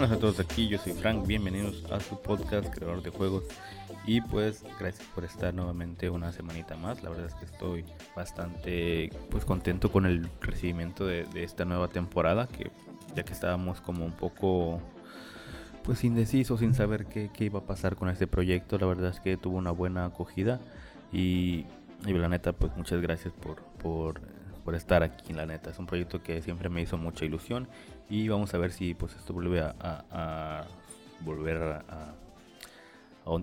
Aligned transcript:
buenas 0.00 0.16
a 0.16 0.18
todos 0.18 0.40
aquí, 0.40 0.68
yo 0.68 0.78
soy 0.78 0.92
Frank, 0.92 1.26
bienvenidos 1.26 1.84
a 1.90 2.00
su 2.00 2.18
podcast 2.20 2.68
Creador 2.74 3.02
de 3.02 3.10
Juegos 3.10 3.44
y 4.10 4.20
pues 4.20 4.64
gracias 4.80 5.06
por 5.14 5.22
estar 5.24 5.54
nuevamente 5.54 6.10
una 6.10 6.32
semanita 6.32 6.76
más, 6.76 7.00
la 7.04 7.10
verdad 7.10 7.26
es 7.26 7.34
que 7.34 7.44
estoy 7.44 7.84
bastante 8.16 9.08
pues 9.30 9.44
contento 9.44 9.92
con 9.92 10.04
el 10.04 10.28
recibimiento 10.40 11.06
de, 11.06 11.28
esta 11.36 11.64
nueva 11.64 11.86
temporada 11.86 12.48
que 12.48 12.72
ya 13.14 13.22
que 13.22 13.32
estábamos 13.32 13.80
como 13.80 14.04
un 14.04 14.10
poco 14.10 14.80
pues 15.84 16.02
indecisos 16.02 16.58
sin 16.58 16.74
saber 16.74 17.06
qué, 17.06 17.30
iba 17.38 17.60
a 17.60 17.62
pasar 17.62 17.94
con 17.94 18.08
este 18.08 18.26
proyecto, 18.26 18.78
la 18.78 18.86
verdad 18.86 19.10
es 19.10 19.20
que 19.20 19.36
tuvo 19.36 19.58
una 19.58 19.70
buena 19.70 20.06
acogida. 20.06 20.60
Y, 21.12 21.66
y 22.04 22.12
la 22.12 22.28
neta 22.28 22.52
pues 22.52 22.76
muchas 22.76 23.00
gracias 23.00 23.32
por, 23.32 23.62
por 23.80 24.20
por 24.64 24.74
estar 24.74 25.02
aquí, 25.02 25.32
la 25.32 25.46
neta. 25.46 25.70
Es 25.70 25.78
un 25.78 25.86
proyecto 25.86 26.22
que 26.22 26.42
siempre 26.42 26.68
me 26.68 26.82
hizo 26.82 26.98
mucha 26.98 27.24
ilusión. 27.24 27.68
Y 28.08 28.28
vamos 28.28 28.52
a 28.54 28.58
ver 28.58 28.72
si 28.72 28.94
pues 28.94 29.14
esto 29.14 29.32
vuelve 29.32 29.60
a, 29.60 30.66
volver 31.20 31.62
a, 31.62 32.14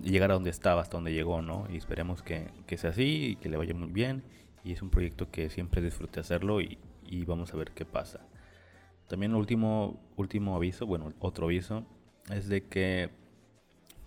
llegar 0.02 0.30
a 0.30 0.34
donde 0.34 0.50
estaba, 0.50 0.82
hasta 0.82 0.96
donde 0.96 1.12
llegó, 1.12 1.42
¿no? 1.42 1.66
Y 1.70 1.76
esperemos 1.76 2.22
que, 2.22 2.50
sea 2.76 2.90
así 2.90 3.30
y 3.30 3.36
que 3.36 3.48
le 3.48 3.56
vaya 3.56 3.74
muy 3.74 3.90
bien. 3.90 4.22
Y 4.64 4.72
es 4.72 4.82
un 4.82 4.90
proyecto 4.90 5.30
que 5.30 5.50
siempre 5.50 5.80
disfruté 5.82 6.20
hacerlo 6.20 6.60
y, 6.60 6.78
vamos 7.26 7.52
a 7.54 7.56
ver 7.56 7.72
qué 7.72 7.84
pasa. 7.84 8.20
También 9.08 9.34
último, 9.34 10.00
último 10.16 10.56
aviso, 10.56 10.86
bueno, 10.86 11.12
otro 11.18 11.46
aviso, 11.46 11.86
es 12.30 12.48
de 12.48 12.66
que 12.66 13.10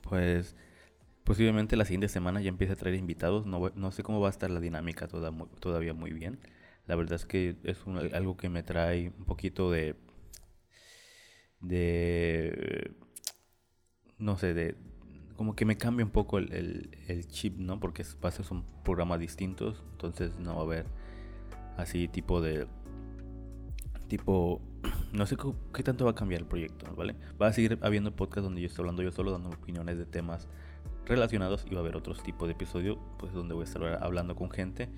pues 0.02 0.56
posiblemente 1.24 1.76
la 1.76 1.86
siguiente 1.86 2.10
semana 2.10 2.42
ya 2.42 2.50
empiece 2.50 2.74
a 2.74 2.76
traer 2.76 2.96
invitados. 2.96 3.46
No, 3.46 3.72
no 3.76 3.92
sé 3.92 4.04
cómo 4.04 4.20
va 4.20 4.28
a 4.28 4.32
estar 4.32 4.52
la 4.52 4.60
dinámica 4.60 5.08
toda, 5.08 5.32
todavía 5.60 5.94
muy 5.94 6.12
bien. 6.12 6.40
La 6.88 6.96
verdad 6.96 7.16
es 7.16 7.26
que 7.26 7.56
es 7.64 7.80
algo 8.14 8.38
que 8.38 8.50
me 8.50 8.64
trae 8.64 9.12
un 9.18 9.26
poquito 9.26 9.72
de 9.72 9.96
de 11.62 12.96
no 14.18 14.38
sé, 14.38 14.54
de 14.54 14.76
como 15.42 15.56
que 15.56 15.66
me 15.66 15.76
cambia 15.76 16.06
un 16.06 16.12
poco 16.12 16.38
el, 16.38 16.92
el, 17.08 17.28
chip, 17.28 17.58
¿no? 17.58 17.80
Porque 17.80 18.06
va 18.24 18.30
a 18.30 18.32
ser 18.32 18.46
son 18.46 18.64
programas 18.84 19.20
distintos, 19.20 19.84
entonces 19.94 20.38
no 20.38 20.54
va 20.54 20.62
a 20.62 20.66
haber 20.66 20.86
así 21.78 22.08
tipo 22.08 22.42
de 22.42 22.68
tipo 24.08 24.62
no 25.14 25.26
sé 25.26 25.38
qué 25.74 25.82
tanto 25.82 26.06
va 26.06 26.12
a 26.12 26.14
cambiar 26.14 26.42
el 26.42 26.48
proyecto, 26.48 26.96
¿vale? 26.96 27.16
Va 27.42 27.48
a 27.48 27.54
seguir 27.54 27.80
habiendo 27.82 28.16
podcast 28.16 28.44
donde 28.44 28.62
yo 28.62 28.68
estoy 28.68 28.84
hablando 28.84 29.02
yo 29.02 29.12
solo, 29.12 29.32
dando 29.32 29.50
opiniones 29.50 29.98
de 29.98 30.06
temas 30.06 30.48
relacionados 31.08 31.66
y 31.68 31.74
va 31.74 31.80
a 31.80 31.82
haber 31.82 31.98
otros 31.98 32.22
tipos 32.22 32.48
de 32.48 32.52
episodio, 32.52 33.00
pues 33.18 33.34
donde 33.34 33.56
voy 33.56 33.64
a 33.64 33.66
estar 33.66 33.84
hablando 34.04 34.36
con 34.36 34.52
gente 34.52 34.90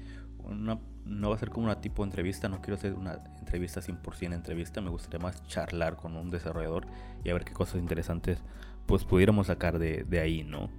no 0.50 1.30
va 1.30 1.36
a 1.36 1.38
ser 1.38 1.50
como 1.50 1.66
una 1.66 1.82
tipo 1.82 2.04
de 2.04 2.08
entrevista, 2.08 2.50
no 2.50 2.62
quiero 2.62 2.76
hacer 2.76 2.94
una 2.94 3.20
entrevista 3.40 3.82
100% 3.82 4.34
entrevista, 4.34 4.82
me 4.82 4.90
gustaría 4.90 5.20
más 5.20 5.46
charlar 5.48 5.96
con 5.96 6.16
un 6.16 6.30
desarrollador 6.30 6.86
y 7.24 7.30
a 7.30 7.34
ver 7.34 7.46
qué 7.46 7.54
cosas 7.54 7.76
interesantes 7.76 8.40
pues 8.86 9.06
pudiéramos 9.06 9.48
sacar 9.48 9.80
de, 9.80 10.20
ahí, 10.20 10.44
¿no? 10.44 10.70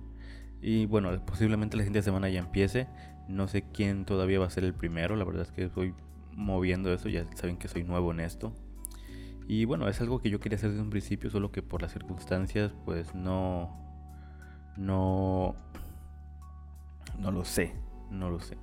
Y 0.60 0.86
bueno, 0.86 1.10
posiblemente 1.26 1.76
la 1.76 1.82
siguiente 1.82 2.02
semana 2.02 2.28
ya 2.28 2.40
empiece, 2.40 2.88
no 3.28 3.48
sé 3.48 3.64
quién 3.72 4.04
todavía 4.04 4.38
va 4.38 4.46
a 4.46 4.50
ser 4.50 4.64
el 4.64 4.74
primero, 4.74 5.16
la 5.16 5.24
verdad 5.24 5.42
es 5.42 5.52
que 5.52 5.64
estoy 5.64 5.94
moviendo 6.32 6.92
eso, 6.92 7.08
ya 7.08 7.26
saben 7.34 7.56
que 7.56 7.68
soy 7.68 7.84
nuevo 7.84 8.12
en 8.12 8.20
esto. 8.20 8.52
Y 9.46 9.66
bueno, 9.66 9.88
es 9.88 10.00
algo 10.00 10.20
que 10.20 10.30
yo 10.30 10.40
quería 10.40 10.56
hacer 10.56 10.70
desde 10.70 10.82
un 10.82 10.90
principio, 10.90 11.28
solo 11.28 11.52
que 11.52 11.62
por 11.62 11.82
las 11.82 11.92
circunstancias 11.92 12.72
pues 12.84 13.14
no... 13.14 13.76
No... 14.76 15.54
No 17.18 17.30
lo 17.30 17.44
sé, 17.44 17.74
no 18.10 18.28
lo 18.28 18.40
sé 18.40 18.56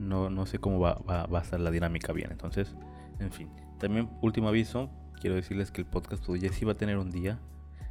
no, 0.00 0.30
no 0.30 0.46
sé 0.46 0.58
cómo 0.58 0.80
va, 0.80 0.94
va, 1.08 1.26
va, 1.26 1.38
a 1.38 1.42
estar 1.42 1.60
la 1.60 1.70
dinámica 1.70 2.12
bien. 2.12 2.32
Entonces, 2.32 2.74
en 3.18 3.30
fin. 3.30 3.50
También, 3.78 4.08
último 4.22 4.48
aviso, 4.48 4.90
quiero 5.20 5.36
decirles 5.36 5.70
que 5.70 5.82
el 5.82 5.86
podcast 5.86 6.24
pues, 6.24 6.40
ya 6.40 6.50
sí 6.50 6.64
va 6.64 6.72
a 6.72 6.76
tener 6.76 6.98
un 6.98 7.10
día. 7.10 7.38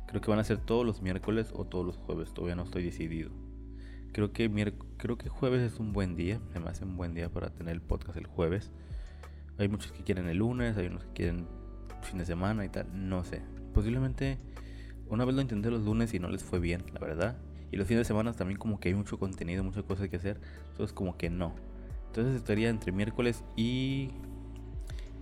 Creo 0.09 0.21
que 0.21 0.31
van 0.31 0.39
a 0.39 0.43
ser 0.43 0.57
todos 0.57 0.83
los 0.83 1.03
miércoles 1.03 1.51
o 1.53 1.65
todos 1.65 1.85
los 1.85 1.95
jueves, 1.97 2.33
todavía 2.33 2.55
no 2.55 2.63
estoy 2.63 2.83
decidido. 2.83 3.29
Creo 4.11 4.33
que, 4.33 4.73
creo 4.97 5.19
que 5.19 5.29
jueves 5.29 5.61
es 5.61 5.79
un 5.79 5.93
buen 5.93 6.15
día, 6.15 6.41
me 6.59 6.67
hace 6.67 6.83
un 6.83 6.97
buen 6.97 7.13
día 7.13 7.29
para 7.29 7.51
tener 7.51 7.75
el 7.75 7.81
podcast 7.81 8.17
el 8.17 8.25
jueves. 8.25 8.71
Hay 9.59 9.67
muchos 9.67 9.91
que 9.91 10.03
quieren 10.03 10.27
el 10.27 10.37
lunes, 10.37 10.77
hay 10.77 10.87
unos 10.87 11.03
que 11.03 11.13
quieren 11.13 11.47
fin 12.01 12.17
de 12.17 12.25
semana 12.25 12.65
y 12.65 12.69
tal, 12.69 12.87
no 12.91 13.23
sé. 13.23 13.43
Posiblemente 13.71 14.39
una 15.09 15.25
vez 15.25 15.35
lo 15.35 15.43
intenté 15.43 15.69
los 15.69 15.83
lunes 15.83 16.11
y 16.15 16.19
no 16.19 16.29
les 16.29 16.43
fue 16.43 16.59
bien, 16.59 16.85
la 16.91 16.99
verdad. 16.99 17.37
Y 17.71 17.77
los 17.77 17.87
fines 17.87 17.99
de 17.99 18.05
semana 18.05 18.33
también 18.33 18.57
como 18.57 18.79
que 18.79 18.89
hay 18.89 18.95
mucho 18.95 19.19
contenido, 19.19 19.63
muchas 19.63 19.83
cosas 19.83 20.09
que 20.09 20.15
hacer. 20.15 20.41
Entonces 20.71 20.91
como 20.91 21.17
que 21.17 21.29
no. 21.29 21.53
Entonces 22.07 22.35
estaría 22.35 22.69
entre 22.69 22.91
miércoles 22.91 23.43
y. 23.55 24.09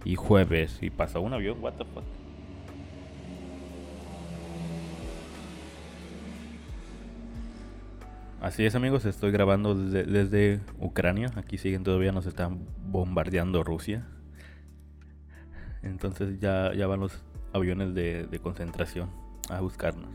y 0.05 0.15
jueves. 0.15 0.79
Y 0.81 0.91
pasa 0.91 1.19
un 1.19 1.33
avión, 1.33 1.61
what 1.61 1.73
the 1.73 1.83
fuck. 1.83 2.05
Así 8.47 8.65
es 8.65 8.75
amigos, 8.75 9.03
estoy 9.03 9.31
grabando 9.31 9.75
desde, 9.75 10.61
Ucrania. 10.79 11.29
Aquí 11.35 11.57
siguen 11.57 11.83
todavía, 11.83 12.13
nos 12.13 12.25
están 12.27 12.65
bombardeando 12.79 13.61
Rusia. 13.61 14.07
Entonces 15.83 16.39
ya, 16.39 16.73
ya 16.73 16.87
van 16.87 17.01
los 17.01 17.25
aviones 17.51 17.93
de, 17.93 18.39
concentración 18.41 19.09
a 19.49 19.59
buscarnos. 19.59 20.09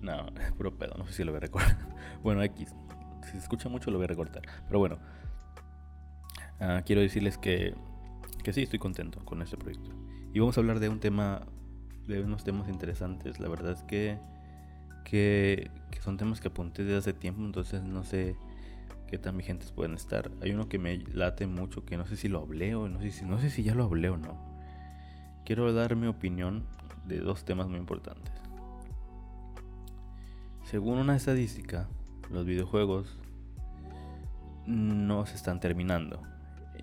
No, 0.00 0.28
es 0.40 0.50
puro 0.56 0.78
pedo, 0.78 0.94
no 0.96 1.06
sé 1.06 1.12
si 1.12 1.24
lo 1.24 1.32
voy 1.32 1.36
a 1.36 1.40
recordar. 1.40 1.76
Bueno, 2.22 2.42
X. 2.42 2.74
Si 3.24 3.32
se 3.32 3.36
escucha 3.36 3.68
mucho 3.68 3.90
lo 3.90 3.98
voy 3.98 4.06
a 4.06 4.08
recortar. 4.08 4.40
Pero 4.66 4.78
bueno, 4.78 4.98
Ah, 6.58 6.80
quiero 6.86 7.02
decirles 7.02 7.36
que, 7.36 7.74
que 8.42 8.54
sí, 8.54 8.62
estoy 8.62 8.78
contento 8.78 9.22
con 9.26 9.42
este 9.42 9.58
proyecto. 9.58 9.90
Y 10.32 10.38
vamos 10.38 10.56
a 10.56 10.62
hablar 10.62 10.80
de 10.80 10.88
un 10.88 11.00
tema, 11.00 11.42
de 12.06 12.22
unos 12.22 12.44
temas 12.44 12.70
interesantes. 12.70 13.40
La 13.40 13.50
verdad 13.50 13.72
es 13.72 13.82
que, 13.82 14.18
que, 15.04 15.70
son 16.06 16.16
temas 16.16 16.40
que 16.40 16.46
apunté 16.46 16.84
desde 16.84 16.98
hace 16.98 17.12
tiempo, 17.12 17.42
entonces 17.42 17.82
no 17.82 18.04
sé 18.04 18.36
qué 19.08 19.18
tan 19.18 19.36
vigentes 19.36 19.72
pueden 19.72 19.94
estar. 19.94 20.30
Hay 20.40 20.52
uno 20.52 20.68
que 20.68 20.78
me 20.78 20.98
late 20.98 21.48
mucho, 21.48 21.84
que 21.84 21.96
no 21.96 22.06
sé 22.06 22.16
si 22.16 22.28
lo 22.28 22.42
hablé 22.42 22.76
o 22.76 22.88
no 22.88 23.00
sé 23.00 23.50
si, 23.50 23.64
ya 23.64 23.74
lo 23.74 23.82
hablé 23.82 24.08
o 24.08 24.16
no. 24.16 24.38
Quiero 25.44 25.72
dar 25.72 25.96
mi 25.96 26.06
opinión 26.06 26.64
de 27.08 27.18
dos 27.18 27.44
temas 27.44 27.66
muy 27.66 27.80
importantes. 27.80 28.32
Según 30.62 30.98
una 30.98 31.16
estadística, 31.16 31.88
los 32.30 32.46
videojuegos 32.46 33.18
no 34.64 35.26
se 35.26 35.34
están 35.34 35.58
terminando. 35.58 36.22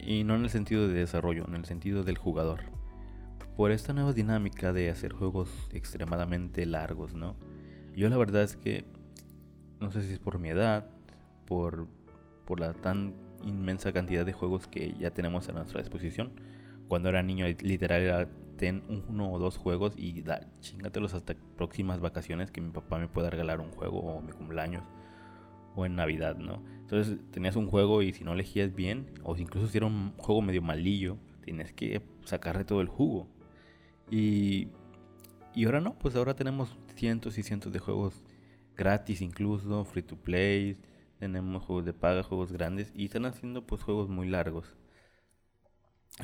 Y 0.01 0.25
no 0.25 0.35
en 0.35 0.43
el 0.43 0.49
sentido 0.49 0.89
de 0.89 0.95
desarrollo, 0.95 1.45
en 1.47 1.55
el 1.55 1.63
sentido 1.63 2.03
del 2.03 2.17
jugador. 2.17 2.59
Por 3.55 3.71
esta 3.71 3.93
nueva 3.93 4.11
dinámica 4.11 4.73
de 4.73 4.89
hacer 4.89 5.13
juegos 5.13 5.49
extremadamente 5.71 6.65
largos, 6.65 7.13
¿no? 7.13 7.37
Yo 7.95 8.09
la 8.09 8.17
verdad 8.17 8.43
es 8.43 8.57
que 8.57 8.83
no 9.83 9.91
sé 9.91 10.01
si 10.01 10.13
es 10.13 10.19
por 10.19 10.39
mi 10.39 10.49
edad, 10.49 10.87
por, 11.45 11.87
por 12.45 12.59
la 12.59 12.73
tan 12.73 13.13
inmensa 13.43 13.91
cantidad 13.91 14.25
de 14.25 14.33
juegos 14.33 14.67
que 14.67 14.95
ya 14.99 15.11
tenemos 15.11 15.47
a 15.49 15.51
nuestra 15.51 15.81
disposición. 15.81 16.31
Cuando 16.87 17.09
era 17.09 17.21
niño, 17.21 17.45
literal 17.61 18.01
era 18.01 18.29
ten 18.57 18.83
uno 19.09 19.31
o 19.31 19.39
dos 19.39 19.57
juegos 19.57 19.93
y 19.97 20.21
da, 20.21 20.47
chingatelos 20.61 21.13
hasta 21.13 21.35
próximas 21.57 21.99
vacaciones 21.99 22.51
que 22.51 22.61
mi 22.61 22.69
papá 22.71 22.97
me 22.97 23.07
pueda 23.07 23.29
regalar 23.29 23.59
un 23.59 23.71
juego 23.71 23.99
o 23.99 24.21
mi 24.21 24.31
cumpleaños 24.31 24.83
o 25.75 25.85
en 25.85 25.95
Navidad, 25.95 26.37
¿no? 26.37 26.63
Entonces 26.81 27.17
tenías 27.31 27.55
un 27.55 27.67
juego 27.67 28.01
y 28.03 28.13
si 28.13 28.23
no 28.23 28.33
elegías 28.33 28.73
bien, 28.73 29.11
o 29.23 29.35
incluso 29.35 29.67
si 29.67 29.77
era 29.77 29.87
un 29.87 30.13
juego 30.17 30.41
medio 30.41 30.61
malillo, 30.61 31.17
tienes 31.43 31.73
que 31.73 32.01
sacarle 32.25 32.63
todo 32.63 32.81
el 32.81 32.87
jugo. 32.87 33.27
Y, 34.09 34.67
y 35.55 35.65
ahora 35.65 35.81
no, 35.81 35.97
pues 35.97 36.15
ahora 36.15 36.35
tenemos 36.35 36.77
cientos 36.95 37.37
y 37.37 37.43
cientos 37.43 37.73
de 37.73 37.79
juegos 37.79 38.21
gratis 38.75 39.21
incluso, 39.21 39.85
free 39.85 40.03
to 40.03 40.15
play, 40.15 40.77
tenemos 41.19 41.63
juegos 41.63 41.85
de 41.85 41.93
paga, 41.93 42.23
juegos 42.23 42.51
grandes 42.51 42.91
y 42.95 43.05
están 43.05 43.25
haciendo 43.25 43.65
pues 43.65 43.81
juegos 43.83 44.09
muy 44.09 44.27
largos. 44.27 44.75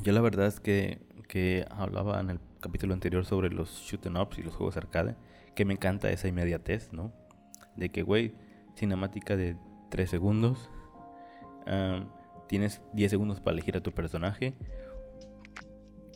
Yo 0.04 0.14
la 0.14 0.22
verdad 0.22 0.48
es 0.48 0.60
que, 0.60 1.02
que 1.28 1.66
hablaba 1.72 2.20
en 2.20 2.30
el 2.30 2.40
capítulo 2.60 2.94
anterior 2.94 3.26
sobre 3.26 3.50
los 3.50 3.82
shoot 3.82 4.06
ups 4.06 4.38
y 4.38 4.44
los 4.44 4.56
juegos 4.56 4.78
arcade, 4.78 5.16
que 5.56 5.66
me 5.66 5.74
encanta 5.74 6.12
esa 6.12 6.28
inmediatez, 6.28 6.94
¿no? 6.94 7.12
De 7.76 7.90
que, 7.90 8.04
güey, 8.04 8.36
cinemática 8.76 9.36
de 9.36 9.58
3 9.90 10.10
segundos. 10.10 10.70
tienes 12.48 12.82
10 12.94 13.10
segundos 13.10 13.40
para 13.40 13.54
elegir 13.54 13.78
a 13.78 13.82
tu 13.82 13.92
personaje. 13.92 14.54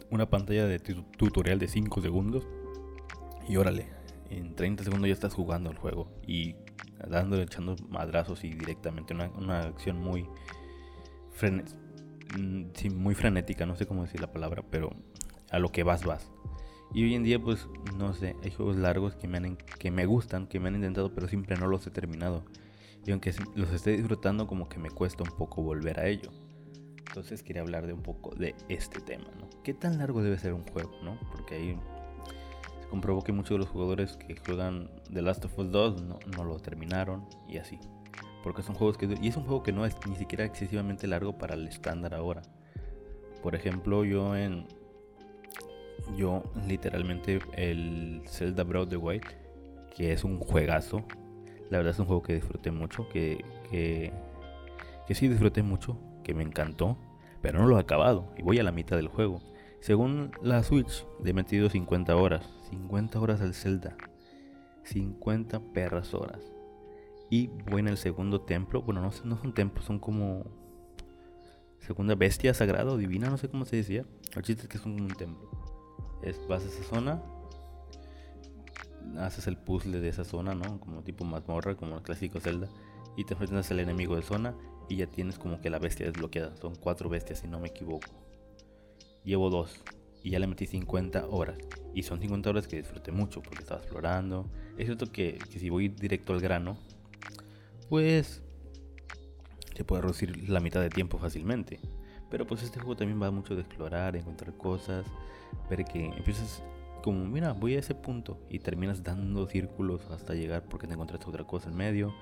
Una 0.09 0.29
pantalla 0.29 0.67
de 0.67 0.79
tutorial 0.79 1.57
de 1.57 1.67
5 1.67 2.01
segundos. 2.01 2.47
Y 3.47 3.57
órale, 3.57 3.87
en 4.37 4.55
30 4.55 4.83
segundos 4.83 5.07
ya 5.07 5.13
estás 5.13 5.33
jugando 5.33 5.71
el 5.71 5.77
juego. 5.77 6.11
Y 6.25 6.55
dándole, 7.07 7.43
echando 7.43 7.75
madrazos 7.89 8.43
y 8.43 8.49
directamente 8.49 9.13
una, 9.13 9.29
una 9.29 9.59
acción 9.61 9.99
muy, 9.99 10.23
mm, 12.37 12.63
sí, 12.73 12.89
muy 12.89 13.15
frenética, 13.15 13.65
no 13.65 13.75
sé 13.75 13.85
cómo 13.85 14.03
decir 14.03 14.21
la 14.21 14.31
palabra, 14.31 14.63
pero 14.69 14.91
a 15.51 15.59
lo 15.59 15.71
que 15.71 15.83
vas, 15.83 16.05
vas. 16.05 16.31
Y 16.93 17.03
hoy 17.03 17.15
en 17.15 17.23
día, 17.23 17.41
pues, 17.41 17.67
no 17.97 18.13
sé, 18.13 18.35
hay 18.43 18.51
juegos 18.51 18.77
largos 18.77 19.15
que 19.15 19.27
me, 19.27 19.37
han, 19.37 19.57
que 19.79 19.89
me 19.89 20.05
gustan, 20.05 20.47
que 20.47 20.59
me 20.59 20.69
han 20.69 20.75
intentado, 20.75 21.13
pero 21.13 21.27
siempre 21.27 21.57
no 21.57 21.67
los 21.67 21.85
he 21.87 21.91
terminado. 21.91 22.45
Y 23.05 23.11
aunque 23.11 23.33
los 23.55 23.71
esté 23.71 23.91
disfrutando, 23.91 24.47
como 24.47 24.69
que 24.69 24.79
me 24.79 24.89
cuesta 24.89 25.23
un 25.23 25.35
poco 25.35 25.61
volver 25.63 25.99
a 25.99 26.07
ello. 26.07 26.31
Entonces 27.07 27.43
quería 27.43 27.61
hablar 27.61 27.85
de 27.85 27.93
un 27.93 28.01
poco 28.01 28.33
de 28.35 28.55
este 28.69 28.99
tema, 29.01 29.25
¿no? 29.39 29.49
¿Qué 29.63 29.73
tan 29.73 29.97
largo 29.97 30.23
debe 30.23 30.37
ser 30.37 30.53
un 30.53 30.63
juego, 30.63 30.91
no? 31.03 31.19
Porque 31.31 31.55
se 31.55 31.77
comprobó 32.93 33.23
que 33.23 33.31
muchos 33.31 33.55
de 33.55 33.57
los 33.57 33.69
jugadores 33.69 34.17
que 34.17 34.35
juegan 34.35 34.87
The 35.11 35.23
Last 35.23 35.43
of 35.45 35.57
Us 35.57 35.71
2 35.71 36.03
no, 36.03 36.43
lo 36.43 36.59
terminaron 36.59 37.25
y 37.49 37.57
así. 37.57 37.79
Porque 38.43 38.61
son 38.61 38.75
juegos 38.75 38.99
que... 38.99 39.17
Y 39.19 39.29
es 39.29 39.35
un 39.35 39.45
juego 39.45 39.63
que 39.63 39.71
no 39.71 39.83
es 39.83 39.97
ni 40.07 40.15
siquiera 40.15 40.45
excesivamente 40.45 41.07
largo 41.07 41.35
para 41.35 41.55
el 41.55 41.67
estándar 41.67 42.13
ahora. 42.13 42.43
Por 43.41 43.55
ejemplo, 43.55 44.05
yo 44.05 44.35
en... 44.35 44.67
Yo 46.15 46.43
literalmente 46.67 47.39
el 47.55 48.21
Zelda 48.27 48.63
Breath 48.63 48.83
of 48.83 48.89
the 48.89 48.97
Wild, 48.97 49.25
que 49.95 50.13
es 50.13 50.23
un 50.23 50.37
juegazo. 50.37 51.03
La 51.71 51.79
verdad 51.79 51.93
es 51.93 51.99
un 51.99 52.05
juego 52.05 52.21
que 52.21 52.35
disfruté 52.35 52.69
mucho, 52.69 53.09
que, 53.09 53.43
que, 53.71 54.13
que 55.07 55.15
sí 55.15 55.27
disfruté 55.27 55.63
mucho 55.63 55.97
que 56.23 56.35
me 56.35 56.43
encantó, 56.43 56.95
pero 57.41 57.57
no 57.57 57.65
lo 57.65 57.77
he 57.77 57.81
acabado 57.81 58.27
y 58.37 58.43
voy 58.43 58.59
a 58.59 58.63
la 58.63 58.71
mitad 58.71 58.97
del 58.97 59.07
juego. 59.07 59.41
Según 59.79 60.31
la 60.43 60.61
Switch, 60.61 61.07
le 61.23 61.31
he 61.31 61.33
metido 61.33 61.71
50 61.71 62.15
horas. 62.15 62.62
50 62.73 63.19
horas 63.19 63.41
al 63.41 63.53
Zelda. 63.53 63.95
50 64.83 65.59
perras 65.73 66.13
horas. 66.13 66.41
Y 67.29 67.47
voy 67.69 67.81
en 67.81 67.87
el 67.87 67.97
segundo 67.97 68.41
templo. 68.41 68.81
Bueno, 68.81 69.01
no, 69.01 69.11
no 69.23 69.37
son 69.37 69.53
templos, 69.53 69.85
son 69.85 69.99
como. 69.99 70.45
Segunda 71.79 72.15
bestia 72.15 72.53
sagrada 72.53 72.91
o 72.91 72.97
divina, 72.97 73.29
no 73.29 73.37
sé 73.37 73.49
cómo 73.49 73.65
se 73.65 73.75
decía. 73.75 74.05
El 74.35 74.41
chiste 74.41 74.63
es 74.63 74.69
que 74.69 74.77
son 74.77 74.93
como 74.93 75.05
un 75.05 75.15
templo. 75.15 75.49
Es, 76.23 76.39
vas 76.47 76.63
a 76.63 76.67
esa 76.67 76.83
zona. 76.83 77.21
Haces 79.19 79.47
el 79.47 79.57
puzzle 79.57 79.99
de 79.99 80.09
esa 80.09 80.23
zona, 80.23 80.55
¿no? 80.55 80.79
Como 80.79 81.03
tipo 81.03 81.25
mazmorra, 81.25 81.75
como 81.75 81.97
el 81.97 82.01
clásico 82.01 82.39
Zelda. 82.39 82.69
Y 83.17 83.25
te 83.25 83.33
enfrentas 83.33 83.69
al 83.69 83.81
enemigo 83.81 84.15
de 84.15 84.23
zona 84.23 84.55
y 84.89 84.95
ya 84.95 85.07
tienes 85.07 85.37
como 85.37 85.61
que 85.61 85.69
la 85.69 85.77
bestia 85.77 86.07
desbloqueada. 86.07 86.55
Son 86.57 86.75
cuatro 86.75 87.09
bestias 87.09 87.39
si 87.39 87.47
no 87.47 87.59
me 87.59 87.67
equivoco. 87.67 88.07
Llevo 89.23 89.49
dos 89.49 89.83
y 90.23 90.31
ya 90.31 90.39
le 90.39 90.47
metí 90.47 90.65
50 90.65 91.27
horas. 91.27 91.57
Y 91.93 92.03
son 92.03 92.19
50 92.19 92.49
horas 92.49 92.67
que 92.67 92.77
disfruté 92.77 93.11
mucho 93.11 93.41
porque 93.41 93.59
estaba 93.59 93.79
explorando. 93.81 94.49
Es 94.77 94.85
cierto 94.85 95.11
que, 95.11 95.39
si 95.49 95.69
voy 95.69 95.89
directo 95.89 96.33
al 96.33 96.41
grano, 96.41 96.77
pues 97.89 98.41
se 99.75 99.83
puede 99.83 100.01
reducir 100.01 100.49
la 100.49 100.59
mitad 100.59 100.81
de 100.81 100.89
tiempo 100.89 101.17
fácilmente. 101.17 101.79
Pero 102.29 102.47
pues 102.47 102.63
este 102.63 102.79
juego 102.79 102.95
también 102.95 103.21
va 103.21 103.29
mucho 103.29 103.55
de 103.55 103.61
explorar, 103.61 104.15
encontrar 104.15 104.57
cosas, 104.57 105.05
ver 105.69 105.85
que 105.85 106.05
empiezas 106.05 106.63
como, 107.03 107.25
mira, 107.25 107.53
voy 107.53 107.75
a 107.75 107.79
ese 107.79 107.93
punto 107.93 108.39
y 108.49 108.59
terminas 108.59 109.03
dando 109.03 109.45
círculos 109.45 110.09
hasta 110.09 110.33
llegar 110.33 110.63
porque 110.63 110.87
te 110.87 110.93
encontraste 110.93 111.27
otra 111.27 111.43
cosa 111.43 111.69
en 111.69 111.75
medio 111.75 112.13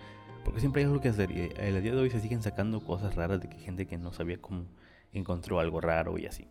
porque 0.43 0.59
siempre 0.59 0.81
hay 0.81 0.87
algo 0.87 1.01
que 1.01 1.09
hacer. 1.09 1.31
Y 1.31 1.51
el 1.57 1.81
día 1.81 1.93
de 1.93 2.01
hoy 2.01 2.09
se 2.09 2.19
siguen 2.19 2.41
sacando 2.41 2.83
cosas 2.83 3.15
raras 3.15 3.41
de 3.41 3.49
que 3.49 3.57
gente 3.57 3.87
que 3.87 3.97
no 3.97 4.13
sabía 4.13 4.41
cómo 4.41 4.65
encontró 5.13 5.59
algo 5.59 5.81
raro 5.81 6.17
y 6.17 6.25
así. 6.25 6.47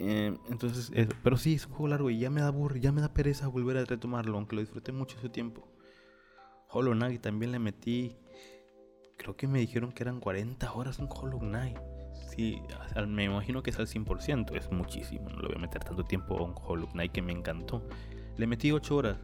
Eh, 0.00 0.32
entonces, 0.48 0.92
pero 1.24 1.36
sí, 1.36 1.54
es 1.54 1.66
un 1.66 1.72
juego 1.72 1.88
largo 1.88 2.10
y 2.10 2.20
ya 2.20 2.30
me 2.30 2.40
da 2.40 2.50
burro, 2.50 2.76
ya 2.76 2.92
me 2.92 3.00
da 3.00 3.12
pereza 3.12 3.48
volver 3.48 3.78
a 3.78 3.84
retomarlo, 3.84 4.36
aunque 4.36 4.54
lo 4.54 4.62
disfruté 4.62 4.92
mucho 4.92 5.18
ese 5.18 5.28
tiempo. 5.28 5.66
Hollow 6.70 6.94
Knight 6.94 7.20
también 7.20 7.50
le 7.50 7.58
metí. 7.58 8.16
Creo 9.16 9.36
que 9.36 9.48
me 9.48 9.58
dijeron 9.58 9.90
que 9.90 10.04
eran 10.04 10.20
40 10.20 10.72
horas 10.72 11.00
en 11.00 11.08
Hollow 11.10 11.40
Knight. 11.40 11.76
Sí, 12.30 12.62
me 13.08 13.24
imagino 13.24 13.62
que 13.62 13.70
es 13.70 13.78
al 13.80 13.88
100%, 13.88 14.56
es 14.56 14.70
muchísimo. 14.70 15.28
No 15.30 15.40
le 15.40 15.48
voy 15.48 15.56
a 15.56 15.60
meter 15.60 15.82
tanto 15.82 16.04
tiempo 16.04 16.38
a 16.38 16.44
un 16.44 16.54
Hollow 16.54 16.88
Knight 16.90 17.10
que 17.10 17.22
me 17.22 17.32
encantó. 17.32 17.82
Le 18.36 18.46
metí 18.46 18.70
8 18.70 18.94
horas. 18.94 19.18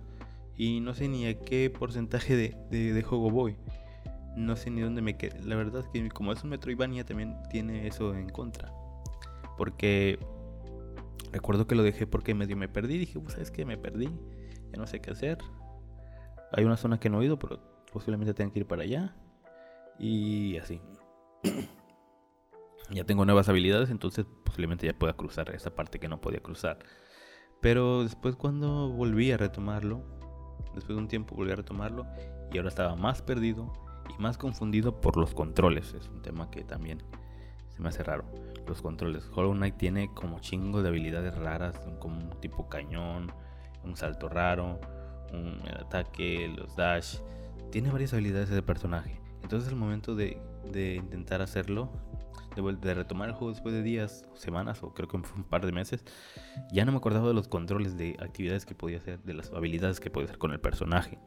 Y 0.56 0.80
no 0.80 0.94
sé 0.94 1.06
ni 1.08 1.26
a 1.26 1.38
qué 1.38 1.70
porcentaje 1.70 2.36
de, 2.36 3.02
juego 3.02 3.30
voy. 3.30 3.56
No 4.36 4.56
sé 4.56 4.70
ni 4.70 4.80
dónde 4.80 5.02
me 5.02 5.16
quedé. 5.16 5.40
La 5.44 5.54
verdad 5.54 5.82
es 5.82 5.88
que 5.88 6.08
como 6.08 6.32
es 6.32 6.42
un 6.42 6.50
Metroidvania 6.50 7.04
también 7.04 7.36
tiene 7.50 7.86
eso 7.86 8.14
en 8.14 8.28
contra. 8.28 8.72
Porque 9.56 10.18
recuerdo 11.34 11.66
que 11.66 11.74
lo 11.74 11.82
dejé 11.82 12.06
porque 12.06 12.34
medio 12.34 12.56
me 12.56 12.68
perdí. 12.68 12.98
Dije, 12.98 13.20
pues 13.20 13.34
sabes 13.34 13.50
que 13.50 13.64
me 13.64 13.76
perdí. 13.76 14.08
Ya 14.72 14.78
no 14.78 14.86
sé 14.86 15.00
qué 15.00 15.10
hacer. 15.10 15.38
Hay 16.52 16.64
una 16.64 16.76
zona 16.76 16.98
que 16.98 17.10
no 17.10 17.20
he 17.20 17.26
ido, 17.26 17.38
pero 17.38 17.60
posiblemente 17.92 18.32
tenga 18.34 18.52
que 18.52 18.60
ir 18.60 18.66
para 18.66 18.82
allá. 18.82 19.14
Y 19.98 20.56
así. 20.56 20.80
ya 22.90 23.04
tengo 23.04 23.24
nuevas 23.24 23.48
habilidades, 23.48 23.90
entonces 23.90 24.26
posiblemente 24.44 24.86
ya 24.86 24.98
pueda 24.98 25.12
cruzar 25.12 25.50
esa 25.50 25.74
parte 25.74 25.98
que 25.98 26.08
no 26.08 26.20
podía 26.20 26.40
cruzar. 26.40 26.78
Pero 27.60 28.02
después 28.02 28.36
cuando 28.36 28.90
volví 28.90 29.32
a 29.32 29.36
retomarlo, 29.36 30.04
Después 30.74 30.96
de 30.96 31.02
un 31.02 31.08
tiempo 31.08 31.36
volví 31.36 31.52
a 31.52 31.56
retomarlo 31.56 32.06
y 32.52 32.56
ahora 32.56 32.68
estaba 32.68 32.96
más 32.96 33.22
perdido 33.22 33.72
y 34.16 34.20
más 34.20 34.38
confundido 34.38 35.00
por 35.00 35.16
los 35.16 35.34
controles. 35.34 35.94
Es 35.94 36.08
un 36.08 36.20
tema 36.22 36.50
que 36.50 36.64
también 36.64 37.02
se 37.74 37.82
me 37.82 37.88
hace 37.88 38.02
raro. 38.02 38.24
Los 38.66 38.80
controles. 38.80 39.28
Hollow 39.34 39.52
Knight 39.52 39.76
tiene 39.76 40.12
como 40.14 40.40
chingo 40.40 40.82
de 40.82 40.88
habilidades 40.88 41.34
raras, 41.34 41.78
como 42.00 42.16
un 42.16 42.40
tipo 42.40 42.68
cañón, 42.68 43.32
un 43.82 43.96
salto 43.96 44.28
raro, 44.28 44.80
un 45.32 45.60
ataque, 45.78 46.52
los 46.56 46.74
dash. 46.76 47.18
Tiene 47.70 47.90
varias 47.90 48.12
habilidades 48.14 48.48
de 48.48 48.62
personaje. 48.62 49.20
Entonces 49.42 49.68
el 49.68 49.76
momento 49.76 50.14
de, 50.14 50.40
de 50.72 50.94
intentar 50.94 51.42
hacerlo 51.42 51.90
de, 52.62 52.94
retomar 52.94 53.28
el 53.28 53.34
juego 53.34 53.52
después 53.52 53.74
de 53.74 53.82
días, 53.82 54.24
semanas 54.34 54.82
o 54.82 54.94
creo 54.94 55.08
que 55.08 55.18
fue 55.18 55.38
un 55.38 55.44
par 55.44 55.66
de 55.66 55.72
meses, 55.72 56.04
ya 56.72 56.84
no 56.84 56.92
me 56.92 56.98
acordaba 56.98 57.28
de 57.28 57.34
los 57.34 57.48
controles 57.48 57.96
de 57.96 58.16
actividades 58.20 58.64
que 58.64 58.74
podía 58.74 58.98
hacer, 58.98 59.20
de 59.22 59.34
las 59.34 59.50
habilidades 59.52 60.00
que 60.00 60.10
podía 60.10 60.26
hacer 60.26 60.38
con 60.38 60.52
el 60.52 60.60
personaje. 60.60 61.18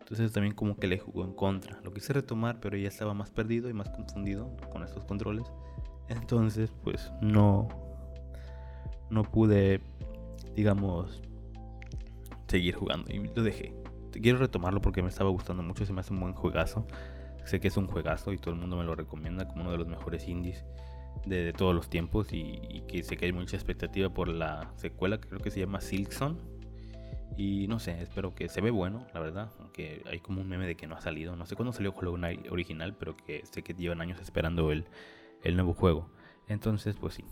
Entonces 0.00 0.32
también 0.32 0.54
como 0.54 0.76
que 0.76 0.88
le 0.88 0.98
jugó 0.98 1.24
en 1.24 1.34
contra. 1.34 1.80
Lo 1.82 1.92
quise 1.92 2.12
retomar, 2.12 2.58
pero 2.60 2.76
ya 2.76 2.88
estaba 2.88 3.14
más 3.14 3.30
perdido 3.30 3.68
y 3.68 3.74
más 3.74 3.90
confundido 3.90 4.56
con 4.72 4.82
estos 4.82 5.04
controles. 5.04 5.46
Entonces, 6.10 6.70
pues 6.84 7.10
no 7.22 7.68
no 9.08 9.24
pude 9.24 9.80
digamos 10.54 11.20
seguir 12.48 12.74
jugando 12.74 13.10
y 13.12 13.18
lo 13.34 13.42
dejé. 13.42 13.74
Quiero 14.12 14.38
retomarlo 14.38 14.80
porque 14.80 15.02
me 15.02 15.08
estaba 15.08 15.30
gustando 15.30 15.62
mucho, 15.62 15.86
se 15.86 15.92
me 15.92 16.00
hace 16.00 16.12
un 16.12 16.20
buen 16.20 16.34
juegazo. 16.34 16.86
Sé 17.44 17.60
que 17.60 17.68
es 17.68 17.76
un 17.76 17.86
juegazo 17.86 18.32
y 18.32 18.38
todo 18.38 18.54
el 18.54 18.60
mundo 18.60 18.76
me 18.76 18.84
lo 18.84 18.94
recomienda 18.94 19.46
como 19.46 19.62
uno 19.62 19.72
de 19.72 19.78
los 19.78 19.86
mejores 19.86 20.28
indies 20.28 20.64
de, 21.24 21.52
todos 21.52 21.74
los 21.74 21.88
tiempos 21.88 22.32
y, 22.32 22.82
que 22.88 23.02
sé 23.02 23.16
que 23.16 23.26
hay 23.26 23.32
mucha 23.32 23.56
expectativa 23.56 24.10
por 24.10 24.28
la 24.28 24.72
secuela 24.76 25.20
que 25.20 25.28
creo 25.28 25.40
que 25.40 25.50
se 25.50 25.60
llama 25.60 25.80
Silkson. 25.80 26.38
Y 27.36 27.68
no 27.68 27.78
sé, 27.78 28.02
espero 28.02 28.34
que 28.34 28.48
se 28.48 28.60
ve 28.60 28.70
bueno, 28.70 29.06
la 29.14 29.20
verdad. 29.20 29.50
Aunque 29.60 30.02
hay 30.10 30.18
como 30.18 30.40
un 30.40 30.48
meme 30.48 30.66
de 30.66 30.74
que 30.76 30.86
no 30.86 30.96
ha 30.96 31.00
salido. 31.00 31.36
No 31.36 31.46
sé 31.46 31.54
cuándo 31.54 31.72
salió 31.72 31.94
Hollow 31.96 32.16
Knight 32.16 32.50
original, 32.50 32.94
pero 32.98 33.16
que 33.16 33.42
sé 33.50 33.62
que 33.62 33.72
llevan 33.74 34.00
años 34.00 34.20
esperando 34.20 34.72
el, 34.72 34.86
el 35.42 35.56
nuevo 35.56 35.74
juego. 35.74 36.10
Entonces, 36.48 36.96
pues 36.96 37.14
sí. 37.14 37.24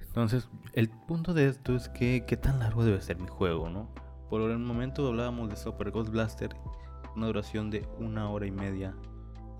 Entonces, 0.00 0.48
el 0.72 0.88
punto 0.88 1.34
de 1.34 1.48
esto 1.48 1.76
es 1.76 1.88
que 1.88 2.24
qué 2.26 2.36
tan 2.36 2.58
largo 2.58 2.84
debe 2.84 3.00
ser 3.00 3.18
mi 3.18 3.28
juego, 3.28 3.70
¿no? 3.70 3.88
Por 4.28 4.42
el 4.42 4.58
momento 4.58 5.06
hablábamos 5.06 5.48
de 5.48 5.56
Super 5.56 5.90
Ghost 5.90 6.10
Blaster 6.10 6.54
una 7.18 7.26
duración 7.26 7.70
de 7.70 7.86
una 7.98 8.30
hora 8.30 8.46
y 8.46 8.50
media, 8.50 8.94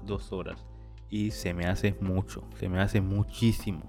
dos 0.04 0.32
horas. 0.32 0.64
Y 1.10 1.32
se 1.32 1.54
me 1.54 1.66
hace 1.66 1.96
mucho, 2.00 2.44
se 2.56 2.68
me 2.68 2.80
hace 2.80 3.00
muchísimo, 3.00 3.82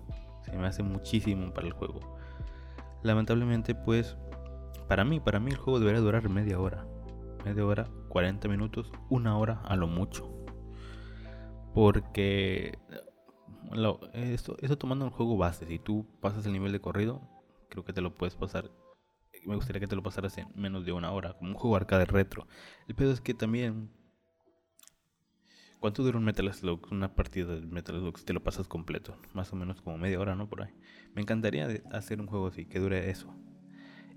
se 0.44 0.58
me 0.58 0.68
hace 0.68 0.84
muchísimo 0.84 1.54
para 1.54 1.68
el 1.68 1.74
juego. 1.74 2.00
Lamentablemente, 3.04 3.76
pues, 3.76 4.18
para 4.88 5.06
mí, 5.06 5.20
para 5.20 5.40
mí 5.40 5.52
el 5.52 5.58
juego 5.58 5.80
debería 5.80 6.02
durar 6.02 6.30
media 6.30 6.60
hora. 6.60 6.86
Media 7.46 7.66
hora, 7.66 7.88
40 8.10 8.48
minutos, 8.48 8.92
una 9.10 9.38
hora 9.38 9.62
a 9.66 9.76
lo 9.76 9.88
mucho. 9.88 10.30
Porque 11.74 12.78
eso, 14.14 14.58
eso 14.62 14.78
tomando 14.78 15.06
un 15.06 15.12
juego 15.12 15.38
base, 15.38 15.68
si 15.68 15.80
tú 15.80 16.06
pasas 16.22 16.46
el 16.46 16.54
nivel 16.54 16.72
de 16.72 16.82
corrido, 16.82 17.22
creo 17.70 17.86
que 17.86 17.94
te 17.94 18.02
lo 18.02 18.16
puedes 18.16 18.36
pasar 18.36 18.70
me 19.46 19.56
gustaría 19.56 19.80
que 19.80 19.88
te 19.88 19.96
lo 19.96 20.04
pasaras 20.04 20.38
en 20.38 20.48
menos 20.56 20.86
de 20.86 20.92
una 20.92 21.12
hora, 21.12 21.34
como 21.34 21.52
un 21.52 21.56
juego 21.56 21.76
arcade 21.76 22.06
retro. 22.06 22.48
El 22.88 22.96
pedo 22.96 23.12
es 23.12 23.22
que 23.22 23.34
también. 23.34 23.92
¿Cuánto 25.80 26.04
dura 26.04 26.18
un 26.18 26.26
Metal 26.26 26.54
Slug? 26.54 26.92
Una 26.92 27.16
partida 27.16 27.56
de 27.56 27.62
Metal 27.62 27.98
Slug 27.98 28.20
si 28.20 28.26
te 28.26 28.34
lo 28.34 28.44
pasas 28.44 28.68
completo. 28.68 29.18
Más 29.34 29.52
o 29.54 29.56
menos 29.56 29.82
como 29.82 29.98
media 29.98 30.20
hora, 30.20 30.36
¿no? 30.36 30.50
Por 30.50 30.64
ahí. 30.64 30.74
Me 31.16 31.22
encantaría 31.22 31.68
hacer 31.92 32.20
un 32.20 32.28
juego 32.28 32.48
así, 32.48 32.66
que 32.66 32.80
dure 32.80 33.10
eso. 33.10 33.34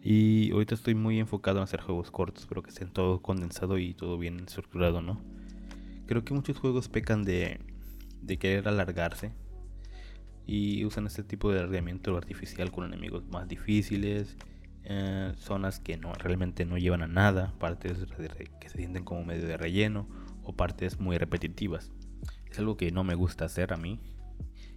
Y 0.02 0.50
ahorita 0.50 0.74
estoy 0.74 0.96
muy 0.96 1.20
enfocado 1.20 1.58
en 1.58 1.64
hacer 1.64 1.80
juegos 1.80 2.10
cortos, 2.10 2.46
pero 2.48 2.62
que 2.62 2.70
estén 2.70 2.92
todo 2.92 3.22
condensado 3.22 3.78
y 3.78 3.94
todo 3.94 4.18
bien 4.18 4.40
estructurado, 4.40 5.02
¿no? 5.02 5.22
Creo 6.06 6.24
que 6.24 6.34
muchos 6.34 6.58
juegos 6.58 6.88
pecan 6.88 7.24
de, 7.24 7.60
querer 8.38 8.68
alargarse. 8.68 9.32
Y 10.46 10.84
usan 10.84 11.06
este 11.06 11.22
tipo 11.22 11.52
de 11.52 11.60
alargamiento 11.60 12.16
artificial 12.16 12.72
con 12.72 12.84
enemigos 12.84 13.24
más 13.28 13.46
difíciles 13.46 14.36
eh, 14.84 15.32
zonas 15.38 15.78
que 15.78 15.96
no 15.96 16.12
realmente 16.14 16.64
no 16.64 16.76
llevan 16.76 17.02
a 17.02 17.06
nada, 17.06 17.54
partes 17.60 17.98
que 18.58 18.68
se 18.68 18.78
sienten 18.78 19.04
como 19.04 19.24
medio 19.24 19.46
de 19.46 19.56
relleno 19.56 20.08
o 20.42 20.54
partes 20.54 20.98
muy 20.98 21.16
repetitivas. 21.18 21.92
Es 22.50 22.58
algo 22.58 22.76
que 22.76 22.90
no 22.90 23.04
me 23.04 23.14
gusta 23.14 23.44
hacer 23.44 23.72
a 23.72 23.76
mí. 23.76 24.00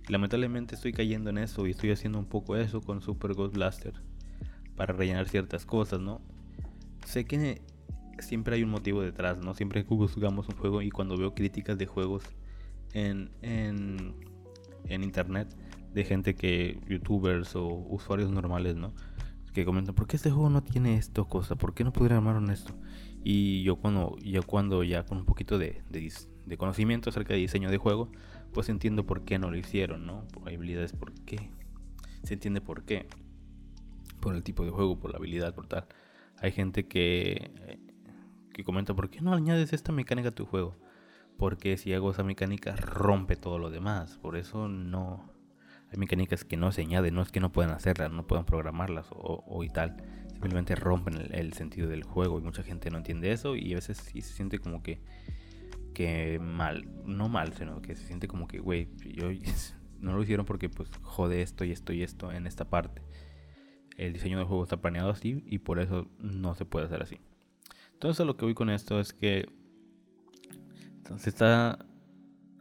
lamentablemente 0.08 0.76
estoy 0.76 0.94
cayendo 0.94 1.32
en 1.32 1.40
eso 1.40 1.66
y 1.66 1.72
estoy 1.72 1.90
haciendo 1.90 2.20
un 2.20 2.28
poco 2.28 2.56
eso 2.56 2.82
con 2.82 3.02
Super 3.02 3.34
Ghost 3.34 3.56
Blaster 3.56 3.94
para 4.76 4.94
rellenar 4.94 5.28
ciertas 5.28 5.66
cosas, 5.66 6.00
¿no? 6.00 6.22
Sé 7.06 7.26
que 7.26 7.62
siempre 8.20 8.56
hay 8.56 8.64
un 8.64 8.70
motivo 8.70 9.02
detrás, 9.02 9.38
¿no? 9.40 9.54
Siempre 9.54 9.84
jugamos 9.84 10.48
un 10.50 10.56
juego 10.56 10.82
y 10.82 10.90
cuando 10.90 11.18
veo 11.18 11.34
críticas 11.34 11.78
de 11.78 11.86
juegos 11.86 12.24
en, 12.94 13.32
en, 13.42 14.16
en 14.86 15.04
internet 15.04 15.56
de 15.94 16.04
gente 16.04 16.36
que, 16.36 16.80
youtubers 16.88 17.56
o 17.56 17.68
usuarios 17.68 18.30
normales, 18.30 18.76
¿no? 18.76 18.94
Que 19.54 19.64
comentan, 19.64 19.96
¿por 19.96 20.08
qué 20.08 20.18
este 20.18 20.30
juego 20.30 20.50
no 20.50 20.62
tiene 20.62 20.98
esto 20.98 21.26
cosa? 21.30 21.56
¿Por 21.56 21.74
qué 21.74 21.86
no 21.86 21.94
armar 21.96 22.44
esto? 22.52 22.74
Y 23.24 23.64
yo 23.64 23.78
cuando, 23.78 24.18
yo 24.18 24.44
cuando 24.44 24.84
ya 24.84 25.06
con 25.06 25.20
un 25.20 25.26
poquito 25.26 25.58
de, 25.58 25.82
de, 25.90 26.58
conocimiento 26.58 27.10
acerca 27.10 27.34
de 27.34 27.40
diseño 27.40 27.72
de 27.72 27.78
juego, 27.78 28.12
pues 28.54 28.68
entiendo 28.68 29.06
por 29.06 29.24
qué 29.24 29.40
no 29.40 29.50
lo 29.50 29.58
hicieron, 29.58 30.06
¿no? 30.06 30.28
Por 30.28 30.50
habilidades, 30.50 30.92
por 30.92 31.14
qué. 31.14 31.50
Se 32.24 32.34
entiende 32.34 32.60
por 32.60 32.84
qué. 32.84 33.08
Por 34.20 34.36
el 34.36 34.44
tipo 34.44 34.66
de 34.66 34.72
juego, 34.72 35.00
por 35.00 35.12
la 35.12 35.18
habilidad, 35.18 35.56
por 35.56 35.68
tal. 35.68 35.88
Hay 36.38 36.52
gente 36.52 36.88
que, 36.88 37.80
que 38.56 38.64
comenta, 38.64 38.94
¿por 38.94 39.10
qué 39.10 39.20
no 39.20 39.34
añades 39.34 39.74
esta 39.74 39.92
mecánica 39.92 40.30
a 40.30 40.32
tu 40.32 40.46
juego? 40.46 40.78
Porque 41.38 41.76
si 41.76 41.94
hago 41.94 42.12
esa 42.12 42.24
mecánica 42.24 42.74
rompe 42.78 43.36
todo 43.36 43.60
lo 43.60 43.70
demás. 43.70 44.18
Por 44.18 44.38
eso 44.38 44.70
no, 44.70 45.30
hay 45.92 46.00
mecánicas 46.00 46.46
que 46.46 46.56
no 46.56 46.72
se 46.72 46.84
añaden, 46.84 47.16
no 47.16 47.22
es 47.22 47.34
que 47.34 47.42
no 47.42 47.52
puedan 47.52 47.72
hacerlas, 47.72 48.14
no 48.14 48.26
puedan 48.26 48.46
programarlas 48.46 49.08
o, 49.12 49.62
y 49.66 49.68
tal. 49.68 49.98
Simplemente 50.30 50.74
rompen 50.76 51.16
el, 51.34 51.52
sentido 51.52 51.90
del 51.90 52.04
juego 52.04 52.40
y 52.40 52.44
mucha 52.44 52.64
gente 52.64 52.90
no 52.90 52.98
entiende 52.98 53.34
eso 53.34 53.58
y 53.58 53.74
a 53.74 53.76
veces 53.76 53.98
sí 53.98 54.22
se 54.22 54.34
siente 54.34 54.58
como 54.60 54.82
que, 54.82 55.02
que 55.94 56.40
mal, 56.40 56.88
no 57.06 57.28
mal, 57.28 57.52
sino 57.56 57.82
que 57.82 57.98
se 57.98 58.08
siente 58.08 58.30
como 58.30 58.48
que, 58.48 58.60
güey, 58.60 58.88
yo 59.04 59.28
no 60.00 60.16
lo 60.16 60.24
hicieron 60.24 60.46
porque 60.46 60.70
pues 60.70 60.90
jode 61.02 61.42
esto 61.42 61.66
y 61.66 61.72
esto 61.72 61.92
y 61.92 62.04
esto 62.04 62.32
en 62.32 62.48
esta 62.48 62.70
parte. 62.70 63.02
El 63.98 64.14
diseño 64.14 64.38
del 64.38 64.48
juego 64.48 64.64
está 64.64 64.78
planeado 64.78 65.10
así 65.10 65.44
y 65.46 65.58
por 65.58 65.80
eso 65.80 66.08
no 66.20 66.56
se 66.56 66.64
puede 66.64 66.86
hacer 66.86 67.02
así. 67.02 67.20
Entonces 67.96 68.26
lo 68.26 68.36
que 68.36 68.46
voy 68.46 68.54
con 68.54 68.70
esto 68.70 69.00
es 69.00 69.14
que 69.14 69.48
se 71.18 71.30
está 71.30 71.80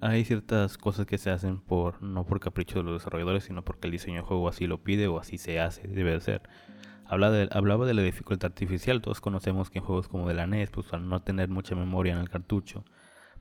hay 0.00 0.24
ciertas 0.24 0.76
cosas 0.76 1.06
que 1.06 1.18
se 1.18 1.30
hacen 1.30 1.60
por 1.60 2.02
no 2.02 2.26
por 2.26 2.38
capricho 2.38 2.78
de 2.78 2.84
los 2.84 3.00
desarrolladores, 3.00 3.44
sino 3.44 3.64
porque 3.64 3.88
el 3.88 3.92
diseño 3.92 4.16
del 4.16 4.24
juego 4.24 4.48
así 4.48 4.66
lo 4.66 4.82
pide 4.84 5.08
o 5.08 5.18
así 5.18 5.38
se 5.38 5.60
hace, 5.60 5.88
debe 5.88 6.12
de 6.12 6.20
ser. 6.20 6.42
de, 7.10 7.48
hablaba 7.52 7.86
de 7.86 7.94
la 7.94 8.02
dificultad 8.02 8.52
artificial, 8.52 9.00
todos 9.00 9.20
conocemos 9.20 9.70
que 9.70 9.78
en 9.78 9.84
juegos 9.84 10.08
como 10.08 10.28
de 10.28 10.34
la 10.34 10.46
NES, 10.46 10.70
pues 10.70 10.92
al 10.92 11.08
no 11.08 11.22
tener 11.22 11.48
mucha 11.48 11.74
memoria 11.74 12.12
en 12.12 12.18
el 12.18 12.28
cartucho, 12.28 12.84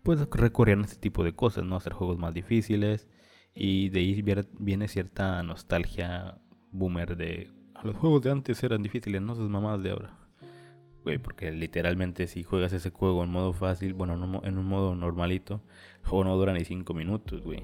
pues 0.03 0.25
recurrían 0.31 0.81
a 0.81 0.85
este 0.85 0.97
tipo 0.97 1.23
de 1.23 1.35
cosas, 1.35 1.65
no 1.65 1.75
hacer 1.75 1.93
juegos 1.93 2.17
más 2.17 2.33
difíciles 2.33 3.09
y 3.53 3.89
de 3.89 3.99
ahí 3.99 4.23
viene 4.57 4.87
cierta 4.87 5.43
nostalgia 5.43 6.39
boomer 6.71 7.17
de 7.17 7.51
los 7.83 7.95
juegos 7.97 8.21
de 8.21 8.31
antes 8.31 8.63
eran 8.63 8.81
difíciles, 8.81 9.21
no 9.21 9.35
sus 9.35 9.49
mamás 9.49 9.83
de 9.83 9.91
ahora 9.91 10.22
porque 11.21 11.51
literalmente 11.51 12.27
si 12.27 12.43
juegas 12.43 12.73
ese 12.73 12.89
juego 12.89 13.23
en 13.23 13.29
modo 13.29 13.53
fácil, 13.53 13.93
bueno, 13.93 14.13
en 14.43 14.57
un 14.57 14.65
modo 14.65 14.95
normalito, 14.95 15.61
el 16.01 16.09
juego 16.09 16.23
no 16.23 16.35
dura 16.35 16.53
ni 16.53 16.63
5 16.63 16.93
minutos, 16.93 17.41
güey. 17.41 17.63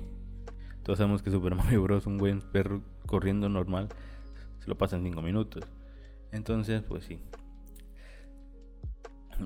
Todos 0.83 0.97
sabemos 0.97 1.21
que 1.21 1.31
Super 1.31 1.55
Mario 1.55 1.83
Bros. 1.83 2.05
un 2.05 2.17
buen 2.17 2.41
perro 2.41 2.81
corriendo 3.05 3.49
normal 3.49 3.89
se 4.59 4.67
lo 4.67 4.77
pasa 4.77 4.97
en 4.97 5.03
5 5.03 5.21
minutos. 5.21 5.63
Entonces, 6.31 6.83
pues 6.83 7.05
sí. 7.05 7.19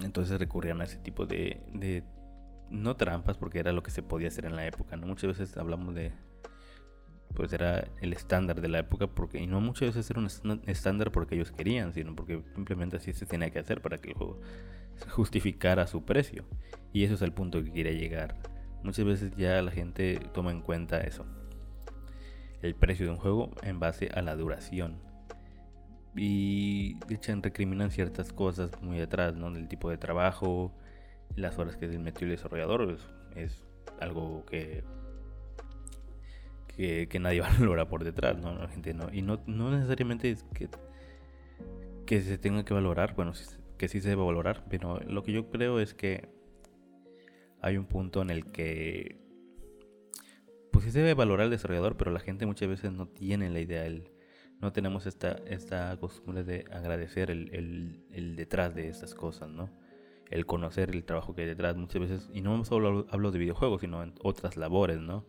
Entonces 0.02 0.40
recurrían 0.40 0.82
a 0.82 0.86
ese 0.86 0.98
tipo 0.98 1.26
de, 1.26 1.62
de 1.74 2.04
no 2.72 2.96
trampas 2.96 3.38
porque 3.38 3.60
era 3.60 3.72
lo 3.72 3.84
que 3.84 3.92
se 3.92 4.02
podía 4.02 4.30
hacer 4.30 4.46
en 4.46 4.56
la 4.56 4.66
época, 4.66 4.98
¿no? 4.98 5.06
Muchas 5.06 5.38
veces 5.38 5.56
hablamos 5.58 5.94
de 5.94 6.12
pues 7.34 7.52
era 7.54 7.88
el 8.02 8.14
estándar 8.14 8.62
de 8.62 8.68
la 8.68 8.80
época 8.80 9.08
porque 9.08 9.40
y 9.40 9.48
no 9.48 9.60
muchas 9.60 9.90
veces 9.90 10.10
era 10.12 10.20
un 10.20 10.62
estándar 10.68 11.12
porque 11.12 11.36
ellos 11.36 11.52
querían 11.52 11.94
sino 11.94 12.16
porque 12.16 12.44
simplemente 12.54 12.98
así 12.98 13.12
se 13.14 13.26
tenía 13.26 13.50
que 13.50 13.60
hacer 13.60 13.82
para 13.82 13.98
que 13.98 14.10
el 14.10 14.16
juego 14.16 14.40
justificara 15.10 15.88
su 15.88 16.04
precio. 16.06 16.46
Y 16.92 17.04
eso 17.04 17.16
es 17.16 17.22
el 17.22 17.34
punto 17.34 17.64
que 17.64 17.72
quiere 17.72 17.98
llegar. 17.98 18.36
Muchas 18.84 19.06
veces 19.06 19.36
ya 19.36 19.62
la 19.62 19.72
gente 19.72 20.20
toma 20.34 20.52
en 20.52 20.62
cuenta 20.62 21.02
eso. 21.02 21.26
El 22.62 22.76
precio 22.76 23.06
de 23.06 23.12
un 23.12 23.18
juego 23.18 23.52
en 23.64 23.80
base 23.80 24.10
a 24.14 24.22
la 24.22 24.36
duración. 24.36 25.00
Y 26.16 26.98
echan 27.10 27.42
recriminan 27.42 27.90
ciertas 27.90 28.32
cosas 28.32 28.70
muy 28.82 29.00
detrás 29.00 29.36
no 29.36 29.50
del 29.50 29.68
tipo 29.68 29.90
de 29.90 29.98
trabajo 29.98 30.72
las 31.36 31.58
horas 31.58 31.76
que 31.76 31.90
se 31.90 31.98
metió 31.98 32.26
el 32.26 32.34
desarrollador 32.34 32.98
es 33.36 33.64
algo 34.00 34.46
que 34.46 34.84
que, 36.76 37.20
nadie 37.20 37.42
valora 37.60 37.88
por 37.88 38.04
detrás, 38.04 38.38
¿no? 38.38 38.54
La 38.54 38.68
gente 38.68 38.94
no. 38.94 39.14
Y 39.14 39.22
no, 39.22 39.42
no 39.46 39.72
necesariamente 39.72 40.30
es 40.30 40.44
que, 40.54 40.70
que 42.06 42.22
se 42.22 42.38
tenga 42.38 42.66
que 42.66 42.74
valorar, 42.74 43.16
bueno, 43.16 43.34
que 43.78 43.88
sí 43.88 44.02
se 44.02 44.10
debe 44.10 44.24
valorar, 44.24 44.66
pero 44.70 45.00
lo 45.00 45.24
que 45.24 45.32
yo 45.32 45.50
creo 45.50 45.80
es 45.80 45.94
que 45.94 46.30
hay 47.62 47.78
un 47.78 47.86
punto 47.86 48.22
en 48.22 48.30
el 48.30 48.52
que 48.52 49.24
pues 50.72 50.86
sí 50.86 50.92
se 50.92 51.00
debe 51.00 51.14
valorar 51.14 51.46
el 51.46 51.52
desarrollador, 51.52 51.98
pero 51.98 52.12
la 52.12 52.20
gente 52.20 52.46
muchas 52.46 52.68
veces 52.68 52.92
no 52.92 53.08
tiene 53.08 53.50
la 53.50 53.60
idea, 53.60 53.88
no 54.60 54.74
tenemos 54.74 55.06
esta, 55.06 55.40
esta 55.46 55.96
costumbre 55.98 56.44
de 56.44 56.66
agradecer 56.72 57.30
el, 57.30 57.54
el, 57.54 58.06
el 58.12 58.36
detrás 58.36 58.74
de 58.74 58.90
estas 58.90 59.14
cosas, 59.14 59.50
¿no? 59.50 59.70
El 60.30 60.46
conocer 60.46 60.90
el 60.92 61.04
trabajo 61.04 61.36
que 61.36 61.42
hay 61.42 61.48
detrás 61.48 61.76
muchas 61.76 62.02
veces, 62.02 62.30
y 62.34 62.42
no 62.42 62.64
solo 62.66 63.06
hablo 63.10 63.32
de 63.32 63.40
videojuegos, 63.40 63.82
sino 63.82 64.04
en 64.04 64.14
otras 64.24 64.58
labores, 64.58 65.00
¿no? 65.00 65.26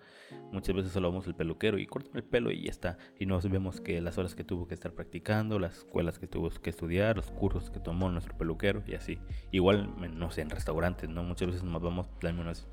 Muchas 0.53 0.75
veces 0.75 0.93
solo 0.93 1.11
vamos 1.11 1.27
el 1.27 1.35
peluquero 1.35 1.79
y 1.79 1.87
cortan 1.87 2.17
el 2.17 2.25
pelo 2.25 2.51
y 2.51 2.63
ya 2.65 2.71
está. 2.71 2.99
Y 3.19 3.27
no 3.27 3.41
vemos 3.41 3.81
que 3.81 4.01
las 4.01 4.19
horas 4.19 4.35
que 4.35 4.45
tuvo 4.45 4.67
que 4.67 4.75
estar 4.75 4.93
practicando, 4.93 5.59
las 5.59 5.79
escuelas 5.79 6.19
que 6.19 6.27
tuvo 6.27 6.49
que 6.51 6.71
estudiar, 6.71 7.17
los 7.17 7.31
cursos 7.31 7.71
que 7.71 7.81
tomó 7.81 8.09
nuestro 8.11 8.37
peluquero 8.37 8.83
y 8.87 8.95
así. 8.95 9.19
Igual, 9.51 9.95
no 10.17 10.31
sé, 10.31 10.43
en 10.43 10.51
restaurantes, 10.51 11.09
¿no? 11.09 11.23
Muchas 11.23 11.49
veces 11.49 11.65
nos 11.65 11.83
vamos, 11.83 12.09
dame 12.21 12.41
unos 12.41 12.69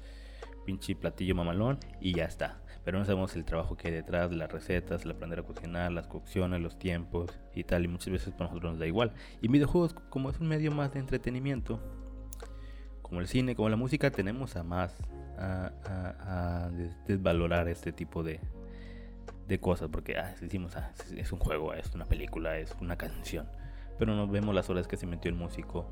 pinche 0.66 0.96
platillo 0.96 1.34
mamalón 1.36 1.80
y 2.00 2.14
ya 2.14 2.26
está. 2.26 2.62
Pero 2.84 3.00
no 3.00 3.06
sabemos 3.06 3.36
el 3.36 3.46
trabajo 3.46 3.78
que 3.78 3.90
hay 3.90 3.94
detrás, 3.94 4.32
las 4.32 4.52
recetas, 4.52 5.04
el 5.04 5.12
aprender 5.12 5.40
a 5.40 5.44
cocinar, 5.44 5.92
las 5.92 6.08
cocciones, 6.08 6.62
los 6.62 6.80
tiempos 6.80 7.40
y 7.54 7.64
tal. 7.64 7.86
Y 7.86 7.88
muchas 7.88 8.12
veces 8.12 8.34
para 8.34 8.50
nosotros 8.50 8.74
nos 8.74 8.80
da 8.80 8.88
igual. 8.88 9.14
Y 9.42 9.48
videojuegos, 9.48 9.94
como 10.10 10.30
es 10.30 10.40
un 10.40 10.48
medio 10.48 10.72
más 10.72 10.94
de 10.94 11.00
entretenimiento, 11.00 11.80
como 13.12 13.20
el 13.20 13.28
cine, 13.28 13.58
como 13.58 13.68
la 13.68 13.76
música, 13.76 14.10
tenemos 14.10 14.56
a 14.56 14.64
más 14.64 14.96
a, 15.38 16.70
desvalorar 17.06 17.68
este 17.68 17.92
tipo 17.92 18.24
de, 18.24 18.40
de 19.50 19.60
cosas, 19.60 19.90
porque 19.92 20.18
ah, 20.18 20.34
decimos, 20.40 20.78
ah, 20.78 20.94
es 21.18 21.30
un 21.34 21.40
juego, 21.40 21.74
es 21.74 21.94
una 21.94 22.06
película, 22.06 22.58
es 22.58 22.74
una 22.80 22.96
canción, 22.96 23.50
pero 24.00 24.16
no 24.16 24.30
vemos 24.30 24.56
las 24.56 24.70
horas 24.70 24.88
que 24.88 24.96
se 24.96 25.08
metió 25.08 25.28
el 25.28 25.36
músico 25.36 25.92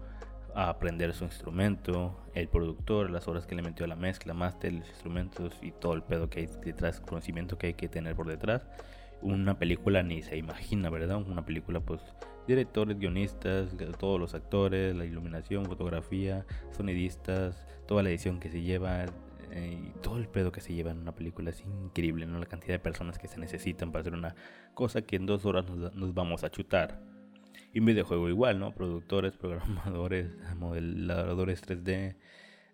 a 0.55 0.69
aprender 0.69 1.13
su 1.13 1.25
instrumento, 1.25 2.17
el 2.35 2.47
productor, 2.47 3.09
las 3.09 3.27
horas 3.27 3.45
que 3.45 3.53
le 3.53 3.63
metió 3.63 3.83
a 3.83 3.89
la 3.89 3.97
mezcla, 3.97 4.33
máster, 4.33 4.71
los 4.71 4.87
instrumentos 4.87 5.59
y 5.61 5.71
todo 5.71 5.95
el 5.95 6.03
pedo 6.03 6.29
que 6.29 6.39
hay 6.39 6.49
detrás, 6.63 7.01
conocimiento 7.01 7.57
que 7.57 7.67
hay 7.67 7.73
que 7.73 7.89
tener 7.89 8.15
por 8.15 8.27
detrás. 8.27 8.65
Una 9.21 9.59
película 9.59 10.03
ni 10.03 10.21
se 10.21 10.37
imagina, 10.37 10.89
¿verdad? 10.89 11.17
Una 11.17 11.43
película 11.43 11.81
pues 11.81 11.99
directores, 12.49 12.97
guionistas, 12.97 13.75
todos 13.99 14.19
los 14.19 14.33
actores, 14.33 14.95
la 14.95 15.05
iluminación, 15.05 15.65
fotografía, 15.65 16.45
sonidistas, 16.71 17.67
toda 17.87 18.01
la 18.01 18.09
edición 18.09 18.39
que 18.39 18.49
se 18.49 18.61
lleva 18.61 19.05
eh, 19.51 19.79
y 19.79 19.99
todo 20.01 20.17
el 20.17 20.27
pedo 20.27 20.51
que 20.51 20.59
se 20.59 20.73
lleva 20.73 20.89
en 20.89 20.97
una 20.97 21.13
película 21.13 21.51
es 21.51 21.61
increíble, 21.61 22.25
¿no? 22.25 22.39
La 22.39 22.47
cantidad 22.47 22.73
de 22.73 22.79
personas 22.79 23.19
que 23.19 23.27
se 23.27 23.39
necesitan 23.39 23.91
para 23.91 24.01
hacer 24.01 24.13
una 24.13 24.35
cosa 24.73 25.03
que 25.03 25.15
en 25.15 25.27
dos 25.27 25.45
horas 25.45 25.69
nos, 25.69 26.13
vamos 26.15 26.43
a 26.43 26.49
chutar. 26.49 26.99
Y 27.71 27.81
un 27.81 27.85
videojuego 27.85 28.29
igual, 28.29 28.59
¿no? 28.59 28.73
Productores, 28.73 29.33
programadores, 29.37 30.31
modeladores 30.57 31.61
3D, 31.63 32.15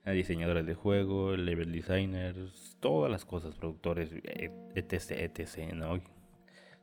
eh, 0.06 0.12
diseñadores 0.12 0.66
de 0.66 0.74
juego, 0.74 1.36
level 1.36 1.74
designers, 1.74 2.78
todas 2.80 3.12
las 3.12 3.26
cosas, 3.26 3.56
productores, 3.56 4.10
etc, 4.14 5.12
etc, 5.12 5.74
¿no? 5.74 6.00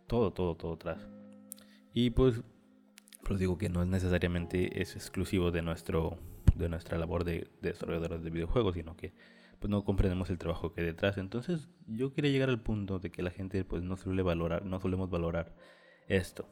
Todo, 0.06 0.30
todo, 0.32 0.56
todo 0.56 0.74
atrás. 0.74 1.08
Y 1.94 2.10
pues 2.10 2.42
pero 3.22 3.38
digo 3.38 3.58
que 3.58 3.68
no 3.68 3.82
es 3.82 3.88
necesariamente 3.88 4.82
es 4.82 4.96
exclusivo 4.96 5.50
de 5.50 5.62
nuestro 5.62 6.18
de 6.54 6.68
nuestra 6.68 6.98
labor 6.98 7.24
de, 7.24 7.48
desarrolladores 7.62 8.22
de 8.22 8.30
videojuegos, 8.30 8.74
sino 8.74 8.96
que 8.96 9.14
pues 9.58 9.70
no 9.70 9.84
comprendemos 9.84 10.28
el 10.28 10.38
trabajo 10.38 10.72
que 10.72 10.80
hay 10.80 10.88
detrás. 10.88 11.18
Entonces, 11.18 11.68
yo 11.86 12.12
quería 12.12 12.32
llegar 12.32 12.48
al 12.48 12.60
punto 12.60 12.98
de 12.98 13.10
que 13.10 13.22
la 13.22 13.30
gente 13.30 13.64
pues 13.64 13.82
no 13.82 13.96
suele 13.96 14.22
valorar, 14.22 14.64
no 14.64 14.80
solemos 14.80 15.08
valorar 15.08 15.54
esto. 16.08 16.48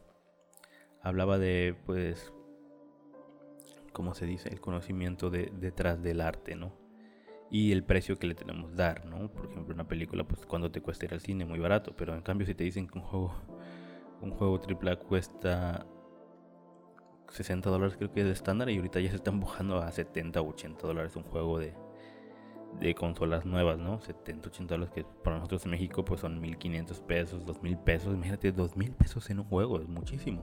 Hablaba 1.02 1.38
de 1.38 1.76
pues 1.86 2.32
¿cómo 3.92 4.14
se 4.14 4.26
dice? 4.26 4.48
El 4.48 4.60
conocimiento 4.60 5.30
de, 5.30 5.52
detrás 5.58 6.02
del 6.02 6.20
arte, 6.20 6.54
¿no? 6.54 6.72
Y 7.50 7.72
el 7.72 7.82
precio 7.82 8.16
que 8.16 8.26
le 8.26 8.34
tenemos 8.34 8.74
dar, 8.76 9.04
¿no? 9.06 9.30
Por 9.32 9.46
ejemplo, 9.46 9.74
una 9.74 9.88
película, 9.88 10.24
pues 10.24 10.46
cuando 10.46 10.70
te 10.70 10.80
cuesta 10.80 11.06
ir 11.06 11.14
al 11.14 11.20
cine, 11.20 11.44
muy 11.44 11.58
barato, 11.58 11.94
pero 11.96 12.14
en 12.14 12.22
cambio 12.22 12.46
si 12.46 12.54
te 12.54 12.64
dicen 12.64 12.86
que 12.86 12.98
un 12.98 13.04
juego, 13.04 13.34
un 14.20 14.30
juego 14.30 14.60
AAA 14.60 14.96
cuesta 14.96 15.86
60 17.30 17.70
dólares 17.70 17.96
creo 17.96 18.12
que 18.12 18.20
es 18.22 18.26
estándar 18.26 18.70
y 18.70 18.76
ahorita 18.76 19.00
ya 19.00 19.10
se 19.10 19.16
están 19.16 19.34
empujando 19.34 19.78
a 19.78 19.90
70 19.90 20.40
o 20.40 20.48
80 20.48 20.86
dólares 20.86 21.16
un 21.16 21.22
juego 21.22 21.58
de, 21.58 21.74
de 22.78 22.94
consolas 22.94 23.44
nuevas, 23.44 23.78
¿no? 23.78 24.00
70, 24.00 24.48
80 24.48 24.74
dólares 24.74 24.94
que 24.94 25.04
para 25.24 25.36
nosotros 25.36 25.64
en 25.64 25.72
México 25.72 26.04
pues 26.04 26.20
son 26.20 26.40
1500 26.40 27.00
pesos, 27.00 27.46
2000 27.46 27.78
pesos. 27.78 28.14
Imagínate, 28.14 28.52
2000 28.52 28.92
pesos 28.92 29.30
en 29.30 29.40
un 29.40 29.46
juego, 29.46 29.80
es 29.80 29.88
muchísimo. 29.88 30.42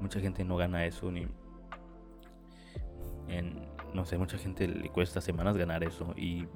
Mucha 0.00 0.20
gente 0.20 0.44
no 0.44 0.56
gana 0.56 0.86
eso 0.86 1.10
ni... 1.10 1.26
En, 3.28 3.68
no 3.94 4.04
sé, 4.04 4.18
mucha 4.18 4.38
gente 4.38 4.66
le 4.66 4.88
cuesta 4.90 5.20
semanas 5.20 5.56
ganar 5.56 5.84
eso 5.84 6.14
y 6.16 6.46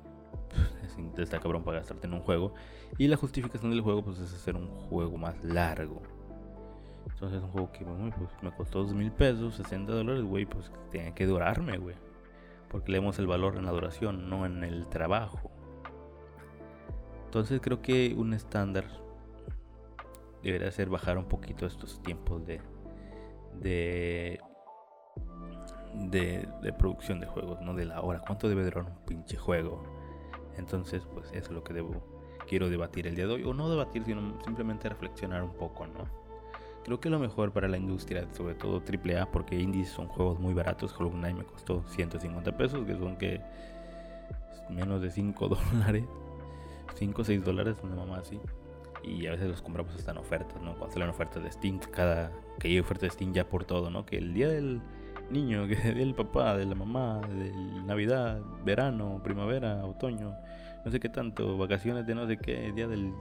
pues, 1.15 1.19
está 1.19 1.39
cabrón 1.39 1.63
para 1.63 1.79
gastarte 1.79 2.07
en 2.07 2.15
un 2.15 2.21
juego. 2.21 2.55
Y 2.99 3.09
la 3.09 3.17
justificación 3.17 3.71
del 3.71 3.81
juego 3.81 4.05
pues 4.05 4.19
es 4.19 4.33
hacer 4.33 4.57
un 4.57 4.69
juego 4.69 5.17
más 5.17 5.43
largo. 5.45 6.03
Entonces 7.13 7.39
es 7.39 7.45
un 7.45 7.51
juego 7.51 7.71
que 7.73 7.85
pues, 7.85 8.31
me 8.43 8.53
costó 8.53 8.81
2 8.81 8.95
mil 8.95 9.13
pesos, 9.13 9.57
60 9.57 9.93
dólares, 9.93 10.25
güey, 10.25 10.47
pues 10.47 10.71
tiene 10.91 11.15
que 11.15 11.27
durarme, 11.27 11.79
güey. 11.79 11.97
Porque 12.71 12.93
leemos 12.93 13.19
el 13.19 13.27
valor 13.27 13.57
en 13.57 13.67
la 13.67 13.73
duración, 13.73 14.29
no 14.29 14.47
en 14.47 14.65
el 14.65 14.89
trabajo. 14.89 15.51
Entonces 17.27 17.61
creo 17.61 17.83
que 17.83 18.15
un 18.17 18.33
estándar 18.33 18.85
debería 20.43 20.71
ser 20.71 20.89
bajar 20.89 21.19
un 21.19 21.25
poquito 21.25 21.67
estos 21.67 22.03
tiempos 22.03 22.45
de 22.47 22.61
de, 25.95 26.49
de, 26.63 26.73
producción 26.73 27.21
de 27.21 27.27
juegos, 27.27 27.61
no 27.61 27.75
de 27.75 27.85
la 27.85 28.01
hora. 28.01 28.21
¿Cuánto 28.21 28.49
debe 28.49 28.65
durar 28.65 28.85
un 28.85 28.97
pinche 29.07 29.37
juego? 29.37 29.83
Entonces, 30.57 31.07
pues 31.13 31.29
eso 31.33 31.49
es 31.49 31.51
lo 31.51 31.65
que 31.65 31.73
debo 31.73 32.15
quiero 32.47 32.69
debatir 32.69 33.07
el 33.07 33.15
día 33.15 33.27
de 33.27 33.35
hoy 33.35 33.45
o 33.45 33.55
no 33.55 33.71
debatir, 33.71 34.05
sino 34.05 34.39
simplemente 34.43 34.89
reflexionar 34.89 35.43
un 35.43 35.55
poco, 35.55 35.87
¿no? 35.87 36.24
Creo 36.85 37.01
que 37.01 37.09
lo 37.09 37.19
mejor 37.19 37.53
para 37.53 37.67
la 37.67 37.79
industria, 37.79 38.27
sobre 38.35 38.55
todo 38.55 38.83
AAA, 38.83 39.31
porque 39.31 39.59
indies 39.59 39.89
son 39.89 40.07
juegos 40.07 40.39
muy 40.39 40.53
baratos. 40.53 40.95
Hollow 40.99 41.13
Knight 41.13 41.37
me 41.37 41.45
costó 41.45 41.83
150 41.89 42.57
pesos, 42.59 42.85
que 42.87 42.95
son 42.95 43.17
que 43.17 43.41
menos 44.69 45.01
de 45.01 45.11
5 45.11 45.49
dólares, 45.73 46.05
5 46.95 47.23
o 47.23 47.25
6 47.25 47.43
dólares, 47.43 47.79
una 47.83 47.97
mamá 47.97 48.19
así. 48.19 48.39
Y 49.03 49.27
a 49.27 49.33
veces 49.33 49.49
los 49.49 49.63
compramos 49.63 49.95
hasta 49.95 50.13
en 50.13 50.19
ofertas, 50.19 50.61
¿no? 50.63 50.75
Cuando 50.77 50.93
salen 50.93 51.09
ofertas 51.09 51.43
de 51.43 51.51
Steam, 51.51 51.79
cada 51.79 52.31
que 52.59 52.69
hay 52.69 52.79
oferta 52.79 53.07
de 53.07 53.11
Steam 53.11 53.33
ya 53.33 53.49
por 53.49 53.65
todo, 53.65 53.91
¿no? 53.91 54.05
Que 54.05 54.19
el 54.19 54.35
día 54.35 54.49
del 54.49 54.83
niño, 55.31 55.67
que 55.69 55.75
el 55.89 55.95
del 55.97 56.15
papá, 56.15 56.57
de 56.57 56.67
la 56.67 56.75
mamá, 56.75 57.21
de 57.29 57.51
Navidad, 57.87 58.43
verano, 58.63 59.23
primavera, 59.25 59.85
otoño, 59.87 60.35
no 60.85 60.91
sé 60.91 61.01
qué 61.01 61.09
tanto, 61.09 61.57
vacaciones 61.57 62.07
de 62.07 62.15
no 62.15 62.27
sé 62.27 62.37
qué, 62.37 62.73
día 62.73 62.89
del 62.89 63.15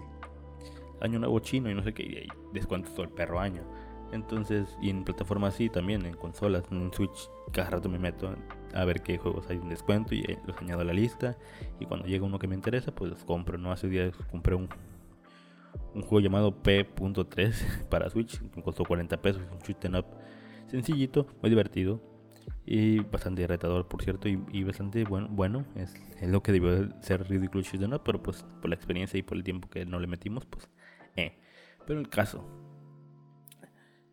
año 1.04 1.20
nuevo 1.20 1.40
chino 1.40 1.70
y 1.70 1.76
no 1.76 1.84
sé 1.84 1.94
qué, 1.94 2.04
y 2.04 2.28
descuentos 2.54 2.94
todo 2.94 3.04
el 3.04 3.12
perro 3.12 3.40
año. 3.40 3.64
Entonces, 4.12 4.78
y 4.82 4.90
en 4.92 5.04
plataformas 5.04 5.56
así 5.56 5.70
también, 5.70 6.06
en 6.06 6.14
consolas, 6.14 6.64
en 6.72 6.94
Switch, 6.94 7.30
cada 7.52 7.72
rato 7.72 7.90
me 7.90 7.98
meto 7.98 8.36
a 8.74 8.86
ver 8.86 9.02
qué 9.02 9.18
juegos 9.18 9.50
hay 9.50 9.58
en 9.58 9.70
descuento 9.70 10.14
y 10.14 10.24
los 10.46 10.56
añado 10.58 10.82
a 10.82 10.84
la 10.84 10.94
lista. 10.94 11.36
Y 11.80 11.86
cuando 11.86 12.06
llega 12.06 12.24
uno 12.24 12.38
que 12.38 12.48
me 12.48 12.54
interesa, 12.54 12.94
pues 12.94 13.10
los 13.10 13.24
compro. 13.24 13.58
No 13.58 13.72
hace 13.72 13.88
días 13.90 14.16
compré 14.30 14.54
un, 14.54 14.70
un 15.96 16.02
juego 16.04 16.20
llamado 16.20 16.62
P.3 16.62 17.88
para 17.90 18.08
Switch, 18.10 18.40
costó 18.64 18.86
40 18.86 19.20
pesos, 19.20 19.42
un 19.52 19.60
shoot 19.60 19.84
up 19.96 20.06
sencillito, 20.68 21.28
muy 21.42 21.50
divertido 21.50 22.00
y 22.66 23.00
bastante 23.00 23.46
retador, 23.48 23.88
por 23.88 24.04
cierto, 24.04 24.28
y, 24.28 24.64
bastante 24.64 25.04
bueno, 25.06 25.28
bueno 25.30 25.66
es, 25.76 25.94
es, 26.20 26.30
lo 26.30 26.42
que 26.42 26.52
debió 26.52 26.90
ser 27.02 27.28
Ridiculous 27.28 27.68
Shoot 27.72 27.94
Up, 27.94 28.02
pero 28.04 28.22
pues 28.22 28.46
por 28.62 28.70
la 28.70 28.76
experiencia 28.76 29.18
y 29.18 29.24
por 29.24 29.38
el 29.38 29.44
tiempo 29.44 29.70
que 29.70 29.86
no 29.86 30.00
le 30.00 30.08
metimos, 30.08 30.46
pues 30.46 30.70
eh. 31.16 31.38
Pero 31.86 32.00
el 32.00 32.10
caso. 32.10 32.46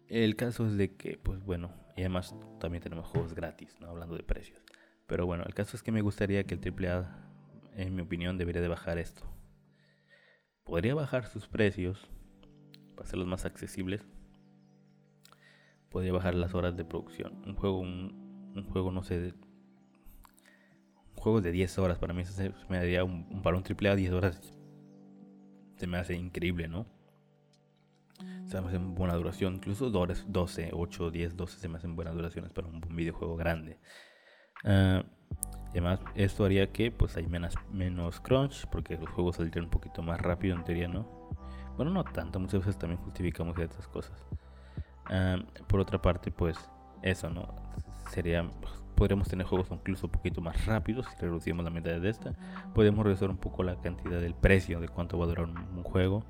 El 0.09 0.35
caso 0.35 0.67
es 0.67 0.77
de 0.77 0.97
que, 0.97 1.19
pues 1.19 1.45
bueno, 1.45 1.73
y 1.97 2.01
además 2.01 2.35
también 2.59 2.83
tenemos 2.83 3.07
juegos 3.07 3.35
gratis, 3.35 3.77
¿no? 3.81 3.89
Hablando 3.89 4.17
de 4.17 4.25
precios. 4.25 4.65
Pero 5.07 5.27
bueno, 5.27 5.45
el 5.47 5.55
caso 5.55 5.77
es 5.77 5.83
que 5.83 5.93
me 5.93 6.03
gustaría 6.03 6.45
que 6.45 6.55
el 6.55 6.61
AAA, 6.61 7.31
en 7.77 7.95
mi 7.95 8.03
opinión, 8.03 8.39
debería 8.39 8.61
de 8.61 8.69
bajar 8.69 8.99
esto. 8.99 9.23
Podría 10.65 10.95
bajar 10.95 11.27
sus 11.27 11.47
precios 11.47 12.09
para 12.97 13.07
hacerlos 13.07 13.29
más 13.29 13.45
accesibles. 13.45 14.05
Podría 15.91 16.13
bajar 16.13 16.35
las 16.35 16.55
horas 16.55 16.77
de 16.77 16.85
producción. 16.85 17.43
Un 17.47 17.55
juego, 17.55 17.79
un, 17.79 18.67
juego, 18.73 18.93
no 18.93 19.03
sé, 19.03 19.35
un 21.09 21.17
juego 21.17 21.41
de 21.41 21.53
10 21.53 21.79
horas. 21.79 21.99
Para 21.99 22.15
mí 22.15 22.23
eso 22.23 22.43
me 22.69 22.79
daría 22.79 23.05
un, 23.05 23.43
para 23.43 23.57
un 23.57 23.65
AAA 23.65 23.97
10 23.97 24.13
horas 24.13 24.60
se 25.81 25.87
me 25.87 25.97
hace 25.97 26.15
increíble, 26.15 26.69
¿no? 26.69 26.85
Se 28.45 28.61
me 28.61 28.69
hace 28.69 28.77
buena 28.77 29.15
duración, 29.15 29.55
incluso 29.55 29.89
12, 29.89 30.71
8, 30.73 31.11
10, 31.11 31.37
12 31.37 31.59
se 31.59 31.69
me 31.69 31.79
hacen 31.79 31.97
buenas 31.97 32.15
duraciones 32.15 32.53
para 32.53 32.69
un, 32.69 32.83
videojuego 32.95 33.35
grande. 33.37 33.79
Ah, 34.63 35.03
además, 35.71 36.01
esto 36.15 36.45
haría 36.45 36.71
que 36.71 36.91
pues 36.93 37.17
hay 37.17 37.27
menos, 37.27 37.55
menos 37.73 38.21
crunch, 38.21 38.67
porque 38.67 38.99
los 38.99 39.09
juegos 39.09 39.37
saldrían 39.37 39.65
un 39.65 39.71
poquito 39.71 40.03
más 40.03 40.21
rápido 40.21 40.55
en 40.55 40.65
teoría, 40.65 40.87
¿no? 40.87 41.31
Bueno, 41.77 41.93
no 41.93 42.05
tanto, 42.05 42.39
muchas 42.39 42.61
veces 42.61 42.79
también 42.79 43.01
justificamos 43.01 43.57
ciertas 43.57 43.89
cosas. 43.89 44.27
Ah, 45.07 45.39
por 45.67 45.81
otra 45.81 46.03
parte, 46.03 46.31
pues 46.31 46.59
eso, 47.01 47.31
¿no? 47.31 47.55
Sería 48.11 48.47
podremos 49.01 49.29
tener 49.29 49.47
juegos 49.47 49.69
incluso 49.71 50.09
un 50.09 50.13
poquito 50.13 50.43
más 50.43 50.67
rápidos 50.67 51.07
si 51.07 51.17
reducimos 51.19 51.65
la 51.65 51.71
mitad 51.71 51.99
de 51.99 52.07
esta. 52.11 52.35
Podemos 52.75 53.03
reducir 53.03 53.31
un 53.31 53.39
poco 53.39 53.63
la 53.63 53.81
cantidad 53.81 54.21
del 54.21 54.35
precio 54.35 54.79
de 54.79 54.91
cuánto 54.91 55.17
va 55.17 55.25
a 55.25 55.29
durar 55.29 55.47
un, 55.47 55.83
juego. 55.85 56.23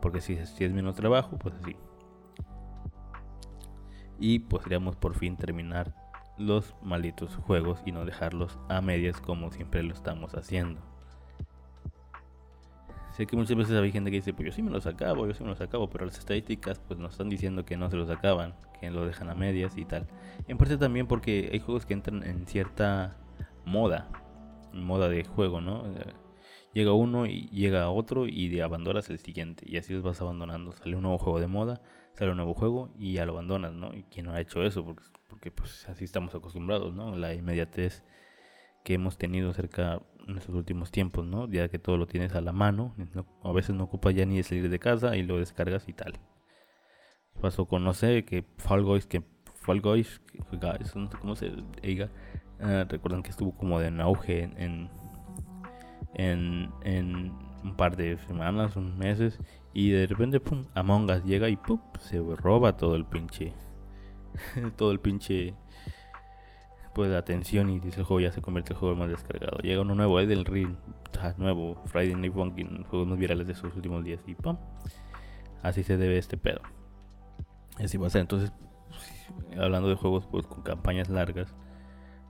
Porque 0.00 0.22
si, 0.22 0.38
si, 0.46 0.64
es 0.64 0.72
menos 0.72 0.94
trabajo, 0.94 1.36
pues 1.36 1.54
así. 1.56 1.76
Y 4.18 4.38
podríamos 4.38 4.96
por 4.96 5.16
fin 5.16 5.36
terminar 5.36 5.94
los 6.38 6.74
malditos 6.80 7.36
juegos 7.36 7.82
y 7.84 7.92
no 7.92 8.06
dejarlos 8.06 8.58
a 8.70 8.80
medias 8.80 9.20
como 9.20 9.52
siempre 9.52 9.82
lo 9.82 9.92
estamos 9.92 10.34
haciendo. 10.34 10.80
Sé 13.18 13.26
que 13.26 13.34
muchas 13.34 13.56
veces 13.56 13.74
hay 13.74 13.90
gente 13.90 14.12
que 14.12 14.18
dice, 14.18 14.32
pues 14.32 14.46
yo 14.46 14.52
sí 14.52 14.62
me 14.62 14.70
los 14.70 14.86
acabo, 14.86 15.26
yo 15.26 15.34
sí 15.34 15.42
me 15.42 15.50
los 15.50 15.60
acabo, 15.60 15.90
pero 15.90 16.06
las 16.06 16.16
estadísticas 16.16 16.78
pues 16.78 17.00
nos 17.00 17.14
están 17.14 17.28
diciendo 17.28 17.64
que 17.64 17.76
no 17.76 17.90
se 17.90 17.96
los 17.96 18.08
acaban, 18.10 18.54
que 18.78 18.92
lo 18.92 19.04
dejan 19.04 19.28
a 19.28 19.34
medias 19.34 19.76
y 19.76 19.84
tal. 19.84 20.06
En 20.46 20.56
parte 20.56 20.76
también 20.76 21.08
porque 21.08 21.50
hay 21.52 21.58
juegos 21.58 21.84
que 21.84 21.94
entran 21.94 22.22
en 22.22 22.46
cierta 22.46 23.16
moda, 23.64 24.08
moda 24.72 25.08
de 25.08 25.24
juego, 25.24 25.60
¿no? 25.60 25.84
Eh, 25.96 26.14
llega 26.74 26.92
uno 26.92 27.26
y 27.26 27.48
llega 27.48 27.90
otro 27.90 28.28
y 28.28 28.60
abandonas 28.60 29.10
el 29.10 29.18
siguiente 29.18 29.64
y 29.68 29.78
así 29.78 29.94
los 29.94 30.04
vas 30.04 30.20
abandonando. 30.20 30.70
Sale 30.70 30.94
un 30.94 31.02
nuevo 31.02 31.18
juego 31.18 31.40
de 31.40 31.48
moda, 31.48 31.82
sale 32.12 32.30
un 32.30 32.36
nuevo 32.36 32.54
juego 32.54 32.90
y 32.96 33.14
ya 33.14 33.26
lo 33.26 33.32
abandonas, 33.32 33.72
¿no? 33.72 33.92
Y 33.94 34.04
quién 34.04 34.26
no 34.26 34.32
ha 34.32 34.40
hecho 34.40 34.62
eso, 34.62 34.84
porque, 34.84 35.02
porque 35.26 35.50
pues 35.50 35.88
así 35.88 36.04
estamos 36.04 36.36
acostumbrados, 36.36 36.94
¿no? 36.94 37.16
La 37.16 37.34
inmediatez 37.34 38.04
que 38.84 38.94
hemos 38.94 39.18
tenido 39.18 39.52
cerca 39.54 40.02
en 40.28 40.36
estos 40.36 40.54
últimos 40.54 40.90
tiempos, 40.90 41.26
¿no? 41.26 41.48
Ya 41.48 41.68
que 41.68 41.78
todo 41.78 41.96
lo 41.96 42.06
tienes 42.06 42.34
a 42.34 42.40
la 42.40 42.52
mano, 42.52 42.94
a 43.42 43.52
veces 43.52 43.74
no 43.74 43.84
ocupa 43.84 44.10
ya 44.10 44.26
ni 44.26 44.36
de 44.36 44.42
salir 44.42 44.68
de 44.68 44.78
casa 44.78 45.16
y 45.16 45.22
lo 45.22 45.38
descargas 45.38 45.88
y 45.88 45.94
tal. 45.94 46.14
Pasó 47.40 47.66
con, 47.66 47.82
no 47.84 47.94
sé, 47.94 48.24
que 48.24 48.44
Fall 48.58 48.84
Guys, 48.84 49.06
que 49.06 49.22
Fall 49.54 49.80
Guys, 49.80 50.20
no 50.96 51.10
sé 51.10 51.16
cómo 51.18 51.34
se 51.34 51.52
diga, 51.82 52.10
uh, 52.60 52.84
recuerdan 52.88 53.22
que 53.22 53.30
estuvo 53.30 53.56
como 53.56 53.80
de 53.80 53.88
en 53.88 54.00
auge 54.00 54.42
en, 54.42 54.90
en, 56.14 56.70
en, 56.82 57.32
un 57.64 57.76
par 57.76 57.96
de 57.96 58.18
semanas, 58.18 58.76
unos 58.76 58.96
meses, 58.96 59.38
y 59.72 59.90
de 59.90 60.06
repente, 60.06 60.40
pum, 60.40 60.66
Among 60.74 61.10
Us 61.10 61.24
llega 61.24 61.48
y 61.48 61.56
pum, 61.56 61.80
se 62.00 62.18
roba 62.18 62.76
todo 62.76 62.96
el 62.96 63.04
pinche, 63.04 63.52
todo 64.76 64.92
el 64.92 65.00
pinche 65.00 65.54
de 67.04 67.16
atención 67.16 67.70
y 67.70 67.80
dice 67.80 68.00
el 68.00 68.06
juego 68.06 68.20
ya 68.20 68.32
se 68.32 68.42
convierte 68.42 68.72
en 68.72 68.76
el 68.76 68.80
juego 68.80 68.96
más 68.96 69.08
descargado. 69.08 69.58
Llega 69.58 69.82
uno 69.82 69.94
nuevo, 69.94 70.18
del 70.18 70.44
Ring, 70.44 70.76
nuevo, 71.36 71.82
Friday 71.86 72.14
Night 72.14 72.32
Funkin', 72.32 72.84
juegos 72.84 73.08
más 73.08 73.18
virales 73.18 73.46
de 73.46 73.54
sus 73.54 73.74
últimos 73.74 74.04
días 74.04 74.20
y 74.26 74.34
pum. 74.34 74.56
Así 75.62 75.82
se 75.82 75.96
debe 75.96 76.18
este 76.18 76.36
pedo. 76.36 76.60
Así 77.78 77.96
va 77.98 78.06
a 78.06 78.10
ser. 78.10 78.22
Entonces, 78.22 78.52
hablando 79.56 79.88
de 79.88 79.96
juegos 79.96 80.26
pues, 80.26 80.46
con 80.46 80.62
campañas 80.62 81.08
largas, 81.08 81.54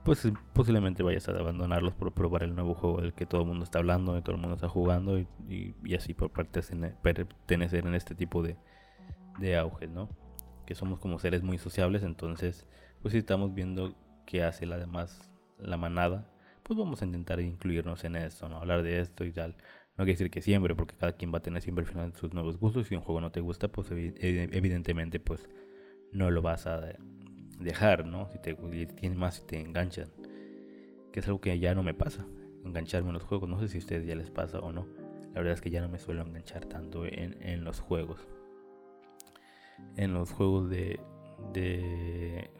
pues 0.03 0.27
posiblemente 0.53 1.03
vayas 1.03 1.27
a 1.27 1.31
abandonarlos 1.31 1.93
por 1.93 2.13
probar 2.13 2.43
el 2.43 2.55
nuevo 2.55 2.73
juego 2.73 3.01
del 3.01 3.13
que 3.13 3.25
todo 3.25 3.41
el 3.41 3.47
mundo 3.47 3.63
está 3.63 3.79
hablando, 3.79 4.17
y 4.17 4.21
todo 4.21 4.35
el 4.35 4.41
mundo 4.41 4.55
está 4.55 4.69
jugando 4.69 5.19
y, 5.19 5.27
y, 5.47 5.95
así 5.95 6.13
por 6.13 6.31
pertenecer 6.31 7.85
en 7.85 7.95
este 7.95 8.15
tipo 8.15 8.41
de, 8.41 8.57
de 9.39 9.57
auges, 9.57 9.89
¿no? 9.89 10.09
Que 10.65 10.75
somos 10.75 10.99
como 10.99 11.19
seres 11.19 11.43
muy 11.43 11.57
sociables, 11.57 12.03
entonces 12.03 12.65
pues 13.01 13.11
si 13.13 13.17
estamos 13.17 13.53
viendo 13.53 13.95
que 14.29 14.43
hace 14.43 14.67
la 14.67 14.77
demás 14.77 15.27
la 15.57 15.75
manada, 15.75 16.29
pues 16.61 16.77
vamos 16.77 17.01
a 17.01 17.05
intentar 17.05 17.39
incluirnos 17.39 18.03
en 18.03 18.15
esto, 18.15 18.47
¿no? 18.47 18.57
Hablar 18.57 18.83
de 18.83 18.99
esto 18.99 19.25
y 19.25 19.31
tal. 19.31 19.55
No 19.97 20.05
quiere 20.05 20.11
decir 20.13 20.29
que 20.29 20.43
siempre, 20.43 20.75
porque 20.75 20.95
cada 20.95 21.13
quien 21.13 21.33
va 21.33 21.39
a 21.39 21.41
tener 21.41 21.63
siempre 21.63 21.83
al 21.83 21.89
final 21.89 22.13
sus 22.13 22.31
nuevos 22.31 22.59
gustos. 22.59 22.85
Si 22.87 22.95
un 22.95 23.01
juego 23.01 23.21
no 23.21 23.31
te 23.31 23.39
gusta, 23.39 23.69
pues 23.69 23.89
evidentemente 23.89 25.19
pues 25.19 25.49
no 26.11 26.29
lo 26.29 26.43
vas 26.43 26.67
a 26.67 26.93
dejar, 27.57 28.05
¿no? 28.05 28.29
Si 28.29 28.37
te 28.37 28.53
tienes 28.53 29.17
más, 29.17 29.37
si 29.37 29.47
te 29.47 29.59
enganchan. 29.59 30.09
Que 31.11 31.21
es 31.21 31.27
algo 31.27 31.41
que 31.41 31.57
ya 31.57 31.73
no 31.73 31.81
me 31.81 31.95
pasa, 31.95 32.27
engancharme 32.63 33.09
en 33.09 33.15
los 33.15 33.23
juegos. 33.23 33.49
No 33.49 33.59
sé 33.59 33.67
si 33.67 33.77
a 33.77 33.79
ustedes 33.79 34.05
ya 34.05 34.13
les 34.13 34.29
pasa 34.29 34.59
o 34.59 34.71
no. 34.71 34.85
La 35.33 35.39
verdad 35.39 35.53
es 35.53 35.61
que 35.61 35.71
ya 35.71 35.81
no 35.81 35.89
me 35.89 35.97
suelo 35.97 36.21
enganchar 36.21 36.65
tanto 36.65 37.07
en, 37.07 37.35
en 37.41 37.63
los 37.63 37.79
juegos. 37.79 38.27
En 39.95 40.13
los 40.13 40.31
juegos 40.31 40.69
de, 40.69 40.99
de 41.51 42.51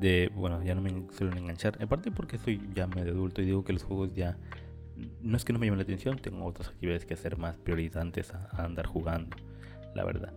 de, 0.00 0.30
bueno, 0.34 0.62
ya 0.62 0.74
no 0.74 0.80
me 0.80 0.90
suelen 1.12 1.38
enganchar. 1.38 1.82
Aparte 1.82 2.10
porque 2.10 2.38
soy 2.38 2.60
ya 2.74 2.86
medio 2.86 3.12
adulto 3.12 3.42
y 3.42 3.46
digo 3.46 3.64
que 3.64 3.72
los 3.72 3.82
juegos 3.82 4.14
ya, 4.14 4.36
no 5.20 5.36
es 5.36 5.44
que 5.44 5.52
no 5.52 5.58
me 5.58 5.66
llamen 5.66 5.78
la 5.78 5.84
atención, 5.84 6.18
tengo 6.18 6.44
otras 6.44 6.68
actividades 6.68 7.04
que 7.04 7.14
hacer 7.14 7.36
más 7.36 7.56
priorizantes 7.56 8.32
a, 8.32 8.64
andar 8.64 8.86
jugando, 8.86 9.36
la 9.94 10.04
verdad. 10.04 10.32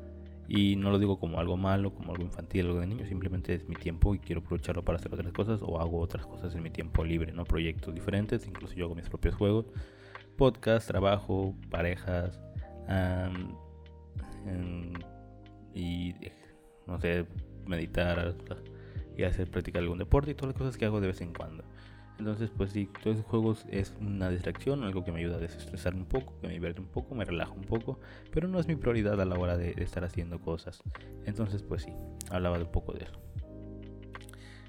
Y 0.48 0.76
no 0.78 0.90
lo 0.90 0.98
digo 0.98 1.20
como 1.20 1.40
algo 1.40 1.58
malo, 1.58 1.94
como 1.94 2.12
algo 2.12 2.24
infantil, 2.24 2.66
algo 2.66 2.80
de 2.80 2.88
niño, 2.88 3.06
simplemente 3.06 3.54
es 3.54 3.68
mi 3.70 3.76
tiempo 3.76 4.16
y 4.16 4.20
quiero 4.20 4.42
aprovecharlo 4.42 4.84
para 4.84 4.98
hacer 4.98 5.14
otras 5.14 5.32
cosas 5.32 5.62
o 5.62 5.80
hago 5.80 6.00
otras 6.00 6.26
cosas 6.26 6.56
en 6.56 6.64
mi 6.64 6.72
tiempo 6.72 7.04
libre, 7.04 7.32
¿no? 7.32 7.44
Proyectos 7.44 7.94
diferentes, 7.94 8.48
incluso 8.48 8.74
yo 8.74 8.86
hago 8.86 8.96
mis 8.96 9.10
propios 9.10 9.36
juegos, 9.36 9.68
podcast, 10.38 10.88
trabajo, 10.88 11.54
parejas, 11.70 12.40
y 15.76 16.16
no 16.88 17.00
sé, 17.00 17.26
meditar 17.68 18.36
y 19.18 19.24
hacer 19.24 19.50
practicar 19.50 19.82
algún 19.82 20.00
deporte 20.00 20.32
y 20.32 20.34
todas 20.34 20.54
las 20.54 20.58
cosas 20.58 20.78
que 20.78 20.86
hago 20.86 21.02
de 21.02 21.08
vez 21.08 21.22
en 21.22 21.34
cuando. 21.34 21.64
Entonces, 22.20 22.52
pues 22.56 22.72
sí, 22.72 22.90
todos 23.02 23.16
esos 23.18 23.30
juegos 23.30 23.66
es 23.70 23.94
una 24.02 24.30
distracción, 24.30 24.84
algo 24.84 25.06
que 25.06 25.12
me 25.14 25.20
ayuda 25.20 25.38
a 25.38 25.40
desestresar 25.40 25.96
un 25.96 26.06
poco, 26.06 26.34
que 26.42 26.48
me 26.48 26.54
divierte 26.54 26.82
un 26.82 26.88
poco, 26.88 27.16
me 27.16 27.24
relaja 27.24 27.54
un 27.54 27.62
poco, 27.62 27.98
pero 28.32 28.50
no 28.50 28.60
es 28.60 28.68
mi 28.68 28.76
prioridad 28.76 29.20
a 29.22 29.26
la 29.26 29.40
hora 29.40 29.58
de, 29.58 29.72
estar 29.78 30.04
haciendo 30.04 30.40
cosas. 30.40 30.84
Entonces, 31.26 31.64
pues 31.64 31.84
sí, 31.84 31.94
hablaba 32.30 32.58
un 32.58 32.72
poco 32.72 32.92
de 32.92 33.06
eso. 33.06 33.22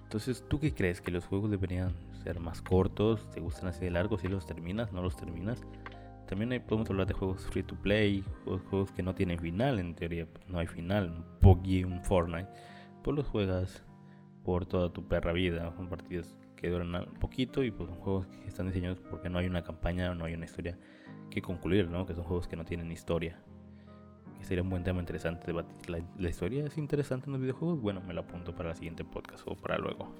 Entonces, 0.02 0.44
¿tú 0.48 0.60
qué 0.60 0.72
crees? 0.72 1.00
¿Que 1.00 1.10
los 1.10 1.24
juegos 1.24 1.50
deberían 1.50 1.92
ser 2.22 2.38
más 2.38 2.62
cortos? 2.62 3.28
¿Te 3.32 3.40
gustan 3.40 3.68
así 3.68 3.84
de 3.84 3.90
largos? 3.90 4.20
Si 4.20 4.28
los 4.28 4.46
terminas, 4.46 4.92
no 4.92 5.02
los 5.02 5.16
terminas. 5.16 5.60
También 6.28 6.62
podemos 6.62 6.88
hablar 6.88 7.08
de 7.08 7.14
juegos 7.14 7.44
free 7.46 7.64
to 7.64 7.74
play, 7.74 8.22
juegos, 8.44 8.92
que 8.92 9.02
no 9.02 9.16
tienen 9.16 9.40
final, 9.40 9.80
en 9.80 9.96
teoría 9.96 10.28
no 10.46 10.60
hay 10.60 10.68
final, 10.68 11.10
un 11.10 11.24
PUBG, 11.40 11.84
un 11.84 12.04
Fortnite, 12.04 12.48
pues 13.02 13.16
los 13.16 13.26
juegas 13.26 13.82
por 14.44 14.66
toda 14.66 14.92
tu 14.92 15.06
perra 15.06 15.32
vida, 15.32 15.72
son 15.76 15.88
partidos 15.88 16.36
que 16.56 16.68
duran 16.68 17.06
poquito 17.18 17.64
y 17.64 17.70
pues 17.70 17.88
son 17.88 17.98
juegos 17.98 18.26
que 18.26 18.48
están 18.48 18.66
diseñados 18.66 19.00
porque 19.00 19.30
no 19.30 19.38
hay 19.38 19.46
una 19.46 19.62
campaña 19.62 20.10
o 20.10 20.14
no 20.14 20.26
hay 20.26 20.34
una 20.34 20.44
historia 20.44 20.78
que 21.30 21.40
concluir, 21.40 21.88
¿no? 21.88 22.06
Que 22.06 22.14
son 22.14 22.24
juegos 22.24 22.48
que 22.48 22.56
no 22.56 22.64
tienen 22.64 22.92
historia. 22.92 23.40
Que 24.38 24.44
sería 24.44 24.62
un 24.62 24.70
buen 24.70 24.84
tema 24.84 25.00
interesante 25.00 25.46
debatir. 25.46 25.88
La, 25.88 26.02
la 26.18 26.28
historia 26.28 26.64
es 26.64 26.76
interesante 26.76 27.26
en 27.26 27.32
los 27.32 27.40
videojuegos, 27.40 27.80
bueno, 27.80 28.00
me 28.06 28.14
lo 28.14 28.20
apunto 28.20 28.54
para 28.54 28.70
el 28.70 28.76
siguiente 28.76 29.04
podcast 29.04 29.44
o 29.46 29.54
para 29.54 29.78
luego. 29.78 30.14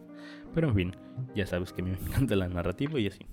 Pero 0.54 0.68
en 0.68 0.74
fin, 0.74 0.96
ya 1.34 1.46
sabes 1.46 1.72
que 1.72 1.82
a 1.82 1.84
mí 1.84 1.90
me 1.90 1.98
encanta 2.06 2.36
la 2.36 2.48
narrativa 2.48 2.98
y 2.98 3.06
así. 3.06 3.26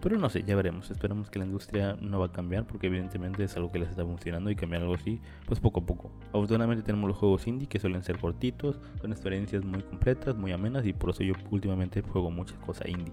Pero 0.00 0.16
no 0.16 0.28
sé, 0.28 0.44
ya 0.44 0.54
veremos. 0.54 0.90
Esperamos 0.90 1.28
que 1.28 1.38
la 1.38 1.44
industria 1.44 1.96
no 2.00 2.20
va 2.20 2.26
a 2.26 2.32
cambiar 2.32 2.66
porque 2.66 2.86
evidentemente 2.86 3.42
es 3.42 3.56
algo 3.56 3.72
que 3.72 3.80
les 3.80 3.90
está 3.90 4.04
funcionando 4.04 4.50
y 4.50 4.54
cambiar 4.56 4.82
algo 4.82 4.94
así, 4.94 5.20
pues 5.46 5.58
poco 5.58 5.80
a 5.80 5.86
poco. 5.86 6.12
Afortunadamente 6.28 6.84
tenemos 6.84 7.08
los 7.08 7.16
juegos 7.16 7.46
indie 7.46 7.68
que 7.68 7.80
suelen 7.80 8.04
ser 8.04 8.18
cortitos, 8.18 8.80
son 9.00 9.10
experiencias 9.10 9.64
muy 9.64 9.82
completas, 9.82 10.36
muy 10.36 10.52
amenas 10.52 10.86
y 10.86 10.92
por 10.92 11.10
eso 11.10 11.24
yo 11.24 11.34
últimamente 11.50 12.02
juego 12.02 12.30
muchas 12.30 12.58
cosas 12.58 12.88
indie. 12.88 13.12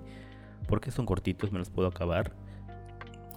Porque 0.67 0.91
son 0.91 1.05
cortitos, 1.05 1.51
me 1.51 1.59
los 1.59 1.69
puedo 1.69 1.87
acabar. 1.87 2.33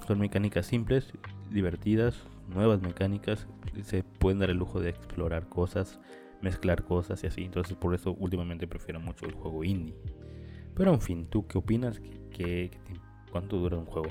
Son 0.07 0.19
mecánicas 0.19 0.67
simples, 0.67 1.13
divertidas, 1.51 2.23
nuevas 2.49 2.81
mecánicas, 2.83 3.47
se 3.83 4.03
pueden 4.03 4.39
dar 4.39 4.51
el 4.51 4.57
lujo 4.57 4.81
de 4.81 4.91
explorar 4.91 5.49
cosas, 5.49 6.01
mezclar 6.43 6.85
cosas 6.85 7.25
y 7.25 7.27
así. 7.27 7.45
Entonces 7.45 7.77
por 7.77 7.95
eso 7.95 8.15
últimamente 8.19 8.67
prefiero 8.67 9.01
mucho 9.01 9.25
el 9.25 9.33
juego 9.33 9.65
indie. 9.65 9.95
Pero 10.75 10.93
en 10.93 11.01
fin, 11.01 11.27
¿tú 11.27 11.47
qué 11.47 11.59
opinas? 11.59 12.01
¿Qué, 12.31 12.71
qué, 12.71 12.71
¿Cuánto 13.31 13.57
dura 13.57 13.77
un 13.77 13.87
juego? 13.87 14.09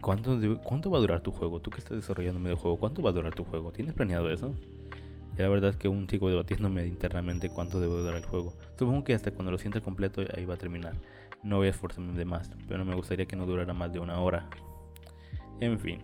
¿Cuánto, 0.00 0.38
¿Cuánto 0.62 0.90
va 0.90 0.98
a 0.98 1.00
durar 1.00 1.20
tu 1.20 1.32
juego? 1.32 1.60
Tú 1.60 1.70
que 1.70 1.78
estás 1.78 1.96
desarrollando 1.96 2.38
un 2.38 2.44
videojuego, 2.44 2.76
¿cuánto 2.76 3.02
va 3.02 3.10
a 3.10 3.12
durar 3.12 3.34
tu 3.34 3.44
juego? 3.44 3.72
¿Tienes 3.72 3.94
planeado 3.94 4.30
eso? 4.30 4.54
Y 5.36 5.42
la 5.42 5.48
verdad 5.48 5.70
es 5.70 5.76
que 5.76 5.88
aún 5.88 6.08
sigo 6.08 6.30
debatiéndome 6.30 6.86
internamente 6.86 7.50
cuánto 7.50 7.80
debe 7.80 7.94
durar 7.94 8.16
el 8.16 8.24
juego. 8.24 8.54
Supongo 8.78 9.04
que 9.04 9.14
hasta 9.14 9.30
cuando 9.30 9.50
lo 9.50 9.58
sienta 9.58 9.80
completo 9.80 10.22
ahí 10.36 10.44
va 10.44 10.54
a 10.54 10.58
terminar. 10.58 10.94
No 11.42 11.58
voy 11.58 11.66
a 11.66 11.70
esforzarme 11.70 12.12
de 12.14 12.24
más, 12.24 12.50
pero 12.68 12.84
me 12.84 12.94
gustaría 12.94 13.26
que 13.26 13.36
no 13.36 13.46
durara 13.46 13.74
más 13.74 13.92
de 13.92 13.98
una 13.98 14.20
hora. 14.20 14.48
En 15.60 15.78
fin, 15.78 16.02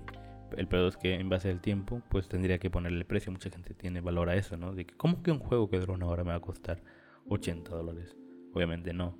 el 0.56 0.66
pedo 0.66 0.88
es 0.88 0.96
que 0.96 1.14
en 1.14 1.28
base 1.28 1.50
al 1.50 1.60
tiempo, 1.60 2.02
pues 2.08 2.28
tendría 2.28 2.58
que 2.58 2.70
ponerle 2.70 2.98
el 2.98 3.06
precio. 3.06 3.32
Mucha 3.32 3.50
gente 3.50 3.74
tiene 3.74 4.00
valor 4.00 4.28
a 4.28 4.36
eso, 4.36 4.56
¿no? 4.56 4.74
De 4.74 4.84
que, 4.84 4.94
¿cómo 4.94 5.22
que 5.22 5.30
un 5.30 5.38
juego 5.38 5.70
que 5.70 5.78
dura 5.78 5.92
una 5.92 6.06
hora 6.06 6.24
me 6.24 6.30
va 6.30 6.36
a 6.36 6.40
costar 6.40 6.82
80 7.28 7.74
dólares? 7.74 8.16
Obviamente 8.52 8.92
no. 8.92 9.16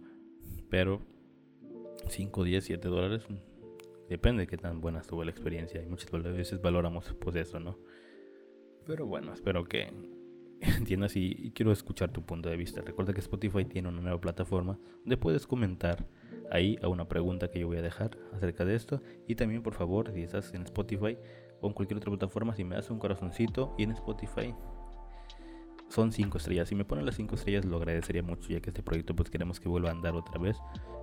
Pero 0.69 1.01
5, 2.09 2.45
10, 2.45 2.65
7 2.65 2.89
dólares. 2.89 3.27
Depende 4.09 4.43
de 4.43 4.47
qué 4.47 4.57
tan 4.57 4.81
buena 4.81 5.01
estuvo 5.01 5.25
la 5.25 5.31
experiencia. 5.31 5.83
Y 5.83 5.87
muchas 5.87 6.11
veces 6.11 6.61
valoramos 6.61 7.15
pues 7.21 7.37
eso, 7.37 7.61
¿no? 7.61 7.79
Pero 8.87 9.07
bueno, 9.07 9.33
espero 9.33 9.65
que 9.65 9.93
entiendas 10.61 11.17
y, 11.17 11.53
quiero 11.55 11.73
escuchar 11.73 12.13
tu 12.13 12.25
punto 12.25 12.49
de 12.49 12.57
vista. 12.57 12.81
Recuerda 12.83 13.13
que 13.13 13.21
Spotify 13.21 13.65
tiene 13.65 13.89
una 13.89 14.01
nueva 14.01 14.21
plataforma 14.21 14.79
donde 14.99 15.17
puedes 15.17 15.47
comentar 15.47 16.07
ahí 16.51 16.79
a 16.83 16.89
una 16.89 17.09
pregunta 17.09 17.51
que 17.51 17.61
yo 17.61 17.69
voy 17.69 17.79
a 17.79 17.83
dejar 17.83 18.19
acerca 18.33 18.65
de 18.65 18.75
esto. 18.75 19.01
Y 19.27 19.37
también, 19.37 19.63
por 19.63 19.75
favor, 19.75 20.13
si 20.13 20.23
estás 20.23 20.53
en 20.55 20.63
Spotify 20.63 21.17
o 21.61 21.69
en 21.69 21.75
cualquier 21.75 21.97
otra 21.99 22.11
plataforma, 22.11 22.55
si 22.55 22.65
me 22.65 22.75
das 22.75 22.91
un 22.91 22.99
corazoncito 22.99 23.75
y 23.79 23.85
en 23.85 23.93
Spotify 23.93 24.55
son 25.93 26.11
5 26.11 26.39
estrellas. 26.39 26.69
Si 26.69 26.75
me 26.75 26.85
ponen 26.85 27.05
las 27.05 27.17
5 27.17 27.35
estrellas 27.35 27.65
lo 27.65 27.77
agradecería 27.77 28.23
mucho 28.23 28.49
ya 28.49 28.61
que 28.61 28.71
este 28.71 28.83
proyecto 28.83 29.15
pues 29.15 29.31
queremos 29.31 29.61
que 29.61 29.69
vuelva 29.69 29.91
a 29.91 29.93
andar 29.93 30.15
otra 30.15 30.39
vez. 30.39 30.57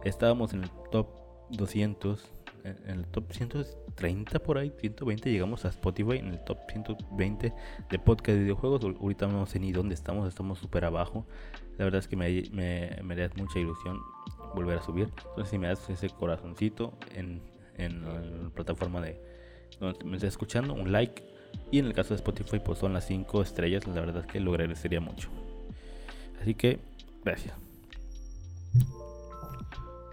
Estábamos 0.04 0.54
en 0.54 0.64
el 0.64 0.72
top 0.92 1.08
200, 1.52 2.28
en 2.64 3.00
el 3.00 3.06
top 3.08 3.32
130 3.32 4.40
por 4.40 4.58
ahí, 4.58 4.72
120 4.80 5.32
llegamos 5.32 5.66
a 5.66 5.70
Spotify 5.70 6.18
en 6.18 6.28
el 6.30 6.44
top 6.44 6.58
120 6.72 7.54
de 7.90 8.00
podcast 8.00 8.38
de 8.38 8.44
videojuegos. 8.44 8.84
Ahorita 8.84 9.28
no 9.28 9.46
sé 9.46 9.60
ni 9.60 9.72
dónde 9.72 9.94
estamos, 9.94 10.28
estamos 10.28 10.58
súper 10.58 10.86
abajo. 10.86 11.28
La 11.78 11.86
verdad 11.86 12.00
es 12.00 12.08
que 12.08 12.16
me, 12.16 12.44
me, 12.52 13.00
me 13.04 13.16
da 13.16 13.30
mucha 13.38 13.60
ilusión 13.60 14.00
volver 14.56 14.80
a 14.80 14.82
subir. 14.82 15.12
Entonces 15.30 15.50
si 15.50 15.58
me 15.60 15.68
das 15.68 15.88
ese 15.90 16.10
corazoncito 16.10 16.98
en, 17.14 17.42
en 17.78 18.04
la 18.44 18.50
plataforma 18.50 19.02
de 19.02 19.22
donde 19.80 20.04
me 20.04 20.18
estás 20.18 20.30
escuchando, 20.30 20.74
un 20.74 20.92
like 20.92 21.24
y 21.72 21.80
en 21.80 21.86
el 21.86 21.94
caso 21.94 22.10
de 22.10 22.16
Spotify, 22.16 22.60
pues 22.64 22.80
son 22.80 22.94
las 22.94 23.06
5 23.06 23.42
estrellas. 23.42 23.88
La 23.88 24.02
verdad 24.02 24.26
es 24.26 24.32
que 24.32 24.40
lo 24.40 24.52
agradecería 24.52 25.00
mucho. 25.00 25.30
Así 26.42 26.56
que, 26.56 26.80
gracias. 27.24 27.56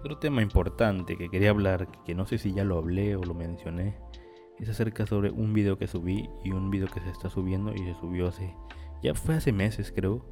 Otro 0.00 0.18
tema 0.18 0.42
importante 0.42 1.16
que 1.16 1.30
quería 1.30 1.50
hablar, 1.50 1.88
que 2.04 2.14
no 2.14 2.26
sé 2.26 2.38
si 2.38 2.52
ya 2.52 2.64
lo 2.64 2.78
hablé 2.78 3.16
o 3.16 3.24
lo 3.24 3.34
mencioné, 3.34 3.96
es 4.58 4.68
acerca 4.68 5.06
sobre 5.06 5.30
un 5.30 5.52
video 5.52 5.78
que 5.78 5.86
subí 5.86 6.28
y 6.44 6.52
un 6.52 6.70
video 6.70 6.88
que 6.88 7.00
se 7.00 7.10
está 7.10 7.28
subiendo 7.28 7.74
y 7.74 7.78
se 7.78 7.94
subió 7.94 8.28
hace, 8.28 8.54
ya 9.02 9.14
fue 9.14 9.34
hace 9.34 9.52
meses 9.52 9.92
creo, 9.94 10.24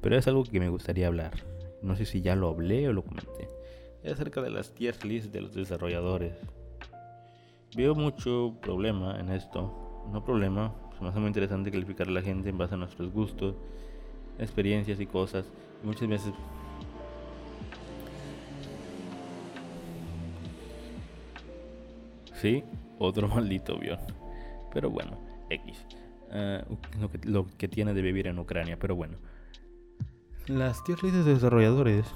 pero 0.00 0.16
es 0.16 0.28
algo 0.28 0.44
que 0.44 0.60
me 0.60 0.68
gustaría 0.68 1.08
hablar. 1.08 1.32
No 1.82 1.96
sé 1.96 2.04
si 2.04 2.22
ya 2.22 2.36
lo 2.36 2.48
hablé 2.48 2.88
o 2.88 2.92
lo 2.92 3.02
comenté. 3.02 3.48
Es 4.02 4.12
acerca 4.12 4.42
de 4.42 4.50
las 4.50 4.74
tier 4.74 5.04
lists 5.04 5.32
de 5.32 5.40
los 5.40 5.54
desarrolladores. 5.54 6.36
Veo 7.76 7.94
mucho 7.94 8.58
problema 8.60 9.18
en 9.18 9.30
esto 9.30 9.89
no 10.10 10.24
problema. 10.24 10.72
Es 10.94 11.00
más 11.00 11.14
muy 11.14 11.28
interesante 11.28 11.70
calificar 11.70 12.08
a 12.08 12.10
la 12.10 12.22
gente 12.22 12.48
en 12.48 12.58
base 12.58 12.74
a 12.74 12.76
nuestros 12.76 13.12
gustos, 13.12 13.54
experiencias 14.38 15.00
y 15.00 15.06
cosas. 15.06 15.46
muchas 15.82 16.08
veces 16.08 16.34
Sí, 22.40 22.64
otro 22.98 23.28
maldito 23.34 23.76
avión. 23.76 23.98
Pero 24.72 24.90
bueno, 24.90 25.18
X. 25.50 25.84
Ah, 26.30 26.64
lo, 27.00 27.10
que, 27.10 27.18
lo, 27.28 27.46
que, 27.58 27.68
tiene 27.68 27.92
de 27.92 28.02
vivir 28.02 28.28
en 28.28 28.38
Ucrania, 28.38 28.78
pero 28.78 28.96
bueno. 28.96 29.18
Las 30.46 30.82
tier 30.84 31.02
lists 31.02 31.24
de 31.24 31.34
desarrolladores. 31.34 32.06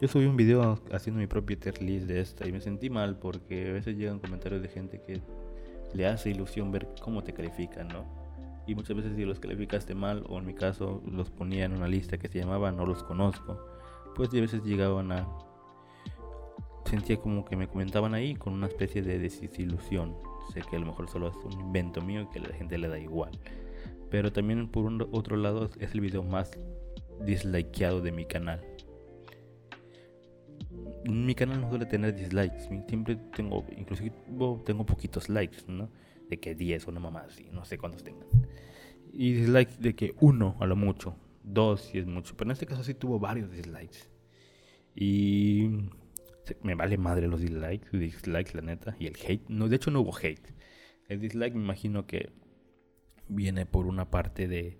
Yo 0.00 0.08
subí 0.08 0.26
un 0.26 0.36
video 0.36 0.78
haciendo 0.92 1.20
mi 1.20 1.26
propia 1.26 1.58
tier 1.58 1.80
list 1.80 2.06
de 2.06 2.20
esta 2.20 2.46
y 2.46 2.52
me 2.52 2.60
sentí 2.60 2.90
mal 2.90 3.18
porque 3.18 3.70
a 3.70 3.72
veces 3.72 3.96
llegan 3.96 4.18
comentarios 4.18 4.60
de 4.60 4.68
gente 4.68 5.00
que 5.00 5.22
le 5.94 6.06
hace 6.06 6.30
ilusión 6.30 6.72
ver 6.72 6.88
cómo 7.00 7.22
te 7.22 7.32
califican, 7.32 7.88
¿no? 7.88 8.04
Y 8.66 8.74
muchas 8.74 8.96
veces 8.96 9.16
si 9.16 9.24
los 9.24 9.40
calificaste 9.40 9.94
mal, 9.94 10.24
o 10.28 10.38
en 10.38 10.46
mi 10.46 10.54
caso 10.54 11.02
los 11.06 11.30
ponía 11.30 11.64
en 11.64 11.72
una 11.72 11.88
lista 11.88 12.18
que 12.18 12.28
se 12.28 12.38
llamaba 12.38 12.70
No 12.70 12.86
los 12.86 13.02
conozco, 13.02 13.58
pues 14.14 14.28
a 14.30 14.40
veces 14.40 14.62
llegaban 14.62 15.12
a... 15.12 15.28
Sentía 16.84 17.16
como 17.16 17.44
que 17.44 17.56
me 17.56 17.68
comentaban 17.68 18.14
ahí 18.14 18.34
con 18.34 18.52
una 18.52 18.66
especie 18.66 19.02
de 19.02 19.18
desilusión. 19.18 20.16
Sé 20.52 20.60
que 20.62 20.76
a 20.76 20.78
lo 20.78 20.86
mejor 20.86 21.08
solo 21.08 21.28
es 21.28 21.36
un 21.44 21.52
invento 21.60 22.02
mío 22.02 22.22
y 22.22 22.26
que 22.26 22.38
a 22.38 22.42
la 22.42 22.54
gente 22.54 22.76
le 22.76 22.88
da 22.88 22.98
igual. 22.98 23.30
Pero 24.10 24.32
también 24.32 24.68
por 24.68 24.84
un 24.84 25.08
otro 25.12 25.36
lado 25.36 25.70
es 25.80 25.94
el 25.94 26.00
video 26.00 26.22
más 26.22 26.50
dislikeado 27.24 28.00
de 28.00 28.12
mi 28.12 28.26
canal 28.26 28.60
mi 31.04 31.34
canal 31.34 31.60
no 31.60 31.68
suele 31.68 31.86
tener 31.86 32.14
dislikes. 32.14 32.68
Siempre 32.88 33.16
tengo, 33.34 33.64
inclusive 33.76 34.12
tengo 34.64 34.86
poquitos 34.86 35.28
likes, 35.28 35.64
¿no? 35.66 35.90
De 36.28 36.38
que 36.38 36.54
10 36.54 36.86
o 36.86 36.90
una 36.90 37.00
mamá 37.00 37.24
así, 37.26 37.48
no 37.52 37.64
sé 37.64 37.78
cuántos 37.78 38.04
tengan. 38.04 38.26
Y 39.12 39.32
dislikes 39.32 39.76
de 39.78 39.94
que 39.94 40.14
uno 40.20 40.56
a 40.60 40.66
lo 40.66 40.76
mucho, 40.76 41.16
dos 41.42 41.82
si 41.82 41.98
es 41.98 42.06
mucho. 42.06 42.36
Pero 42.36 42.48
en 42.48 42.52
este 42.52 42.66
caso 42.66 42.82
sí 42.82 42.94
tuvo 42.94 43.18
varios 43.18 43.50
dislikes. 43.50 44.08
Y 44.94 45.70
me 46.62 46.74
vale 46.74 46.98
madre 46.98 47.28
los 47.28 47.40
dislikes, 47.40 47.96
dislikes 47.96 48.54
la 48.54 48.62
neta. 48.62 48.96
Y 48.98 49.06
el 49.06 49.16
hate, 49.16 49.48
no, 49.48 49.68
de 49.68 49.76
hecho 49.76 49.90
no 49.90 50.00
hubo 50.00 50.16
hate. 50.16 50.54
El 51.08 51.20
dislike 51.20 51.54
me 51.54 51.62
imagino 51.62 52.06
que 52.06 52.30
viene 53.28 53.66
por 53.66 53.86
una 53.86 54.10
parte 54.10 54.48
de, 54.48 54.78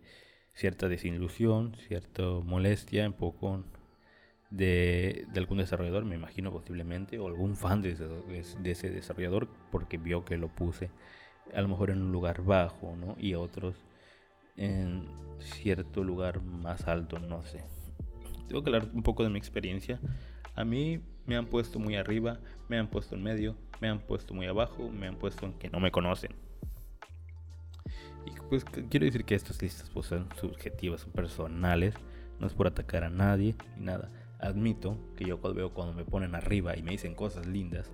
cierta 0.54 0.88
desilusión, 0.88 1.74
cierta 1.88 2.22
molestia, 2.22 3.06
un 3.06 3.14
poco 3.14 3.64
de, 4.52 5.26
algún 5.34 5.58
desarrollador, 5.58 6.04
me 6.04 6.14
imagino 6.14 6.52
posiblemente, 6.52 7.18
o 7.18 7.26
algún 7.26 7.56
fan 7.56 7.80
de 7.82 7.96
ese, 8.64 8.90
desarrollador, 8.90 9.48
porque 9.70 9.96
vio 9.96 10.24
que 10.24 10.36
lo 10.36 10.48
puse 10.48 10.90
a 11.54 11.60
lo 11.60 11.68
mejor 11.68 11.90
en 11.90 12.02
un 12.02 12.12
lugar 12.12 12.44
bajo, 12.44 12.94
¿no? 12.96 13.16
Y 13.18 13.34
otros 13.34 13.74
en 14.56 15.08
cierto 15.40 16.04
lugar 16.04 16.42
más 16.42 16.86
alto, 16.86 17.18
no 17.18 17.42
sé. 17.42 17.64
Tengo 18.46 18.62
que 18.62 18.70
hablar 18.70 18.90
un 18.92 19.02
poco 19.02 19.24
de 19.24 19.30
mi 19.30 19.38
experiencia. 19.38 19.98
A 20.54 20.64
mí 20.64 21.00
me 21.26 21.36
han 21.36 21.46
puesto 21.46 21.78
muy 21.78 21.96
arriba, 21.96 22.38
me 22.68 22.78
han 22.78 22.88
puesto 22.88 23.14
en 23.14 23.22
medio, 23.22 23.56
me 23.80 23.88
han 23.88 24.00
puesto 24.00 24.34
muy 24.34 24.46
abajo, 24.46 24.90
me 24.90 25.08
han 25.08 25.16
puesto 25.16 25.46
en 25.46 25.54
que 25.54 25.70
no 25.70 25.80
me 25.80 25.90
conocen. 25.90 26.32
Y 28.26 28.30
pues 28.50 28.64
quiero 28.64 29.06
decir 29.06 29.24
que 29.24 29.34
estas 29.34 29.60
listas 29.62 29.90
pues, 29.90 30.06
son 30.06 30.28
subjetivas, 30.38 31.00
son 31.00 31.12
personales, 31.12 31.94
no 32.38 32.46
es 32.46 32.52
por 32.52 32.66
atacar 32.66 33.02
a 33.04 33.10
nadie 33.10 33.54
ni 33.78 33.86
nada 33.86 34.10
admito 34.42 34.98
que 35.16 35.24
yo 35.24 35.40
cuando 35.40 35.57
veo 35.57 35.70
cuando 35.70 35.94
me 35.94 36.05
ponen 36.05 36.35
arriba 36.35 36.76
y 36.76 36.83
me 36.83 36.90
dicen 36.90 37.14
cosas 37.14 37.46
lindas, 37.46 37.90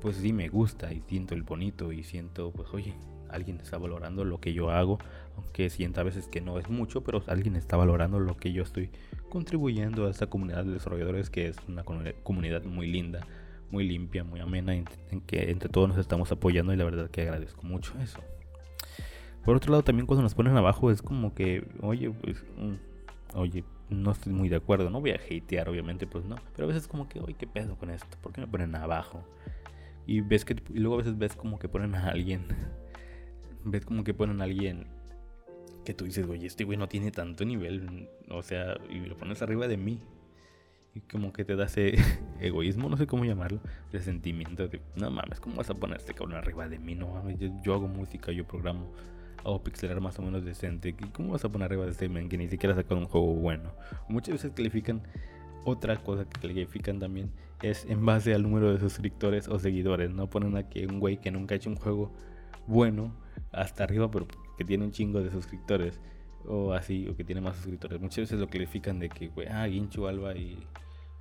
pues 0.00 0.16
sí 0.16 0.32
me 0.32 0.48
gusta 0.48 0.92
y 0.92 1.02
siento 1.08 1.34
el 1.34 1.42
bonito 1.42 1.90
y 1.92 2.04
siento, 2.04 2.52
pues 2.52 2.68
oye, 2.72 2.94
alguien 3.30 3.58
está 3.58 3.78
valorando 3.78 4.24
lo 4.24 4.40
que 4.40 4.52
yo 4.52 4.70
hago, 4.70 4.98
aunque 5.36 5.70
sienta 5.70 6.02
a 6.02 6.04
veces 6.04 6.28
que 6.28 6.40
no 6.40 6.58
es 6.58 6.68
mucho, 6.68 7.02
pero 7.02 7.22
alguien 7.26 7.56
está 7.56 7.76
valorando 7.76 8.20
lo 8.20 8.36
que 8.36 8.52
yo 8.52 8.62
estoy 8.62 8.90
contribuyendo 9.28 10.06
a 10.06 10.10
esta 10.10 10.28
comunidad 10.28 10.64
de 10.64 10.72
desarrolladores 10.72 11.30
que 11.30 11.48
es 11.48 11.56
una 11.66 11.82
comunidad 11.82 12.64
muy 12.64 12.86
linda, 12.86 13.26
muy 13.70 13.88
limpia, 13.88 14.22
muy 14.22 14.40
amena, 14.40 14.74
en, 14.74 14.84
que 15.26 15.50
entre 15.50 15.68
todos 15.68 15.88
nos 15.88 15.98
estamos 15.98 16.30
apoyando 16.30 16.72
y 16.72 16.76
la 16.76 16.84
verdad 16.84 17.10
que 17.10 17.22
agradezco 17.22 17.62
mucho 17.62 17.92
eso. 18.00 18.20
Por 19.44 19.56
otro 19.56 19.70
lado, 19.70 19.84
también 19.84 20.06
cuando 20.06 20.22
nos 20.22 20.34
ponen 20.34 20.56
abajo 20.56 20.90
es 20.90 21.02
como 21.02 21.34
que, 21.34 21.66
oye, 21.80 22.10
pues, 22.10 22.44
mm, 22.56 23.36
oye, 23.36 23.64
no 23.88 24.10
estoy 24.10 24.32
muy 24.32 24.48
de 24.48 24.56
acuerdo. 24.56 24.90
No 24.90 25.00
voy 25.00 25.10
a 25.10 25.16
hatear, 25.16 25.68
obviamente, 25.68 26.06
pues 26.06 26.24
no. 26.24 26.36
Pero 26.54 26.64
a 26.64 26.68
veces 26.68 26.88
como 26.88 27.08
que, 27.08 27.20
oye, 27.20 27.34
¿qué 27.34 27.46
pedo 27.46 27.76
con 27.76 27.90
esto? 27.90 28.16
¿Por 28.20 28.32
qué 28.32 28.40
me 28.40 28.46
ponen 28.46 28.74
abajo? 28.74 29.24
Y 30.06 30.20
ves 30.20 30.44
que 30.44 30.56
luego 30.72 30.94
a 30.94 30.98
veces 30.98 31.18
ves 31.18 31.36
como 31.36 31.58
que 31.58 31.68
ponen 31.68 31.94
a 31.94 32.08
alguien. 32.08 32.46
ves 33.64 33.84
como 33.84 34.04
que 34.04 34.14
ponen 34.14 34.40
a 34.40 34.44
alguien 34.44 34.86
que 35.84 35.94
tú 35.94 36.04
dices, 36.04 36.26
oye, 36.26 36.46
este 36.46 36.64
güey 36.64 36.78
no 36.78 36.88
tiene 36.88 37.10
tanto 37.10 37.44
nivel. 37.44 38.08
O 38.28 38.42
sea, 38.42 38.76
y 38.90 39.00
lo 39.00 39.16
pones 39.16 39.42
arriba 39.42 39.68
de 39.68 39.76
mí. 39.76 40.00
Y 40.94 41.00
como 41.00 41.32
que 41.32 41.44
te 41.44 41.56
da 41.56 41.66
ese 41.66 41.94
egoísmo, 42.40 42.88
no 42.88 42.96
sé 42.96 43.06
cómo 43.06 43.26
llamarlo, 43.26 43.60
ese 43.92 44.00
sentimiento 44.02 44.66
de, 44.66 44.80
no 44.94 45.10
mames, 45.10 45.40
¿cómo 45.40 45.56
vas 45.56 45.68
a 45.68 45.74
poner 45.74 45.98
este 45.98 46.14
cabrón 46.14 46.36
arriba 46.36 46.70
de 46.70 46.78
mí? 46.78 46.94
No 46.94 47.08
mames, 47.08 47.36
yo 47.62 47.74
hago 47.74 47.86
música, 47.86 48.32
yo 48.32 48.46
programo 48.46 48.90
o 49.46 49.62
pixelar 49.62 50.00
más 50.00 50.18
o 50.18 50.22
menos 50.22 50.44
decente. 50.44 50.94
¿Cómo 51.12 51.32
vas 51.32 51.44
a 51.44 51.48
poner 51.48 51.66
arriba 51.66 51.84
de 51.84 51.92
este 51.92 52.08
men 52.08 52.28
que 52.28 52.36
ni 52.36 52.48
siquiera 52.48 52.74
sacó 52.74 52.96
un 52.96 53.06
juego 53.06 53.34
bueno? 53.34 53.70
Muchas 54.08 54.32
veces 54.32 54.52
califican, 54.52 55.02
otra 55.64 55.96
cosa 56.02 56.28
que 56.28 56.40
califican 56.40 56.98
también 56.98 57.30
es 57.62 57.84
en 57.86 58.04
base 58.04 58.34
al 58.34 58.42
número 58.42 58.72
de 58.72 58.80
suscriptores 58.80 59.48
o 59.48 59.58
seguidores. 59.58 60.10
No 60.10 60.28
ponen 60.28 60.56
aquí 60.56 60.84
un 60.84 60.98
güey 60.98 61.20
que 61.20 61.30
nunca 61.30 61.54
ha 61.54 61.56
hecho 61.56 61.70
un 61.70 61.76
juego 61.76 62.12
bueno 62.66 63.14
hasta 63.52 63.84
arriba, 63.84 64.10
pero 64.10 64.26
que 64.58 64.64
tiene 64.64 64.84
un 64.84 64.90
chingo 64.90 65.22
de 65.22 65.30
suscriptores. 65.30 66.00
O 66.48 66.72
así, 66.72 67.08
o 67.08 67.16
que 67.16 67.24
tiene 67.24 67.40
más 67.40 67.56
suscriptores. 67.56 68.00
Muchas 68.00 68.18
veces 68.18 68.38
lo 68.38 68.48
califican 68.48 69.00
de 69.00 69.08
que, 69.08 69.28
güey, 69.28 69.48
ah, 69.48 69.66
Ginchu, 69.68 70.06
Alba 70.06 70.36
y 70.36 70.56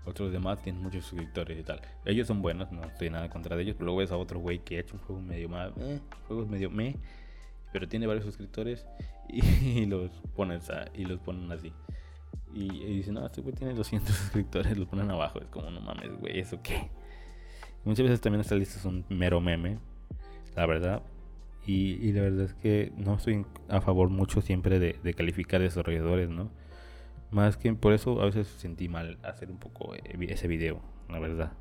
otros 0.06 0.32
demás 0.32 0.62
tienen 0.62 0.84
muchos 0.84 1.06
suscriptores 1.06 1.60
y 1.60 1.64
tal. 1.64 1.82
Ellos 2.06 2.28
son 2.28 2.42
buenos, 2.42 2.72
no 2.72 2.84
estoy 2.84 3.10
nada 3.10 3.28
contra 3.30 3.56
de 3.56 3.64
ellos, 3.64 3.76
pero 3.76 3.86
luego 3.86 4.00
ves 4.00 4.12
a 4.12 4.18
otro 4.18 4.40
güey 4.40 4.60
que 4.60 4.78
ha 4.78 4.82
hecho 4.82 4.96
un 4.96 5.02
juego 5.02 5.22
medio 5.22 5.50
más, 5.50 5.72
eh, 5.80 6.00
juegos 6.28 6.48
medio 6.48 6.70
me 6.70 6.96
pero 7.76 7.90
tiene 7.90 8.08
varios 8.08 8.24
suscriptores 8.24 8.88
y, 9.28 9.86
los 9.86 10.10
ponen 10.34 10.62
y 10.94 11.04
los 11.04 11.20
ponen 11.20 11.52
así. 11.52 11.74
Y, 12.54 12.70
dicen, 12.70 13.16
no, 13.16 13.26
este 13.26 13.42
güey 13.42 13.54
tiene 13.54 13.74
200 13.74 14.16
suscriptores, 14.16 14.78
los 14.78 14.88
ponen 14.88 15.12
abajo. 15.12 15.42
Es 15.42 15.48
como, 15.48 15.70
no 15.70 15.82
mames, 15.82 16.18
güey, 16.18 16.40
¿eso 16.40 16.62
qué? 16.64 16.90
muchas 17.84 18.04
veces 18.04 18.22
también 18.22 18.40
estas 18.40 18.58
listas 18.58 18.82
son 18.82 19.04
mero 19.10 19.42
meme, 19.42 19.78
la 20.56 20.66
verdad. 20.66 21.04
Y, 21.68 22.14
la 22.14 22.22
verdad 22.22 22.46
es 22.46 22.54
que 22.54 22.94
no 22.96 23.16
estoy 23.16 23.46
a 23.68 23.82
favor 23.82 24.08
mucho 24.08 24.40
siempre 24.40 24.80
de, 24.80 24.98
de, 25.04 25.14
calificar 25.14 25.60
desarrolladores, 25.60 26.30
¿no? 26.30 26.52
Más 27.30 27.58
que 27.58 27.74
por 27.74 27.92
eso 27.92 28.22
a 28.22 28.26
veces 28.26 28.48
sentí 28.48 28.88
mal 28.88 29.18
hacer 29.22 29.52
un 29.52 29.58
poco 29.58 29.94
eh, 29.96 30.02
ese 30.30 30.48
video, 30.48 30.80
la 31.10 31.20
verdad. 31.20 31.52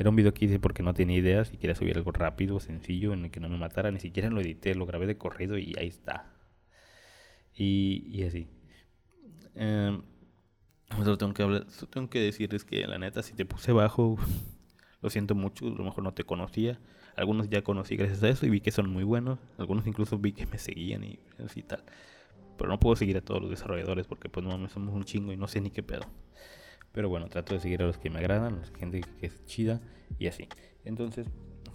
Era 0.00 0.08
un 0.08 0.16
video 0.16 0.32
que 0.32 0.46
hice 0.46 0.58
porque 0.58 0.82
no 0.82 0.94
tenía 0.94 1.18
ideas 1.18 1.52
y 1.52 1.58
quería 1.58 1.74
subir 1.76 1.94
algo 1.94 2.10
rápido, 2.10 2.58
sencillo, 2.58 3.12
en 3.12 3.26
el 3.26 3.30
que 3.30 3.38
no 3.38 3.50
me 3.50 3.58
matara. 3.58 3.90
Ni 3.90 4.00
siquiera 4.00 4.30
lo 4.30 4.40
edité, 4.40 4.74
lo 4.74 4.86
grabé 4.86 5.06
de 5.06 5.18
corrido 5.18 5.58
y 5.58 5.74
ahí 5.78 5.88
está. 5.88 6.24
Y, 7.54 8.22
así. 8.22 8.48
Eh, 9.56 10.00
tengo 11.18 11.34
que 11.34 11.42
hablar, 11.42 11.66
tengo 11.90 12.08
que 12.08 12.18
decirles 12.18 12.64
que 12.64 12.86
la 12.86 12.96
neta, 12.96 13.22
si 13.22 13.34
te 13.34 13.44
puse 13.44 13.72
bajo, 13.72 14.16
lo 15.02 15.10
siento 15.10 15.34
mucho, 15.34 15.66
a 15.66 15.68
lo 15.68 15.84
mejor 15.84 16.02
no 16.02 16.14
te 16.14 16.24
conocía. 16.24 16.80
Algunos 17.14 17.50
ya 17.50 17.60
conocí 17.60 17.96
gracias 17.96 18.22
a 18.22 18.30
eso 18.30 18.46
y 18.46 18.48
vi 18.48 18.62
que 18.62 18.70
son 18.70 18.88
muy 18.88 19.04
buenos. 19.04 19.38
Algunos 19.58 19.86
incluso 19.86 20.16
vi 20.16 20.32
que 20.32 20.46
me 20.46 20.56
seguían 20.56 21.04
y 21.04 21.18
así 21.44 21.62
tal. 21.62 21.84
Pero 22.56 22.70
no 22.70 22.80
puedo 22.80 22.96
seguir 22.96 23.18
a 23.18 23.20
todos 23.20 23.42
los 23.42 23.50
desarrolladores 23.50 24.06
porque 24.06 24.30
pues 24.30 24.46
no 24.46 24.66
somos 24.70 24.94
un 24.94 25.04
chingo 25.04 25.30
y 25.30 25.36
no 25.36 25.46
sé 25.46 25.60
ni 25.60 25.70
qué 25.70 25.82
pedo. 25.82 26.06
Pero 26.92 27.08
bueno, 27.08 27.28
trato 27.28 27.54
de 27.54 27.60
seguir 27.60 27.82
a 27.82 27.86
los 27.86 27.98
que 27.98 28.10
me 28.10 28.18
agradan, 28.18 28.54
a 28.54 28.56
la 28.58 28.78
gente 28.78 29.00
que 29.18 29.26
es 29.26 29.44
chida 29.46 29.80
y 30.18 30.26
así. 30.26 30.48
Entonces, 30.84 31.26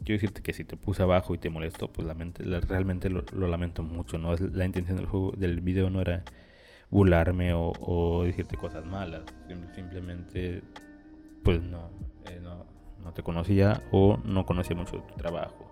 quiero 0.04 0.22
decirte 0.22 0.42
que 0.42 0.54
si 0.54 0.64
te 0.64 0.78
puse 0.78 1.04
abajo 1.04 1.34
y 1.34 1.38
te 1.38 1.50
molesto, 1.50 1.92
pues 1.92 2.08
realmente 2.08 3.10
lo, 3.10 3.24
lamento 3.48 3.84
mucho. 3.84 4.18
No 4.18 4.34
es 4.34 4.42
la 4.42 4.66
intención 4.66 4.98
del 4.98 5.06
juego, 5.06 5.32
del 5.32 5.62
video 5.62 5.90
no 5.90 6.02
era 6.02 6.24
burlarme 6.90 7.54
o, 7.54 8.24
decirte 8.26 8.58
cosas 8.58 8.86
malas. 8.86 9.24
Simplemente, 9.74 10.62
pues 11.44 11.62
no, 11.62 11.90
eh, 12.30 12.40
no, 12.42 13.14
te 13.14 13.24
conocía 13.24 13.84
o 13.92 14.18
no 14.24 14.46
conocía 14.46 14.76
mucho 14.76 14.98
de 14.98 15.04
tu 15.04 15.16
trabajo. 15.16 15.72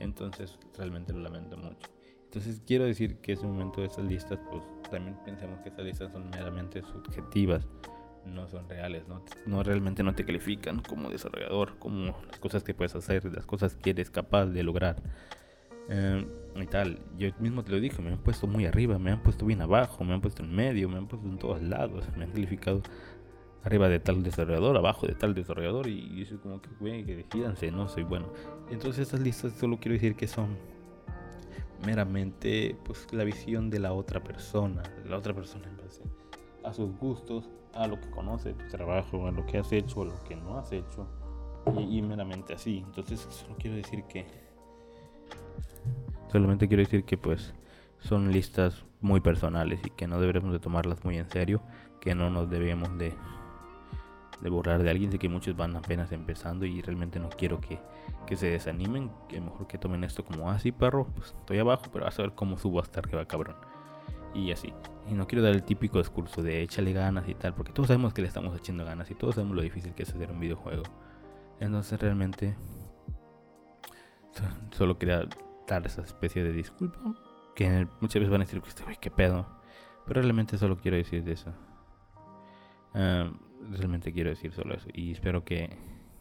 Entonces, 0.00 0.58
realmente 0.76 1.12
lo 1.12 1.20
lamento 1.20 1.56
mucho. 1.56 1.88
Entonces, 2.24 2.62
quiero 2.66 2.84
decir 2.84 3.18
que 3.18 3.32
ese 3.32 3.46
momento 3.46 3.82
de 3.82 3.88
esas 3.88 4.04
listas, 4.06 4.38
pues 4.50 4.62
también 4.90 5.16
pensemos 5.24 5.60
que 5.60 5.68
esas 5.68 5.84
listas 5.84 6.12
son 6.12 6.30
meramente 6.30 6.82
subjetivas 6.82 7.66
no 8.26 8.48
son 8.48 8.68
reales, 8.68 9.06
no, 9.08 9.22
no 9.46 9.62
realmente 9.62 10.02
no 10.02 10.14
te 10.14 10.24
califican 10.24 10.80
como 10.82 11.10
desarrollador, 11.10 11.78
como 11.78 12.16
las 12.28 12.38
cosas 12.38 12.62
que 12.62 12.74
puedes 12.74 12.94
hacer, 12.94 13.24
las 13.32 13.46
cosas 13.46 13.76
que 13.76 13.90
eres 13.90 14.10
capaz 14.10 14.46
de 14.46 14.62
lograr. 14.62 14.96
Eh, 15.88 16.26
y 16.56 16.66
tal, 16.66 17.00
yo 17.18 17.30
mismo 17.40 17.64
te 17.64 17.72
lo 17.72 17.80
dije, 17.80 18.00
me 18.02 18.12
han 18.12 18.18
puesto 18.18 18.46
muy 18.46 18.66
arriba, 18.66 18.98
me 18.98 19.10
han 19.10 19.22
puesto 19.22 19.44
bien 19.44 19.62
abajo, 19.62 20.04
me 20.04 20.14
han 20.14 20.20
puesto 20.20 20.42
en 20.42 20.54
medio, 20.54 20.88
me 20.88 20.98
han 20.98 21.08
puesto 21.08 21.26
en 21.28 21.38
todos 21.38 21.62
lados, 21.62 22.04
me 22.16 22.24
han 22.24 22.30
calificado 22.30 22.82
arriba 23.64 23.88
de 23.88 24.00
tal 24.00 24.22
desarrollador, 24.22 24.76
abajo 24.76 25.06
de 25.06 25.14
tal 25.14 25.34
desarrollador 25.34 25.88
y, 25.88 26.16
yo 26.16 26.26
soy 26.26 26.38
como 26.38 26.60
que, 26.60 26.70
güey, 26.80 27.04
que 27.04 27.16
decidanse, 27.16 27.70
no 27.70 27.88
soy 27.88 28.04
bueno. 28.04 28.32
Entonces 28.70 29.02
estas 29.02 29.20
listas 29.20 29.52
solo 29.52 29.78
quiero 29.78 29.94
decir 29.94 30.14
que 30.14 30.28
son 30.28 30.56
meramente 31.84 32.76
pues 32.84 33.12
la 33.12 33.24
visión 33.24 33.68
de 33.68 33.80
la 33.80 33.92
otra 33.92 34.22
persona, 34.22 34.82
la 35.04 35.16
otra 35.16 35.34
persona 35.34 35.68
en 35.68 35.76
base 35.76 36.02
a 36.64 36.72
sus 36.72 36.96
gustos, 36.98 37.48
a 37.74 37.86
lo 37.86 38.00
que 38.00 38.10
conoce 38.10 38.54
tu 38.54 38.68
trabajo, 38.68 39.26
a 39.26 39.30
lo 39.30 39.44
que 39.46 39.58
has 39.58 39.72
hecho, 39.72 40.02
a 40.02 40.04
lo 40.06 40.24
que 40.24 40.36
no 40.36 40.58
has 40.58 40.72
hecho, 40.72 41.06
y, 41.78 42.02
meramente 42.02 42.54
así. 42.54 42.82
Entonces, 42.84 43.20
solo 43.30 43.56
quiero 43.58 43.76
decir 43.76 44.04
que. 44.04 44.26
Solamente 46.30 46.66
quiero 46.68 46.82
decir 46.82 47.04
que, 47.04 47.16
pues, 47.16 47.54
son 48.00 48.32
listas 48.32 48.84
muy 49.00 49.20
personales 49.20 49.80
y 49.84 49.90
que 49.90 50.06
no 50.06 50.20
deberemos 50.20 50.52
de 50.52 50.58
tomarlas 50.58 51.04
muy 51.04 51.18
en 51.18 51.28
serio, 51.30 51.62
que 52.00 52.14
no 52.14 52.30
nos 52.30 52.50
debemos 52.50 52.96
de, 52.98 53.14
de 54.40 54.50
borrar 54.50 54.82
de 54.82 54.90
alguien. 54.90 55.12
Sé 55.12 55.18
que 55.18 55.28
muchos 55.28 55.56
van 55.56 55.76
apenas 55.76 56.10
empezando 56.12 56.64
y 56.64 56.80
realmente 56.82 57.20
no 57.20 57.28
quiero 57.28 57.60
que, 57.60 57.78
que 58.26 58.36
se 58.36 58.48
desanimen, 58.48 59.10
que 59.28 59.40
mejor 59.40 59.66
que 59.66 59.78
tomen 59.78 60.04
esto 60.04 60.24
como 60.24 60.50
así, 60.50 60.70
ah, 60.70 60.78
perro, 60.78 61.06
pues 61.14 61.34
estoy 61.38 61.58
abajo, 61.58 61.84
pero 61.92 62.06
vas 62.06 62.18
a 62.18 62.22
ver 62.22 62.32
cómo 62.32 62.56
subo 62.56 62.80
hasta 62.80 63.00
arriba, 63.00 63.24
cabrón. 63.26 63.56
Y 64.34 64.50
así. 64.52 64.72
Y 65.08 65.14
no 65.14 65.26
quiero 65.26 65.42
dar 65.42 65.52
el 65.52 65.62
típico 65.62 65.98
discurso 65.98 66.42
de 66.42 66.62
échale 66.62 66.92
ganas 66.92 67.28
y 67.28 67.34
tal, 67.34 67.54
porque 67.54 67.72
todos 67.72 67.88
sabemos 67.88 68.14
que 68.14 68.22
le 68.22 68.28
estamos 68.28 68.56
echando 68.56 68.84
ganas 68.84 69.10
y 69.10 69.14
todos 69.14 69.34
sabemos 69.34 69.56
lo 69.56 69.62
difícil 69.62 69.94
que 69.94 70.04
es 70.04 70.14
hacer 70.14 70.30
un 70.30 70.40
videojuego. 70.40 70.84
Entonces 71.60 72.00
realmente 72.00 72.56
solo 74.70 74.98
quería 74.98 75.28
dar 75.66 75.86
esa 75.86 76.02
especie 76.02 76.42
de 76.42 76.52
disculpa, 76.52 76.98
que 77.54 77.86
muchas 78.00 78.14
veces 78.14 78.30
van 78.30 78.42
a 78.42 78.44
decir, 78.44 78.62
uy, 78.86 78.96
qué 79.00 79.10
pedo. 79.10 79.46
Pero 80.06 80.20
realmente 80.20 80.58
solo 80.58 80.76
quiero 80.76 80.96
decir 80.96 81.22
de 81.22 81.32
eso. 81.32 81.52
realmente 82.92 84.12
quiero 84.12 84.30
decir 84.30 84.52
solo 84.52 84.74
eso. 84.74 84.88
Y 84.92 85.12
espero 85.12 85.44
que, 85.44 85.76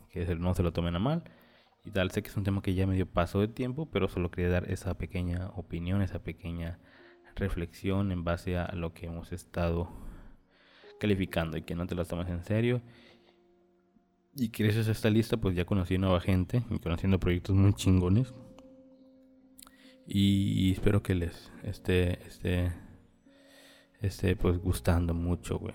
que 0.09 0.35
no 0.35 0.53
se 0.53 0.63
lo 0.63 0.73
tomen 0.73 0.95
a 0.95 0.99
mal. 0.99 1.23
Y 1.83 1.91
tal, 1.91 2.11
sé 2.11 2.21
que 2.21 2.29
es 2.29 2.37
un 2.37 2.43
tema 2.43 2.61
que 2.61 2.75
ya 2.75 2.85
medio 2.85 3.07
pasó 3.07 3.39
de 3.39 3.47
tiempo, 3.47 3.89
pero 3.89 4.07
solo 4.07 4.29
quería 4.29 4.51
dar 4.51 4.69
esa 4.69 4.95
pequeña 4.97 5.49
opinión, 5.55 6.03
esa 6.03 6.19
pequeña 6.19 6.79
reflexión 7.35 8.11
en 8.11 8.23
base 8.23 8.57
a 8.57 8.73
lo 8.73 8.93
que 8.93 9.07
hemos 9.07 9.31
estado 9.31 9.89
calificando 10.99 11.57
y 11.57 11.63
que 11.63 11.75
no 11.75 11.87
te 11.87 11.95
lo 11.95 12.05
tomes 12.05 12.29
en 12.29 12.43
serio. 12.43 12.81
Y 14.35 14.49
que 14.49 14.63
gracias 14.63 14.87
a 14.87 14.91
esta 14.91 15.09
lista 15.09 15.37
pues 15.37 15.55
ya 15.55 15.65
conocí 15.65 15.97
nueva 15.97 16.21
gente 16.21 16.63
y 16.69 16.79
conociendo 16.79 17.19
proyectos 17.19 17.55
muy 17.55 17.73
chingones. 17.73 18.33
Y, 20.07 20.71
espero 20.71 21.01
que 21.01 21.15
les 21.15 21.51
esté, 21.63 22.25
esté 22.27 22.73
esté 24.01 24.35
pues 24.35 24.57
gustando 24.57 25.13
mucho, 25.13 25.59
güey. 25.59 25.73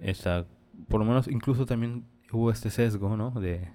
Esta, 0.00 0.46
por 0.88 1.00
lo 1.00 1.06
menos 1.06 1.28
incluso 1.28 1.66
también 1.66 2.06
hubo 2.32 2.50
este 2.50 2.70
sesgo, 2.70 3.16
¿no? 3.16 3.32
De, 3.32 3.68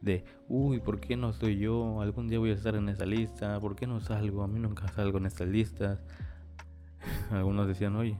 de, 0.00 0.24
uy, 0.48 0.80
¿por 0.80 1.00
qué 1.00 1.16
no 1.16 1.30
estoy 1.30 1.58
yo? 1.58 2.00
Algún 2.00 2.28
día 2.28 2.38
voy 2.38 2.50
a 2.50 2.54
estar 2.54 2.74
en 2.74 2.88
esa 2.88 3.04
lista, 3.06 3.60
¿por 3.60 3.76
qué 3.76 3.86
no 3.86 4.00
salgo? 4.00 4.42
A 4.42 4.48
mí 4.48 4.58
nunca 4.58 4.88
salgo 4.88 5.18
en 5.18 5.26
estas 5.26 5.48
listas. 5.48 6.00
Algunos 7.30 7.66
decían, 7.66 7.96
oye. 7.96 8.18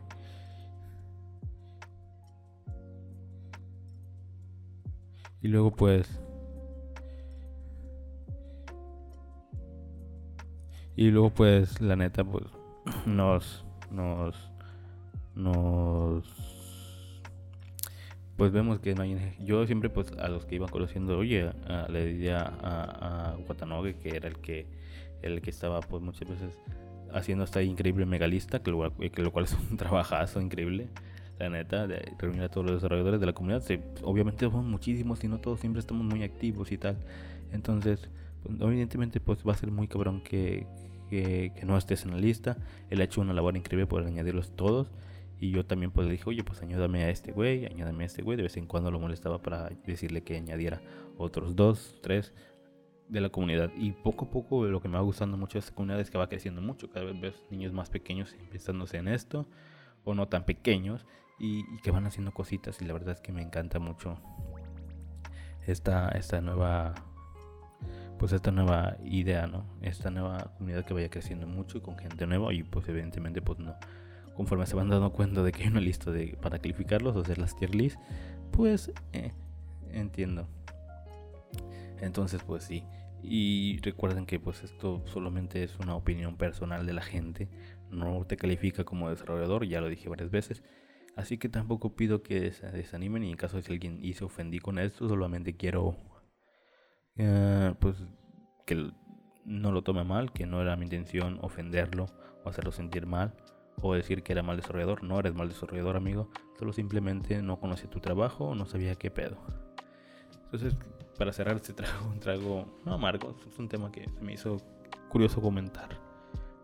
Y 5.42 5.48
luego 5.48 5.72
pues... 5.72 6.20
Y 10.96 11.10
luego 11.10 11.30
pues 11.30 11.80
la 11.80 11.96
neta 11.96 12.24
pues 12.24 12.44
nos... 13.06 13.64
Nos... 13.90 14.36
Nos 15.34 16.39
pues 18.40 18.52
vemos 18.52 18.78
que 18.78 18.94
no 18.94 19.02
hay 19.02 19.34
yo 19.44 19.66
siempre 19.66 19.90
pues 19.90 20.12
a 20.12 20.28
los 20.28 20.46
que 20.46 20.54
iba 20.54 20.66
conociendo 20.66 21.18
oye 21.18 21.50
le 21.90 22.06
decía 22.06 22.38
a, 22.62 23.32
a, 23.32 23.36
Watanabe 23.36 23.96
que 23.96 24.16
era 24.16 24.28
el 24.28 24.38
que 24.38 24.64
el 25.20 25.42
que 25.42 25.50
estaba 25.50 25.80
pues 25.80 26.02
muchas 26.02 26.26
veces 26.26 26.58
haciendo 27.12 27.44
esta 27.44 27.62
increíble 27.62 28.06
megalista 28.06 28.62
que 28.62 28.70
lo, 28.70 28.96
que 28.96 29.20
lo 29.20 29.30
cual 29.30 29.44
es 29.44 29.52
un 29.52 29.76
trabajazo 29.76 30.40
increíble 30.40 30.88
la 31.38 31.50
neta 31.50 31.86
de 31.86 32.14
reunir 32.18 32.44
a 32.44 32.48
todos 32.48 32.66
los 32.66 32.76
desarrolladores 32.76 33.20
de 33.20 33.26
la 33.26 33.34
comunidad. 33.34 33.62
Obviamente 34.04 34.46
somos 34.46 34.64
muchísimos 34.64 35.22
y 35.22 35.28
no 35.28 35.38
todos 35.38 35.60
siempre 35.60 35.80
estamos 35.80 36.04
muy 36.04 36.22
activos 36.22 36.72
y 36.72 36.78
tal. 36.78 36.96
Entonces 37.52 38.08
pues, 38.42 38.58
evidentemente 38.58 39.20
pues 39.20 39.46
va 39.46 39.52
a 39.52 39.56
ser 39.56 39.70
muy 39.70 39.86
cabrón 39.86 40.22
que, 40.22 40.66
que, 41.10 41.52
que 41.54 41.66
no 41.66 41.76
estés 41.76 42.06
en 42.06 42.12
la 42.12 42.18
lista. 42.18 42.56
Él 42.88 43.02
ha 43.02 43.04
hecho 43.04 43.20
una 43.20 43.34
labor 43.34 43.58
increíble 43.58 43.86
por 43.86 44.02
añadirlos 44.02 44.56
todos 44.56 44.86
y 45.40 45.50
yo 45.52 45.64
también 45.64 45.90
pues 45.90 46.06
le 46.06 46.12
dije, 46.12 46.24
oye, 46.26 46.44
pues 46.44 46.60
añádame 46.60 47.04
a 47.04 47.08
este 47.08 47.32
güey, 47.32 47.64
añádame 47.64 48.04
a 48.04 48.06
este 48.06 48.20
güey. 48.20 48.36
De 48.36 48.42
vez 48.42 48.58
en 48.58 48.66
cuando 48.66 48.90
lo 48.90 49.00
molestaba 49.00 49.40
para 49.40 49.70
decirle 49.86 50.22
que 50.22 50.36
añadiera 50.36 50.82
otros 51.16 51.56
dos, 51.56 51.98
tres 52.02 52.34
de 53.08 53.22
la 53.22 53.30
comunidad. 53.30 53.70
Y 53.74 53.92
poco 53.92 54.26
a 54.26 54.30
poco 54.30 54.66
lo 54.66 54.82
que 54.82 54.88
me 54.88 54.96
va 54.96 55.00
gustando 55.00 55.38
mucho 55.38 55.54
de 55.54 55.60
esta 55.60 55.74
comunidad 55.74 55.98
es 55.98 56.10
que 56.10 56.18
va 56.18 56.28
creciendo 56.28 56.60
mucho. 56.60 56.90
Cada 56.90 57.06
vez 57.06 57.18
ves 57.18 57.42
niños 57.48 57.72
más 57.72 57.88
pequeños 57.88 58.34
empezándose 58.38 58.98
en 58.98 59.08
esto, 59.08 59.46
o 60.04 60.14
no 60.14 60.28
tan 60.28 60.44
pequeños, 60.44 61.06
y, 61.38 61.64
que 61.78 61.90
van 61.90 62.06
haciendo 62.06 62.32
cositas. 62.32 62.82
Y 62.82 62.84
la 62.84 62.92
verdad 62.92 63.14
es 63.14 63.22
que 63.22 63.32
me 63.32 63.40
encanta 63.40 63.78
mucho 63.78 64.18
esta, 65.66 66.10
esta 66.10 66.42
nueva 66.42 66.94
pues 68.18 68.32
esta 68.32 68.50
nueva 68.50 68.98
idea, 69.02 69.46
¿no? 69.46 69.64
Esta 69.80 70.10
nueva 70.10 70.52
comunidad 70.58 70.84
que 70.84 70.92
vaya 70.92 71.08
creciendo 71.08 71.46
mucho 71.46 71.78
y 71.78 71.80
con 71.80 71.96
gente 71.96 72.26
nueva 72.26 72.52
y 72.52 72.62
pues 72.62 72.86
evidentemente 72.90 73.40
pues 73.40 73.58
no 73.58 73.74
conforme 74.40 74.64
se 74.64 74.74
van 74.74 74.88
dando 74.88 75.12
cuenta 75.12 75.42
de 75.42 75.52
que 75.52 75.64
hay 75.64 75.68
una 75.68 75.82
lista 75.82 76.10
de, 76.10 76.34
para 76.40 76.58
calificarlos 76.58 77.14
o 77.14 77.20
hacer 77.20 77.36
las 77.36 77.54
tier 77.54 77.74
list, 77.74 78.00
pues 78.52 78.90
eh, 79.12 79.32
entiendo. 79.92 80.48
Entonces, 82.00 82.42
pues 82.42 82.64
sí. 82.64 82.82
Y 83.22 83.80
recuerden 83.82 84.24
que 84.24 84.40
pues 84.40 84.64
esto 84.64 85.02
solamente 85.04 85.62
es 85.62 85.78
una 85.78 85.94
opinión 85.94 86.38
personal 86.38 86.86
de 86.86 86.94
la 86.94 87.02
gente. 87.02 87.50
No 87.90 88.24
te 88.24 88.38
califica 88.38 88.82
como 88.82 89.10
desarrollador, 89.10 89.66
ya 89.66 89.82
lo 89.82 89.90
dije 89.90 90.08
varias 90.08 90.30
veces. 90.30 90.62
Así 91.16 91.36
que 91.36 91.50
tampoco 91.50 91.94
pido 91.94 92.22
que 92.22 92.50
se 92.52 92.66
desanimen 92.70 93.24
y 93.24 93.32
en 93.32 93.36
caso 93.36 93.58
de 93.58 93.62
si 93.62 93.72
alguien 93.72 94.02
y 94.02 94.14
se 94.14 94.24
ofendí 94.24 94.58
con 94.58 94.78
esto, 94.78 95.06
solamente 95.06 95.54
quiero 95.54 95.98
eh, 97.16 97.74
pues 97.78 97.96
que 98.64 98.90
no 99.44 99.70
lo 99.70 99.82
tome 99.82 100.04
mal, 100.04 100.32
que 100.32 100.46
no 100.46 100.62
era 100.62 100.76
mi 100.76 100.84
intención 100.84 101.38
ofenderlo 101.42 102.06
o 102.42 102.48
hacerlo 102.48 102.72
sentir 102.72 103.04
mal 103.04 103.34
o 103.82 103.94
decir 103.94 104.22
que 104.22 104.32
era 104.32 104.42
mal 104.42 104.56
desarrollador. 104.56 105.02
No 105.02 105.18
eres 105.18 105.34
mal 105.34 105.48
desarrollador, 105.48 105.96
amigo. 105.96 106.28
Solo 106.58 106.72
simplemente 106.72 107.42
no 107.42 107.58
conocía 107.58 107.88
tu 107.90 108.00
trabajo 108.00 108.54
no 108.54 108.66
sabía 108.66 108.94
qué 108.96 109.10
pedo. 109.10 109.36
Entonces, 110.44 110.76
para 111.16 111.32
cerrar 111.32 111.56
este 111.56 111.72
trago, 111.72 112.08
un 112.08 112.20
trago 112.20 112.66
no 112.84 112.94
amargo, 112.94 113.36
es 113.48 113.58
un 113.58 113.68
tema 113.68 113.90
que 113.92 114.08
me 114.20 114.32
hizo 114.32 114.58
curioso 115.08 115.40
comentar. 115.40 115.98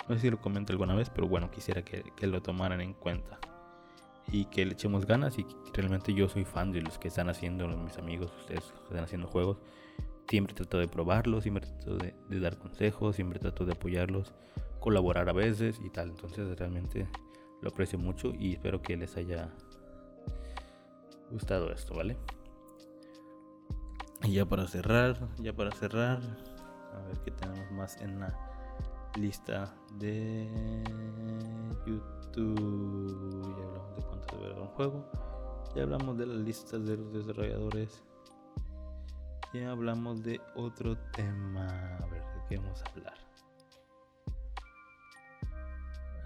No 0.09 0.15
sé 0.15 0.23
si 0.23 0.31
lo 0.31 0.41
comento 0.41 0.73
alguna 0.73 0.95
vez, 0.95 1.11
pero 1.11 1.29
bueno, 1.29 1.51
quisiera 1.51 1.83
que, 1.83 2.05
que 2.17 2.27
lo 2.27 2.41
tomaran 2.43 2.81
en 2.81 2.95
cuenta. 2.95 3.39
Y 4.29 4.47
que 4.47 4.65
le 4.65 4.73
echemos 4.73 5.07
ganas 5.07 5.39
y 5.39 5.47
realmente 5.73 6.13
yo 6.13 6.29
soy 6.29 6.45
fan 6.45 6.73
de 6.73 6.83
los 6.83 6.99
que 6.99 7.09
están 7.09 7.29
haciendo, 7.29 7.69
mis 7.69 7.97
amigos, 7.97 8.33
ustedes 8.41 8.65
que 8.65 8.85
están 8.85 9.05
haciendo 9.05 9.29
juegos. 9.29 9.59
Siempre 10.29 10.55
trato 10.55 10.79
de 10.79 10.89
probarlos, 10.89 11.45
siempre 11.45 11.67
trato 11.67 11.97
de, 11.97 12.41
dar 12.41 12.59
consejos, 12.59 13.17
siempre 13.17 13.39
trato 13.39 13.65
de 13.65 13.73
apoyarlos 13.73 14.33
colaborar 14.81 15.29
a 15.29 15.33
veces 15.33 15.81
y 15.85 15.91
tal. 15.91 16.11
Entonces 16.11 16.57
realmente 16.59 17.09
lo 17.61 17.71
aprecio 17.71 17.99
mucho 17.99 18.33
y 18.39 18.53
espero 18.53 18.83
que 18.83 18.97
les 18.97 19.17
haya 19.17 19.51
gustado 21.31 21.73
esto, 21.73 21.95
¿vale? 21.95 22.17
Y 24.23 24.35
ya 24.35 24.47
para 24.47 24.67
cerrar, 24.67 25.29
ya 25.39 25.53
para 25.53 25.71
cerrar, 25.73 26.21
a 26.95 27.07
ver 27.09 27.19
qué 27.25 27.31
tenemos 27.33 27.71
más 27.73 28.01
en 28.01 28.21
la 28.21 28.35
lista 29.17 29.75
de 29.99 30.49
YouTube. 31.87 33.55
Ya 33.59 33.65
hablamos 33.65 33.97
de 33.97 34.03
cuánto 34.03 34.37
debe 34.39 34.61
un 34.61 34.69
juego. 34.69 35.05
Ya 35.75 35.83
hablamos 35.83 36.19
de 36.19 36.27
las 36.27 36.37
listas 36.39 36.85
de 36.85 36.97
los 36.97 37.13
desarrolladores. 37.13 38.03
Hablamos 39.65 40.23
de 40.23 40.41
otro 40.55 40.97
tema. 41.13 41.67
A 41.99 42.07
ver, 42.07 42.23
¿de 42.23 42.43
qué 42.49 42.57
vamos 42.59 42.83
a 42.83 42.91
hablar? 42.91 43.15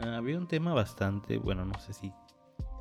Ah, 0.01 0.17
había 0.17 0.39
un 0.39 0.49
tema 0.49 0.73
bastante, 0.73 1.37
bueno, 1.37 1.65
no 1.65 1.79
sé 1.79 1.93
si 1.93 2.13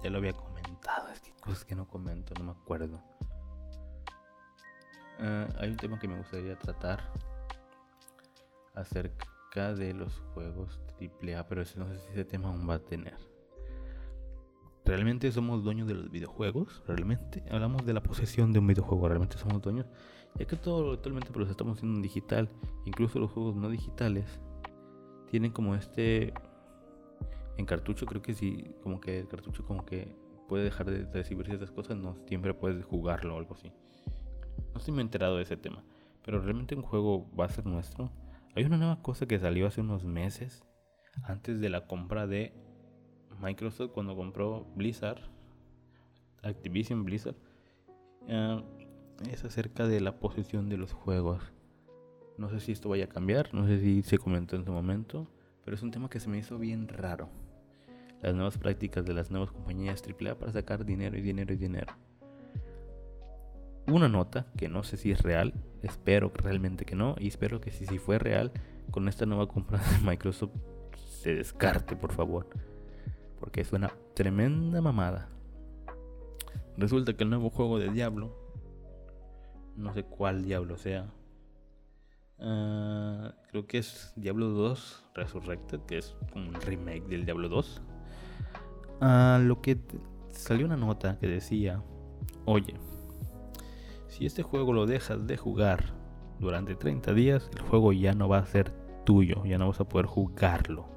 ya 0.01 0.09
lo 0.09 0.19
había 0.19 0.33
comentado, 0.33 1.09
es 1.09 1.19
que 1.19 1.33
cosas 1.33 1.65
que 1.65 1.75
no 1.75 1.87
comento, 1.87 2.33
no 2.35 2.45
me 2.45 2.51
acuerdo. 2.51 3.01
Ah, 5.19 5.47
hay 5.59 5.69
un 5.69 5.77
tema 5.77 5.99
que 5.99 6.07
me 6.07 6.17
gustaría 6.17 6.57
tratar 6.57 7.03
acerca 8.73 9.73
de 9.73 9.93
los 9.93 10.21
juegos 10.33 10.79
AAA, 10.99 11.45
pero 11.47 11.63
no 11.75 11.87
sé 11.87 11.99
si 11.99 12.11
ese 12.11 12.25
tema 12.25 12.49
aún 12.49 12.69
va 12.69 12.75
a 12.75 12.79
tener. 12.79 13.17
¿Realmente 14.85 15.31
somos 15.31 15.63
dueños 15.63 15.87
de 15.87 15.93
los 15.93 16.09
videojuegos? 16.09 16.81
¿Realmente? 16.87 17.43
Hablamos 17.51 17.85
de 17.85 17.93
la 17.93 18.01
posesión 18.01 18.53
de 18.53 18.59
un 18.59 18.67
videojuego, 18.67 19.07
¿realmente 19.07 19.37
somos 19.37 19.61
dueños? 19.61 19.85
Ya 20.35 20.45
que 20.45 20.55
todo 20.55 20.93
actualmente 20.93 21.29
pues, 21.31 21.49
estamos 21.49 21.77
haciendo 21.77 21.97
en 21.97 22.01
digital, 22.01 22.49
incluso 22.85 23.19
los 23.19 23.31
juegos 23.31 23.55
no 23.55 23.69
digitales 23.69 24.39
tienen 25.29 25.51
como 25.51 25.75
este 25.75 26.33
en 27.57 27.65
cartucho 27.65 28.05
creo 28.05 28.21
que 28.21 28.33
sí, 28.33 28.71
como 28.81 29.01
que 29.01 29.19
el 29.19 29.27
cartucho 29.27 29.65
como 29.65 29.85
que 29.85 30.15
puede 30.47 30.63
dejar 30.63 30.89
de 30.89 31.05
recibir 31.11 31.45
ciertas 31.45 31.71
cosas, 31.71 31.97
no 31.97 32.15
siempre 32.25 32.53
puedes 32.53 32.85
jugarlo 32.85 33.35
o 33.35 33.37
algo 33.37 33.53
así. 33.53 33.71
No 34.73 34.79
estoy 34.79 34.93
muy 34.93 35.01
enterado 35.01 35.35
de 35.35 35.43
ese 35.43 35.57
tema, 35.57 35.83
pero 36.23 36.41
realmente 36.41 36.75
un 36.75 36.83
juego 36.83 37.29
va 37.37 37.45
a 37.45 37.49
ser 37.49 37.65
nuestro. 37.65 38.11
Hay 38.55 38.63
una 38.63 38.77
nueva 38.77 39.01
cosa 39.01 39.27
que 39.27 39.37
salió 39.39 39.67
hace 39.67 39.81
unos 39.81 40.05
meses, 40.05 40.63
antes 41.23 41.59
de 41.59 41.69
la 41.69 41.85
compra 41.85 42.27
de 42.27 42.53
Microsoft, 43.41 43.91
cuando 43.91 44.15
compró 44.15 44.65
Blizzard, 44.75 45.21
Activision 46.41 47.03
Blizzard, 47.03 47.35
ah, 48.29 48.63
es 49.27 49.43
acerca 49.43 49.87
de 49.87 49.99
la 50.01 50.19
posesión 50.19 50.69
de 50.69 50.77
los 50.77 50.93
juegos. 50.93 51.41
No 52.37 52.49
sé 52.49 52.59
si 52.59 52.71
esto 52.71 52.89
vaya 52.89 53.05
a 53.05 53.09
cambiar, 53.09 53.53
no 53.53 53.67
sé 53.67 53.79
si 53.79 54.03
se 54.03 54.17
comentó 54.17 54.55
en 54.55 54.65
su 54.65 54.71
momento, 54.71 55.27
pero 55.65 55.75
es 55.75 55.83
un 55.83 55.91
tema 55.91 56.09
que 56.09 56.19
se 56.19 56.29
me 56.29 56.37
hizo 56.37 56.57
bien 56.57 56.87
raro 56.87 57.29
las 58.21 58.35
nuevas 58.35 58.57
prácticas 58.57 59.05
de 59.05 59.13
las 59.13 59.31
nuevas 59.31 59.51
compañías 59.51 60.03
AAA 60.03 60.35
para 60.35 60.51
sacar 60.51 60.85
dinero 60.85 61.17
y 61.17 61.21
dinero 61.21 61.53
y 61.53 61.57
dinero. 61.57 61.93
Una 63.87 64.07
nota 64.07 64.45
que 64.57 64.67
no 64.67 64.83
sé 64.83 64.97
si 64.97 65.11
es 65.11 65.21
real, 65.21 65.53
espero 65.81 66.31
realmente 66.35 66.85
que 66.85 66.95
no, 66.95 67.15
y 67.17 67.27
espero 67.27 67.59
que 67.61 67.71
si, 67.71 67.85
si 67.85 67.97
fue 67.97 68.19
real, 68.19 68.51
con 68.91 69.07
esta 69.07 69.25
nueva 69.25 69.47
compra 69.47 69.79
de 69.79 69.99
Microsoft 70.05 70.51
se 70.95 71.33
descarte, 71.33 71.95
por 71.95 72.11
favor. 72.11 72.47
Porque 73.39 73.61
es 73.61 73.71
una 73.71 73.91
tremenda 74.13 74.81
mamada. 74.81 75.29
Resulta 76.77 77.13
que 77.13 77.23
el 77.23 77.29
nuevo 77.29 77.49
juego 77.49 77.79
de 77.79 77.89
Diablo, 77.91 78.48
no 79.79 79.93
sé 79.93 80.03
cuál 80.03 80.43
Diablo 80.43 80.77
sea, 80.77 81.09
ah, 82.39 83.33
creo 83.49 83.65
que 83.65 83.79
es 83.79 84.13
Diablo 84.15 84.49
2 84.49 85.05
Resurrected, 85.15 85.79
que 85.81 85.97
es 85.97 86.15
un 86.35 86.53
remake 86.53 87.07
del 87.07 87.25
Diablo 87.25 87.49
2 87.49 87.81
a 89.01 89.39
lo 89.41 89.61
que 89.61 89.79
salió 90.29 90.65
una 90.65 90.77
nota 90.77 91.17
que 91.19 91.27
decía, 91.27 91.81
oye, 92.45 92.75
si 94.07 94.25
este 94.25 94.43
juego 94.43 94.73
lo 94.73 94.85
dejas 94.85 95.25
de 95.27 95.37
jugar 95.37 95.93
durante 96.39 96.75
30 96.75 97.13
días, 97.13 97.49
el 97.53 97.61
juego 97.61 97.93
ya 97.93 98.13
no 98.13 98.27
va 98.27 98.39
a 98.39 98.45
ser 98.45 98.71
tuyo, 99.05 99.45
ya 99.45 99.57
no 99.57 99.67
vas 99.67 99.79
a 99.79 99.87
poder 99.87 100.05
jugarlo. 100.05 100.87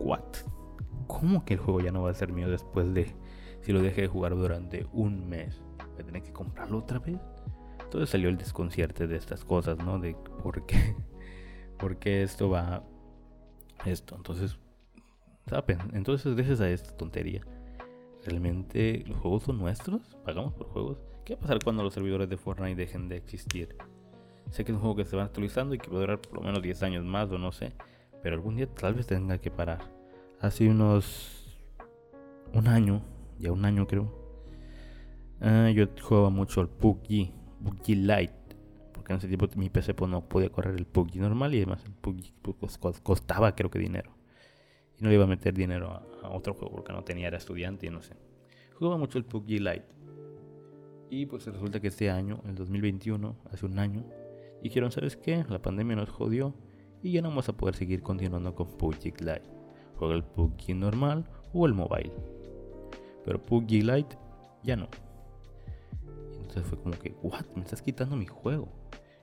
What? 0.00 0.22
¿Cómo 1.06 1.44
que 1.44 1.54
el 1.54 1.60
juego 1.60 1.80
ya 1.80 1.92
no 1.92 2.02
va 2.02 2.10
a 2.10 2.14
ser 2.14 2.32
mío 2.32 2.48
después 2.48 2.92
de 2.94 3.14
si 3.60 3.72
lo 3.72 3.82
dejé 3.82 4.02
de 4.02 4.08
jugar 4.08 4.34
durante 4.34 4.86
un 4.92 5.28
mes? 5.28 5.62
¿Voy 5.94 6.02
a 6.02 6.06
tener 6.06 6.22
que 6.22 6.32
comprarlo 6.32 6.78
otra 6.78 6.98
vez? 6.98 7.18
Entonces 7.82 8.10
salió 8.10 8.28
el 8.28 8.36
desconcierto 8.36 9.06
de 9.06 9.16
estas 9.16 9.44
cosas, 9.44 9.78
¿no? 9.78 9.98
De 9.98 10.14
por 10.42 10.66
qué, 10.66 10.96
por 11.78 11.96
qué 11.96 12.22
esto 12.22 12.50
va 12.50 12.82
esto. 13.84 14.16
Entonces 14.16 14.58
Entonces, 15.92 16.34
gracias 16.34 16.60
a 16.60 16.70
esta 16.70 16.96
tontería, 16.96 17.42
¿realmente 18.24 19.04
los 19.06 19.18
juegos 19.18 19.44
son 19.44 19.58
nuestros? 19.58 20.00
¿Pagamos 20.24 20.54
por 20.54 20.68
juegos? 20.68 20.98
¿Qué 21.24 21.34
va 21.34 21.38
a 21.38 21.42
pasar 21.42 21.58
cuando 21.62 21.82
los 21.82 21.94
servidores 21.94 22.28
de 22.28 22.36
Fortnite 22.36 22.74
dejen 22.74 23.08
de 23.08 23.16
existir? 23.16 23.76
Sé 24.50 24.64
que 24.64 24.72
es 24.72 24.76
un 24.76 24.80
juego 24.80 24.96
que 24.96 25.04
se 25.04 25.16
va 25.16 25.24
actualizando 25.24 25.74
y 25.74 25.78
que 25.78 25.88
puede 25.88 26.02
durar 26.02 26.20
por 26.20 26.34
lo 26.34 26.40
menos 26.42 26.62
10 26.62 26.82
años 26.82 27.04
más 27.04 27.30
o 27.30 27.38
no 27.38 27.52
sé. 27.52 27.72
Pero 28.22 28.36
algún 28.36 28.56
día 28.56 28.66
tal 28.66 28.94
vez 28.94 29.06
tenga 29.06 29.38
que 29.38 29.50
parar. 29.50 29.90
Hace 30.40 30.68
unos... 30.68 31.58
Un 32.52 32.68
año, 32.68 33.02
ya 33.38 33.52
un 33.52 33.64
año 33.64 33.86
creo. 33.86 34.23
Ah, 35.40 35.70
yo 35.70 35.86
jugaba 36.00 36.30
mucho 36.30 36.60
al 36.60 36.68
PUBG, 36.68 37.30
PUBG 37.62 37.88
Lite. 37.88 38.44
Porque 38.92 39.12
en 39.12 39.18
ese 39.18 39.28
tiempo 39.28 39.48
mi 39.56 39.68
PC 39.68 39.94
pues, 39.94 40.10
no 40.10 40.26
podía 40.28 40.50
correr 40.50 40.76
el 40.76 40.86
PUBG 40.86 41.16
normal 41.16 41.54
y 41.54 41.58
además 41.58 41.84
el 41.84 41.92
PUBG 41.92 42.32
pues, 42.58 42.78
costaba 42.78 43.54
creo 43.54 43.70
que 43.70 43.78
dinero. 43.78 44.12
Y 44.98 45.02
no 45.02 45.08
le 45.08 45.16
iba 45.16 45.24
a 45.24 45.28
meter 45.28 45.52
dinero 45.52 45.90
a, 45.90 46.28
otro 46.30 46.54
juego 46.54 46.76
porque 46.76 46.92
no 46.92 47.04
tenía, 47.04 47.28
era 47.28 47.36
estudiante 47.36 47.86
y 47.86 47.90
no 47.90 48.00
sé. 48.00 48.14
Jugaba 48.74 48.96
mucho 48.96 49.18
el 49.18 49.24
PUBG 49.24 49.60
Lite. 49.60 49.86
Y 51.10 51.26
pues 51.26 51.46
resulta 51.46 51.80
que 51.80 51.88
este 51.88 52.10
año, 52.10 52.40
el 52.46 52.54
2021, 52.54 53.36
hace 53.52 53.66
un 53.66 53.78
año, 53.78 54.04
dijeron, 54.62 54.90
¿sabes 54.90 55.16
qué? 55.16 55.44
La 55.48 55.60
pandemia 55.60 55.96
nos 55.96 56.08
jodió 56.08 56.54
y 57.02 57.12
ya 57.12 57.20
no 57.20 57.28
vamos 57.28 57.48
a 57.50 57.52
poder 57.56 57.76
seguir 57.76 58.02
continuando 58.02 58.54
con 58.54 58.66
PUBG 58.78 59.20
Lite. 59.20 59.50
Juega 59.96 60.14
el 60.14 60.24
PUBG 60.24 60.74
normal 60.74 61.28
o 61.52 61.66
el 61.66 61.74
mobile. 61.74 62.12
Pero 63.24 63.42
PUBG 63.42 63.84
Lite 63.84 64.16
ya 64.62 64.76
no. 64.76 64.88
Entonces 66.54 66.70
fue 66.70 66.78
como 66.78 66.96
que, 66.96 67.16
¿what? 67.22 67.46
Me 67.56 67.62
estás 67.62 67.82
quitando 67.82 68.14
mi 68.14 68.26
juego. 68.26 68.68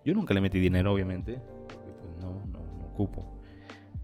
Yo 0.03 0.13
nunca 0.13 0.33
le 0.33 0.41
metí 0.41 0.59
dinero, 0.59 0.91
obviamente. 0.91 1.39
Pues 2.01 2.17
no, 2.19 2.45
no, 2.45 2.59
no 2.59 2.85
ocupo. 2.87 3.39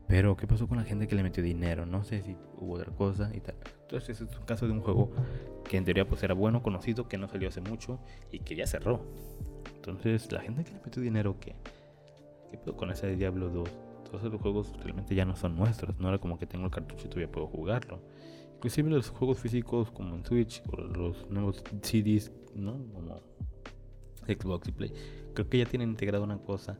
Pero, 0.07 0.37
¿qué 0.37 0.47
pasó 0.47 0.65
con 0.65 0.77
la 0.77 0.85
gente 0.85 1.09
que 1.09 1.15
le 1.15 1.23
metió 1.23 1.43
dinero? 1.43 1.85
No 1.85 2.05
sé 2.05 2.21
si 2.21 2.37
hubo 2.57 2.75
otra 2.75 2.93
cosa 2.93 3.29
y 3.35 3.41
tal. 3.41 3.55
Entonces, 3.81 4.21
es 4.21 4.37
un 4.37 4.45
caso 4.45 4.65
de 4.65 4.71
un 4.71 4.79
juego 4.79 5.11
que 5.69 5.75
en 5.75 5.83
teoría 5.83 6.07
pues 6.07 6.23
era 6.23 6.33
bueno, 6.33 6.63
conocido, 6.63 7.09
que 7.09 7.17
no 7.17 7.27
salió 7.27 7.49
hace 7.49 7.59
mucho 7.59 7.99
y 8.31 8.39
que 8.39 8.55
ya 8.55 8.65
cerró. 8.65 9.01
Entonces, 9.75 10.31
la 10.31 10.39
gente 10.39 10.63
que 10.63 10.71
le 10.71 10.79
metió 10.79 11.01
dinero, 11.01 11.35
¿qué? 11.41 11.53
¿Qué 12.49 12.57
pedo 12.57 12.77
con 12.77 12.91
ese 12.91 13.13
Diablo 13.17 13.49
2? 13.49 13.69
Todos 14.09 14.23
esos 14.23 14.39
juegos 14.39 14.73
realmente 14.81 15.15
ya 15.15 15.25
no 15.25 15.35
son 15.35 15.57
nuestros. 15.57 15.99
No 15.99 16.07
era 16.07 16.17
como 16.19 16.39
que 16.39 16.45
tengo 16.45 16.63
el 16.63 16.71
cartucho 16.71 17.07
y 17.07 17.09
todavía 17.09 17.29
puedo 17.29 17.47
jugarlo. 17.47 17.99
Inclusive 18.57 18.89
los 18.89 19.09
juegos 19.09 19.39
físicos 19.39 19.91
como 19.91 20.15
en 20.15 20.25
Switch 20.25 20.61
o 20.71 20.75
los 20.77 21.29
nuevos 21.29 21.63
CDs, 21.81 22.31
¿no? 22.55 22.73
Como 22.91 23.21
Xbox 24.27 24.67
y 24.67 24.71
Play. 24.71 24.93
Creo 25.33 25.47
que 25.47 25.59
ya 25.59 25.65
tienen 25.65 25.89
integrado 25.89 26.23
una 26.23 26.39
cosa 26.39 26.79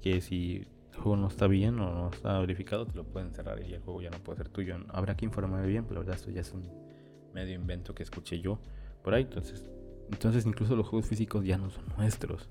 que 0.00 0.20
si 0.20 0.66
el 0.92 0.98
juego 0.98 1.16
no 1.16 1.28
está 1.28 1.46
bien 1.46 1.78
o 1.78 1.92
no 1.92 2.10
está 2.10 2.38
verificado, 2.40 2.86
te 2.86 2.96
lo 2.96 3.04
pueden 3.04 3.32
cerrar 3.34 3.62
y 3.62 3.74
el 3.74 3.80
juego 3.80 4.02
ya 4.02 4.10
no 4.10 4.18
puede 4.18 4.38
ser 4.38 4.48
tuyo. 4.48 4.76
Habrá 4.88 5.16
que 5.16 5.24
informarme 5.24 5.66
bien, 5.66 5.84
pero 5.84 6.00
la 6.00 6.06
verdad 6.06 6.16
esto 6.16 6.30
ya 6.30 6.40
es 6.40 6.52
un 6.52 6.68
medio 7.32 7.54
invento 7.54 7.94
que 7.94 8.02
escuché 8.02 8.40
yo 8.40 8.58
por 9.02 9.14
ahí. 9.14 9.22
Entonces 9.22 9.68
entonces 10.10 10.46
incluso 10.46 10.76
los 10.76 10.86
juegos 10.86 11.08
físicos 11.08 11.44
ya 11.44 11.58
no 11.58 11.70
son 11.70 11.84
nuestros. 11.96 12.48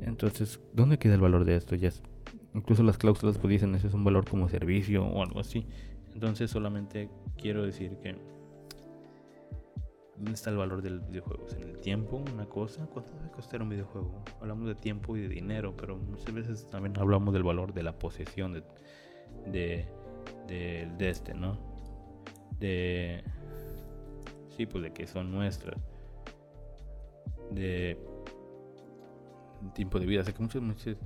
Entonces, 0.00 0.60
¿dónde 0.72 0.98
queda 0.98 1.14
el 1.14 1.20
valor 1.20 1.44
de 1.44 1.56
esto? 1.56 1.74
Ya 1.74 1.90
incluso 2.54 2.82
las 2.82 2.98
cláusulas 2.98 3.38
pues 3.38 3.50
dicen 3.50 3.74
ese 3.74 3.88
es 3.88 3.94
un 3.94 4.04
valor 4.04 4.28
como 4.28 4.48
servicio 4.48 5.04
o 5.04 5.22
algo 5.22 5.40
así. 5.40 5.66
Entonces 6.18 6.50
solamente 6.50 7.08
quiero 7.36 7.62
decir 7.62 7.96
que 7.98 8.16
¿dónde 10.16 10.32
está 10.32 10.50
el 10.50 10.56
valor 10.56 10.82
del 10.82 10.98
videojuego? 10.98 11.46
¿En 11.56 11.62
el 11.62 11.78
tiempo? 11.78 12.24
¿Una 12.34 12.44
cosa? 12.46 12.84
¿Cuánto 12.86 13.12
debe 13.12 13.30
costar 13.30 13.62
un 13.62 13.68
videojuego? 13.68 14.24
Hablamos 14.40 14.66
de 14.66 14.74
tiempo 14.74 15.16
y 15.16 15.20
de 15.20 15.28
dinero, 15.28 15.76
pero 15.76 15.96
muchas 15.96 16.34
veces 16.34 16.68
también 16.70 16.98
hablamos 16.98 17.32
del 17.34 17.44
valor 17.44 17.72
de 17.72 17.84
la 17.84 17.96
posesión 17.96 18.52
de, 18.52 18.64
de, 19.46 19.86
de, 20.48 20.90
de 20.98 21.08
este, 21.08 21.34
¿no? 21.34 21.56
De... 22.58 23.22
Sí, 24.56 24.66
pues 24.66 24.82
de 24.82 24.92
que 24.92 25.06
son 25.06 25.30
nuestras 25.30 25.76
de 27.52 27.96
tiempo 29.72 30.00
de 30.00 30.06
vida. 30.06 30.24
Sé 30.24 30.34
que 30.34 30.42
muchas, 30.42 30.62
muchas, 30.62 30.96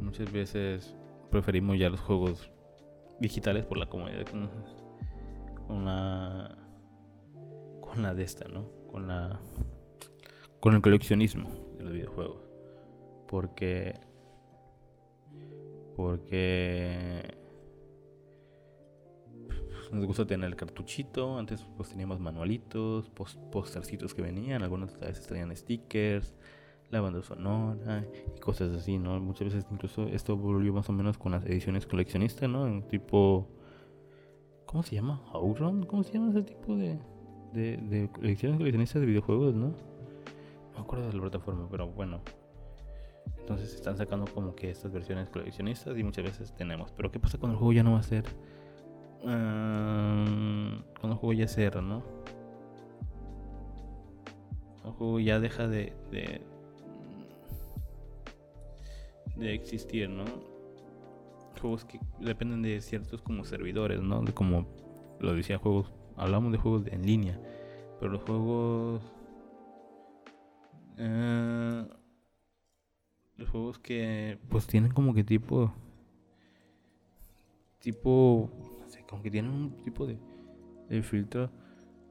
muchas 0.00 0.32
veces 0.32 0.96
preferimos 1.30 1.78
ya 1.78 1.88
los 1.88 2.00
juegos 2.00 2.50
digitales 3.20 3.64
por 3.64 3.78
la 3.78 3.86
comodidad 3.86 4.26
con, 4.26 4.50
con 5.66 5.84
la 5.84 6.56
con 7.80 8.02
la 8.02 8.14
de 8.14 8.22
esta, 8.22 8.48
¿no? 8.48 8.70
Con 8.90 9.08
la 9.08 9.40
con 10.60 10.74
el 10.74 10.82
coleccionismo 10.82 11.48
de 11.76 11.84
los 11.84 11.92
videojuegos. 11.92 12.42
Porque 13.26 13.94
porque 15.96 17.36
nos 19.92 20.06
gusta 20.06 20.26
tener 20.26 20.48
el 20.48 20.56
cartuchito. 20.56 21.38
Antes 21.38 21.64
pues 21.76 21.88
teníamos 21.90 22.20
manualitos, 22.20 23.10
postercitos 23.50 24.14
que 24.14 24.22
venían, 24.22 24.62
algunas 24.62 24.98
veces 24.98 25.26
traían 25.26 25.54
stickers, 25.56 26.34
la 26.90 27.00
banda 27.00 27.22
sonora 27.22 28.04
y 28.36 28.40
cosas 28.40 28.74
así, 28.74 28.98
¿no? 28.98 29.20
Muchas 29.20 29.52
veces 29.52 29.66
incluso 29.70 30.06
esto 30.06 30.36
volvió 30.36 30.72
más 30.72 30.88
o 30.88 30.92
menos 30.92 31.18
con 31.18 31.32
las 31.32 31.44
ediciones 31.44 31.86
coleccionistas, 31.86 32.48
¿no? 32.48 32.66
En 32.66 32.82
tipo... 32.82 33.48
¿Cómo 34.66 34.82
se 34.82 34.96
llama? 34.96 35.22
¿Outrun? 35.32 35.84
¿Cómo 35.84 36.02
se 36.02 36.12
llama 36.12 36.30
ese 36.30 36.42
tipo 36.42 36.76
de, 36.76 36.98
de, 37.54 37.78
de 37.78 38.10
ediciones 38.22 38.58
coleccionistas 38.58 39.00
de 39.00 39.06
videojuegos, 39.06 39.54
no? 39.54 39.68
No 39.68 39.74
me 40.74 40.80
acuerdo 40.80 41.06
de 41.06 41.14
la 41.14 41.20
plataforma, 41.22 41.66
pero 41.70 41.88
bueno. 41.88 42.20
Entonces 43.38 43.74
están 43.74 43.96
sacando 43.96 44.26
como 44.34 44.54
que 44.54 44.70
estas 44.70 44.92
versiones 44.92 45.30
coleccionistas 45.30 45.96
y 45.96 46.04
muchas 46.04 46.24
veces 46.24 46.54
tenemos. 46.54 46.92
Pero 46.92 47.10
¿qué 47.10 47.18
pasa 47.18 47.38
cuando 47.38 47.54
el 47.54 47.58
juego 47.58 47.72
ya 47.72 47.82
no 47.82 47.92
va 47.92 48.00
a 48.00 48.02
ser 48.02 48.24
cuando 49.22 50.84
el 51.02 51.14
juego 51.14 51.32
ya 51.32 51.48
cierra, 51.48 51.82
¿no? 51.82 52.02
El 54.84 54.90
juego 54.92 55.20
ya 55.20 55.40
deja 55.40 55.66
de, 55.66 55.92
de, 56.10 56.40
de 59.38 59.54
existir, 59.54 60.08
¿no? 60.08 60.24
Juegos 61.60 61.84
que 61.84 62.00
dependen 62.20 62.62
de 62.62 62.80
ciertos 62.80 63.22
como 63.22 63.44
servidores, 63.44 64.00
¿no? 64.00 64.22
De 64.22 64.32
como 64.32 64.66
lo 65.20 65.34
decía 65.34 65.58
juegos, 65.58 65.92
hablamos 66.16 66.52
de 66.52 66.58
juegos 66.58 66.86
en 66.86 67.04
línea, 67.04 67.40
pero 67.98 68.12
los 68.12 68.22
juegos 68.22 69.02
eh, 70.96 71.86
los 73.36 73.48
juegos 73.48 73.78
que 73.78 74.38
pues 74.48 74.66
tienen 74.66 74.92
como 74.92 75.14
que 75.14 75.24
tipo 75.24 75.72
tipo 77.80 78.50
como 79.08 79.22
que 79.22 79.30
tienen 79.30 79.50
un 79.50 79.70
tipo 79.84 80.06
de, 80.06 80.18
filtro 81.02 81.50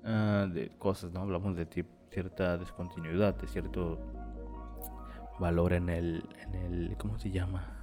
ah, 0.04 0.48
de 0.52 0.70
cosas, 0.78 1.12
¿no? 1.12 1.22
Hablamos 1.22 1.56
de 1.56 1.68
cierta 2.10 2.58
descontinuidad, 2.58 3.36
de 3.36 3.48
cierto 3.48 4.00
valor 5.40 5.74
en 5.74 5.90
el, 5.90 6.24
en 6.42 6.56
el, 6.56 6.98
¿cómo 6.98 7.18
se 7.20 7.32
llama? 7.32 7.78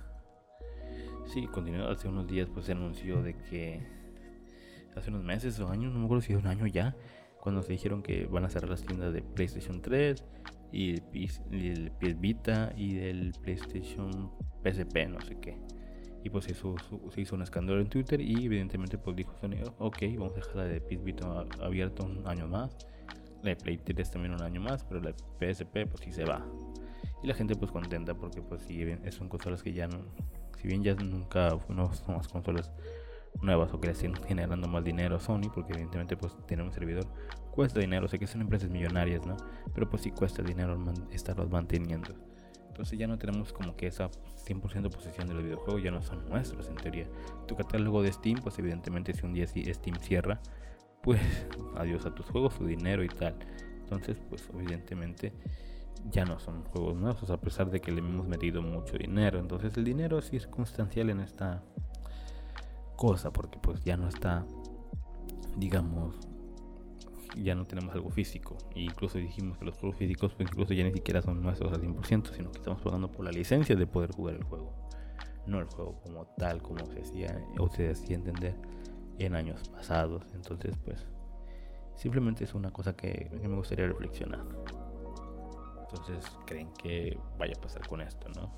Sí, 1.27 1.47
continuidad. 1.47 1.91
Hace 1.91 2.09
unos 2.09 2.27
días 2.27 2.49
pues 2.53 2.67
se 2.67 2.73
anunció 2.73 3.23
de 3.23 3.35
que 3.35 3.87
hace 4.97 5.11
unos 5.11 5.25
meses 5.25 5.59
o 5.61 5.69
años, 5.69 5.93
no 5.93 5.99
me 5.99 6.05
acuerdo 6.05 6.23
si 6.23 6.33
es 6.33 6.39
un 6.39 6.47
año 6.47 6.67
ya, 6.67 6.95
cuando 7.41 7.63
se 7.63 7.73
dijeron 7.73 8.03
que 8.03 8.27
van 8.27 8.45
a 8.45 8.49
cerrar 8.49 8.71
las 8.71 8.83
tiendas 8.83 9.13
de 9.13 9.23
PlayStation 9.23 9.83
3 9.83 10.25
y 10.73 10.95
el 10.95 11.93
PS 11.93 12.21
Vita 12.21 12.73
y 12.77 12.95
del 12.95 13.33
PlayStation 13.43 14.31
PSP, 14.63 15.09
no 15.09 15.21
sé 15.21 15.39
qué. 15.41 15.59
Y 16.23 16.31
pues 16.31 16.49
eso, 16.49 16.75
se 17.11 17.21
hizo 17.21 17.35
un 17.35 17.43
escándalo 17.43 17.81
en 17.81 17.89
Twitter 17.89 18.21
y 18.21 18.47
evidentemente 18.47 18.97
pues 18.97 19.15
dijo 19.15 19.37
Sony, 19.41 19.57
ok, 19.79 19.99
vamos 20.17 20.33
a 20.33 20.37
dejar 20.37 20.57
la 20.57 20.65
de 20.65 20.81
Vita 20.97 21.45
abierta 21.61 22.03
un 22.03 22.27
año 22.27 22.49
más. 22.49 22.77
La 23.43 23.51
de 23.51 23.57
Play 23.57 23.77
3 23.77 24.11
también 24.11 24.33
un 24.33 24.41
año 24.41 24.63
más, 24.63 24.85
pero 24.85 25.03
la 25.03 25.13
de 25.13 25.55
PSP 25.55 25.87
pues 25.87 26.01
sí 26.03 26.13
se 26.13 26.25
va. 26.25 26.47
Y 27.25 27.27
la 27.27 27.33
gente 27.33 27.57
pues 27.57 27.72
contenta 27.72 28.14
porque 28.14 28.43
pues 28.43 28.61
sí, 28.68 28.85
son 29.11 29.31
consolas 29.31 29.62
que 29.62 29.72
ya 29.72 29.89
no, 29.89 29.97
si 30.61 30.68
bien 30.68 30.83
ya 30.83 30.95
nunca 30.95 31.59
no 31.70 31.91
son 31.95 32.16
las 32.16 32.29
consolas 32.29 32.70
nuevas 33.41 33.72
o 33.72 33.81
que 33.81 33.87
le 33.87 33.93
estén 33.95 34.14
generando 34.25 34.68
más 34.68 34.85
dinero 34.85 35.16
a 35.16 35.20
Sony, 35.20 35.51
porque 35.55 35.72
evidentemente 35.72 36.18
pues 36.18 36.37
tener 36.47 36.62
un 36.62 36.70
servidor 36.70 37.07
cuesta 37.51 37.81
dinero, 37.81 38.09
sé 38.09 38.18
que 38.18 38.27
son 38.27 38.43
empresas 38.43 38.68
millonarias, 38.68 39.25
¿no? 39.25 39.39
Pero 39.75 39.89
pues 39.89 40.03
sí 40.03 40.11
cuesta 40.11 40.43
dinero 40.43 40.79
estarlos 41.12 41.49
manteniendo. 41.49 42.14
Entonces 42.68 42.99
ya 42.99 43.07
no 43.07 43.16
tenemos 43.16 43.55
como 43.55 43.75
que 43.75 43.87
esa 43.87 44.11
100% 44.11 44.91
posesión 44.91 45.27
de 45.27 45.33
los 45.33 45.45
videojuegos, 45.45 45.83
ya 45.83 45.91
no 45.91 46.03
son 46.03 46.29
nuestros 46.29 46.68
en 46.68 46.75
teoría. 46.75 47.07
Tu 47.49 47.57
catálogo 47.57 48.03
de 48.03 48.12
Steam, 48.12 48.39
pues 48.43 48.59
evidentemente 48.59 49.14
si 49.14 49.25
un 49.25 49.33
día 49.33 49.47
Steam 49.47 49.97
cierra, 49.99 50.43
pues 51.03 51.22
adiós 51.77 52.05
a 52.05 52.14
tus 52.14 52.27
juegos, 52.27 52.59
tu 52.59 52.66
dinero 52.66 53.03
y 53.03 53.09
tal. 53.09 53.35
Entonces, 53.85 54.20
pues 54.29 54.47
evidentemente 54.53 55.33
ya 56.11 56.24
no 56.24 56.38
son 56.38 56.64
juegos 56.64 56.97
nuevos, 56.97 57.30
a 57.30 57.40
pesar 57.40 57.70
de 57.70 57.80
que 57.80 57.92
le 57.92 57.99
hemos 58.01 58.26
metido 58.26 58.62
mucho 58.62 58.97
dinero. 58.97 59.38
Entonces 59.38 59.76
el 59.76 59.84
dinero 59.84 60.18
es 60.18 60.30
circunstancial 60.30 61.11
en 61.11 61.20
esta 61.20 61.62
cosa, 62.97 63.32
porque 63.32 63.59
pues 63.59 63.82
ya 63.84 63.97
no 63.97 64.09
está, 64.09 64.47
digamos, 65.57 66.16
ya 67.36 67.55
no 67.55 67.66
tenemos 67.66 67.95
algo 67.95 68.11
físico. 68.11 68.57
E 68.74 68.82
incluso 68.82 69.18
dijimos 69.18 69.59
que 69.59 69.64
los 69.64 69.76
juegos 69.76 69.99
físicos 69.99 70.34
pues 70.34 70.49
incluso 70.51 70.74
ya 70.74 70.84
ni 70.84 70.92
siquiera 70.92 71.22
son 71.22 71.42
nuestros 71.42 71.72
al 71.72 71.82
100%, 71.82 72.32
sino 72.32 72.51
que 72.53 72.59
estamos 72.59 72.80
pagando 72.82 73.11
por 73.11 73.24
la 73.24 73.32
licencia 73.32 73.76
de 73.76 73.86
poder 73.86 74.12
jugar 74.12 74.36
el 74.36 74.45
juego. 74.45 74.72
no 75.47 75.59
el 75.61 75.66
juego 75.66 76.01
como 76.03 76.26
tal, 76.38 76.62
como 76.62 76.86
se 76.86 77.03
hacía 77.03 77.45
o 77.59 77.68
entender 77.76 78.55
en 79.18 79.34
años 79.34 79.68
pasados. 79.68 80.24
Entonces, 80.34 80.76
pues, 80.84 81.05
simplemente 81.97 82.45
es 82.45 82.55
una 82.55 82.72
cosa 82.72 82.97
que, 82.97 83.30
me 83.42 83.55
gustaría 83.55 83.86
reflexionar. 83.86 84.45
Entonces, 85.95 86.24
¿creen 86.45 86.72
que 86.74 87.16
vaya 87.38 87.55
a 87.57 87.61
pasar 87.61 87.86
con 87.86 88.01
esto, 88.01 88.28
no? 88.30 88.53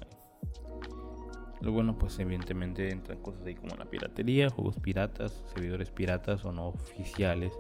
Lo 1.60 1.72
bueno, 1.72 1.98
pues 1.98 2.18
evidentemente 2.18 2.90
entran 2.90 3.18
cosas 3.20 3.44
ahí 3.46 3.54
como 3.54 3.74
la 3.76 3.86
piratería, 3.86 4.50
juegos 4.50 4.78
piratas, 4.78 5.44
servidores 5.54 5.90
piratas 5.90 6.44
o 6.44 6.52
no 6.52 6.68
oficiales. 6.68 7.52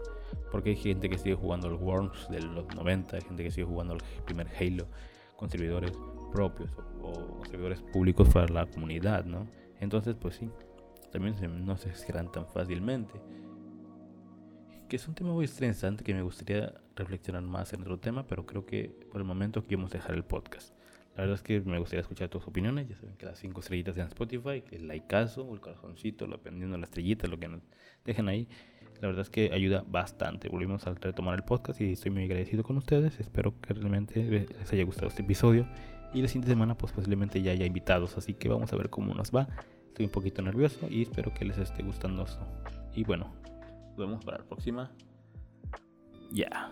Porque 0.50 0.70
hay 0.70 0.76
gente 0.76 1.08
que 1.08 1.18
sigue 1.18 1.34
jugando 1.34 1.68
el 1.68 1.74
Worms 1.74 2.28
de 2.30 2.40
los 2.40 2.66
90, 2.74 3.16
hay 3.16 3.22
gente 3.22 3.42
que 3.42 3.50
sigue 3.50 3.66
jugando 3.66 3.94
el 3.94 4.00
primer 4.24 4.48
Halo 4.48 4.86
con 5.36 5.50
servidores 5.50 5.92
propios 6.32 6.70
o, 7.02 7.44
servidores 7.46 7.80
públicos 7.82 8.28
para 8.28 8.48
la 8.48 8.66
comunidad, 8.66 9.24
¿no? 9.24 9.46
Entonces, 9.80 10.16
pues 10.18 10.36
sí, 10.36 10.50
también 11.12 11.36
no 11.64 11.76
se 11.76 11.94
cierran 11.94 12.30
tan 12.32 12.46
fácilmente. 12.46 13.14
Que 14.88 14.96
es 14.96 15.08
un 15.08 15.14
tema 15.14 15.32
muy 15.32 15.44
estresante 15.44 16.04
que 16.04 16.14
me 16.14 16.22
gustaría 16.22 16.72
reflexionar 16.96 17.42
más 17.42 17.72
en 17.72 17.82
otro 17.82 17.98
tema, 17.98 18.26
pero 18.26 18.46
creo 18.46 18.66
que 18.66 18.88
por 19.10 19.20
el 19.20 19.26
momento 19.26 19.62
queremos 19.64 19.90
dejar 19.90 20.14
el 20.14 20.24
podcast. 20.24 20.74
La 21.16 21.22
verdad 21.22 21.36
es 21.36 21.42
que 21.42 21.60
me 21.62 21.78
gustaría 21.78 22.02
escuchar 22.02 22.28
tus 22.28 22.46
opiniones. 22.46 22.88
Ya 22.88 22.96
saben 22.96 23.16
que 23.16 23.24
las 23.24 23.38
cinco 23.38 23.60
estrellitas 23.60 23.96
en 23.96 24.06
Spotify, 24.06 24.62
el 24.70 24.86
likeazo, 24.86 25.50
el 25.54 25.60
corazoncito, 25.60 26.26
dependiendo 26.26 26.74
de 26.74 26.80
la 26.80 26.84
estrellita, 26.84 27.26
lo 27.26 27.38
que 27.38 27.48
nos 27.48 27.62
dejen 28.04 28.28
ahí. 28.28 28.48
La 29.00 29.08
verdad 29.08 29.22
es 29.22 29.30
que 29.30 29.50
ayuda 29.52 29.82
bastante. 29.86 30.50
Volvimos 30.50 30.86
a 30.86 30.94
retomar 30.94 31.34
el 31.34 31.44
podcast 31.44 31.80
y 31.80 31.92
estoy 31.92 32.10
muy 32.10 32.24
agradecido 32.24 32.62
con 32.62 32.76
ustedes. 32.76 33.18
Espero 33.18 33.58
que 33.60 33.72
realmente 33.72 34.22
les 34.24 34.72
haya 34.72 34.84
gustado 34.84 35.08
este 35.08 35.22
episodio. 35.22 35.66
Y 36.12 36.20
la 36.20 36.28
siguiente 36.28 36.48
semana, 36.48 36.76
pues 36.76 36.92
posiblemente 36.92 37.40
ya 37.40 37.52
haya 37.52 37.64
invitados. 37.64 38.18
Así 38.18 38.34
que 38.34 38.50
vamos 38.50 38.72
a 38.74 38.76
ver 38.76 38.90
cómo 38.90 39.14
nos 39.14 39.30
va. 39.30 39.48
Estoy 39.88 40.06
un 40.06 40.12
poquito 40.12 40.42
nervioso 40.42 40.86
y 40.90 41.02
espero 41.02 41.32
que 41.32 41.46
les 41.46 41.56
esté 41.56 41.82
gustando 41.82 42.24
esto. 42.24 42.46
Y 42.94 43.04
bueno, 43.04 43.34
nos 43.88 43.96
vemos 43.96 44.22
para 44.22 44.38
la 44.38 44.44
próxima. 44.44 44.92
Ya. 46.30 46.70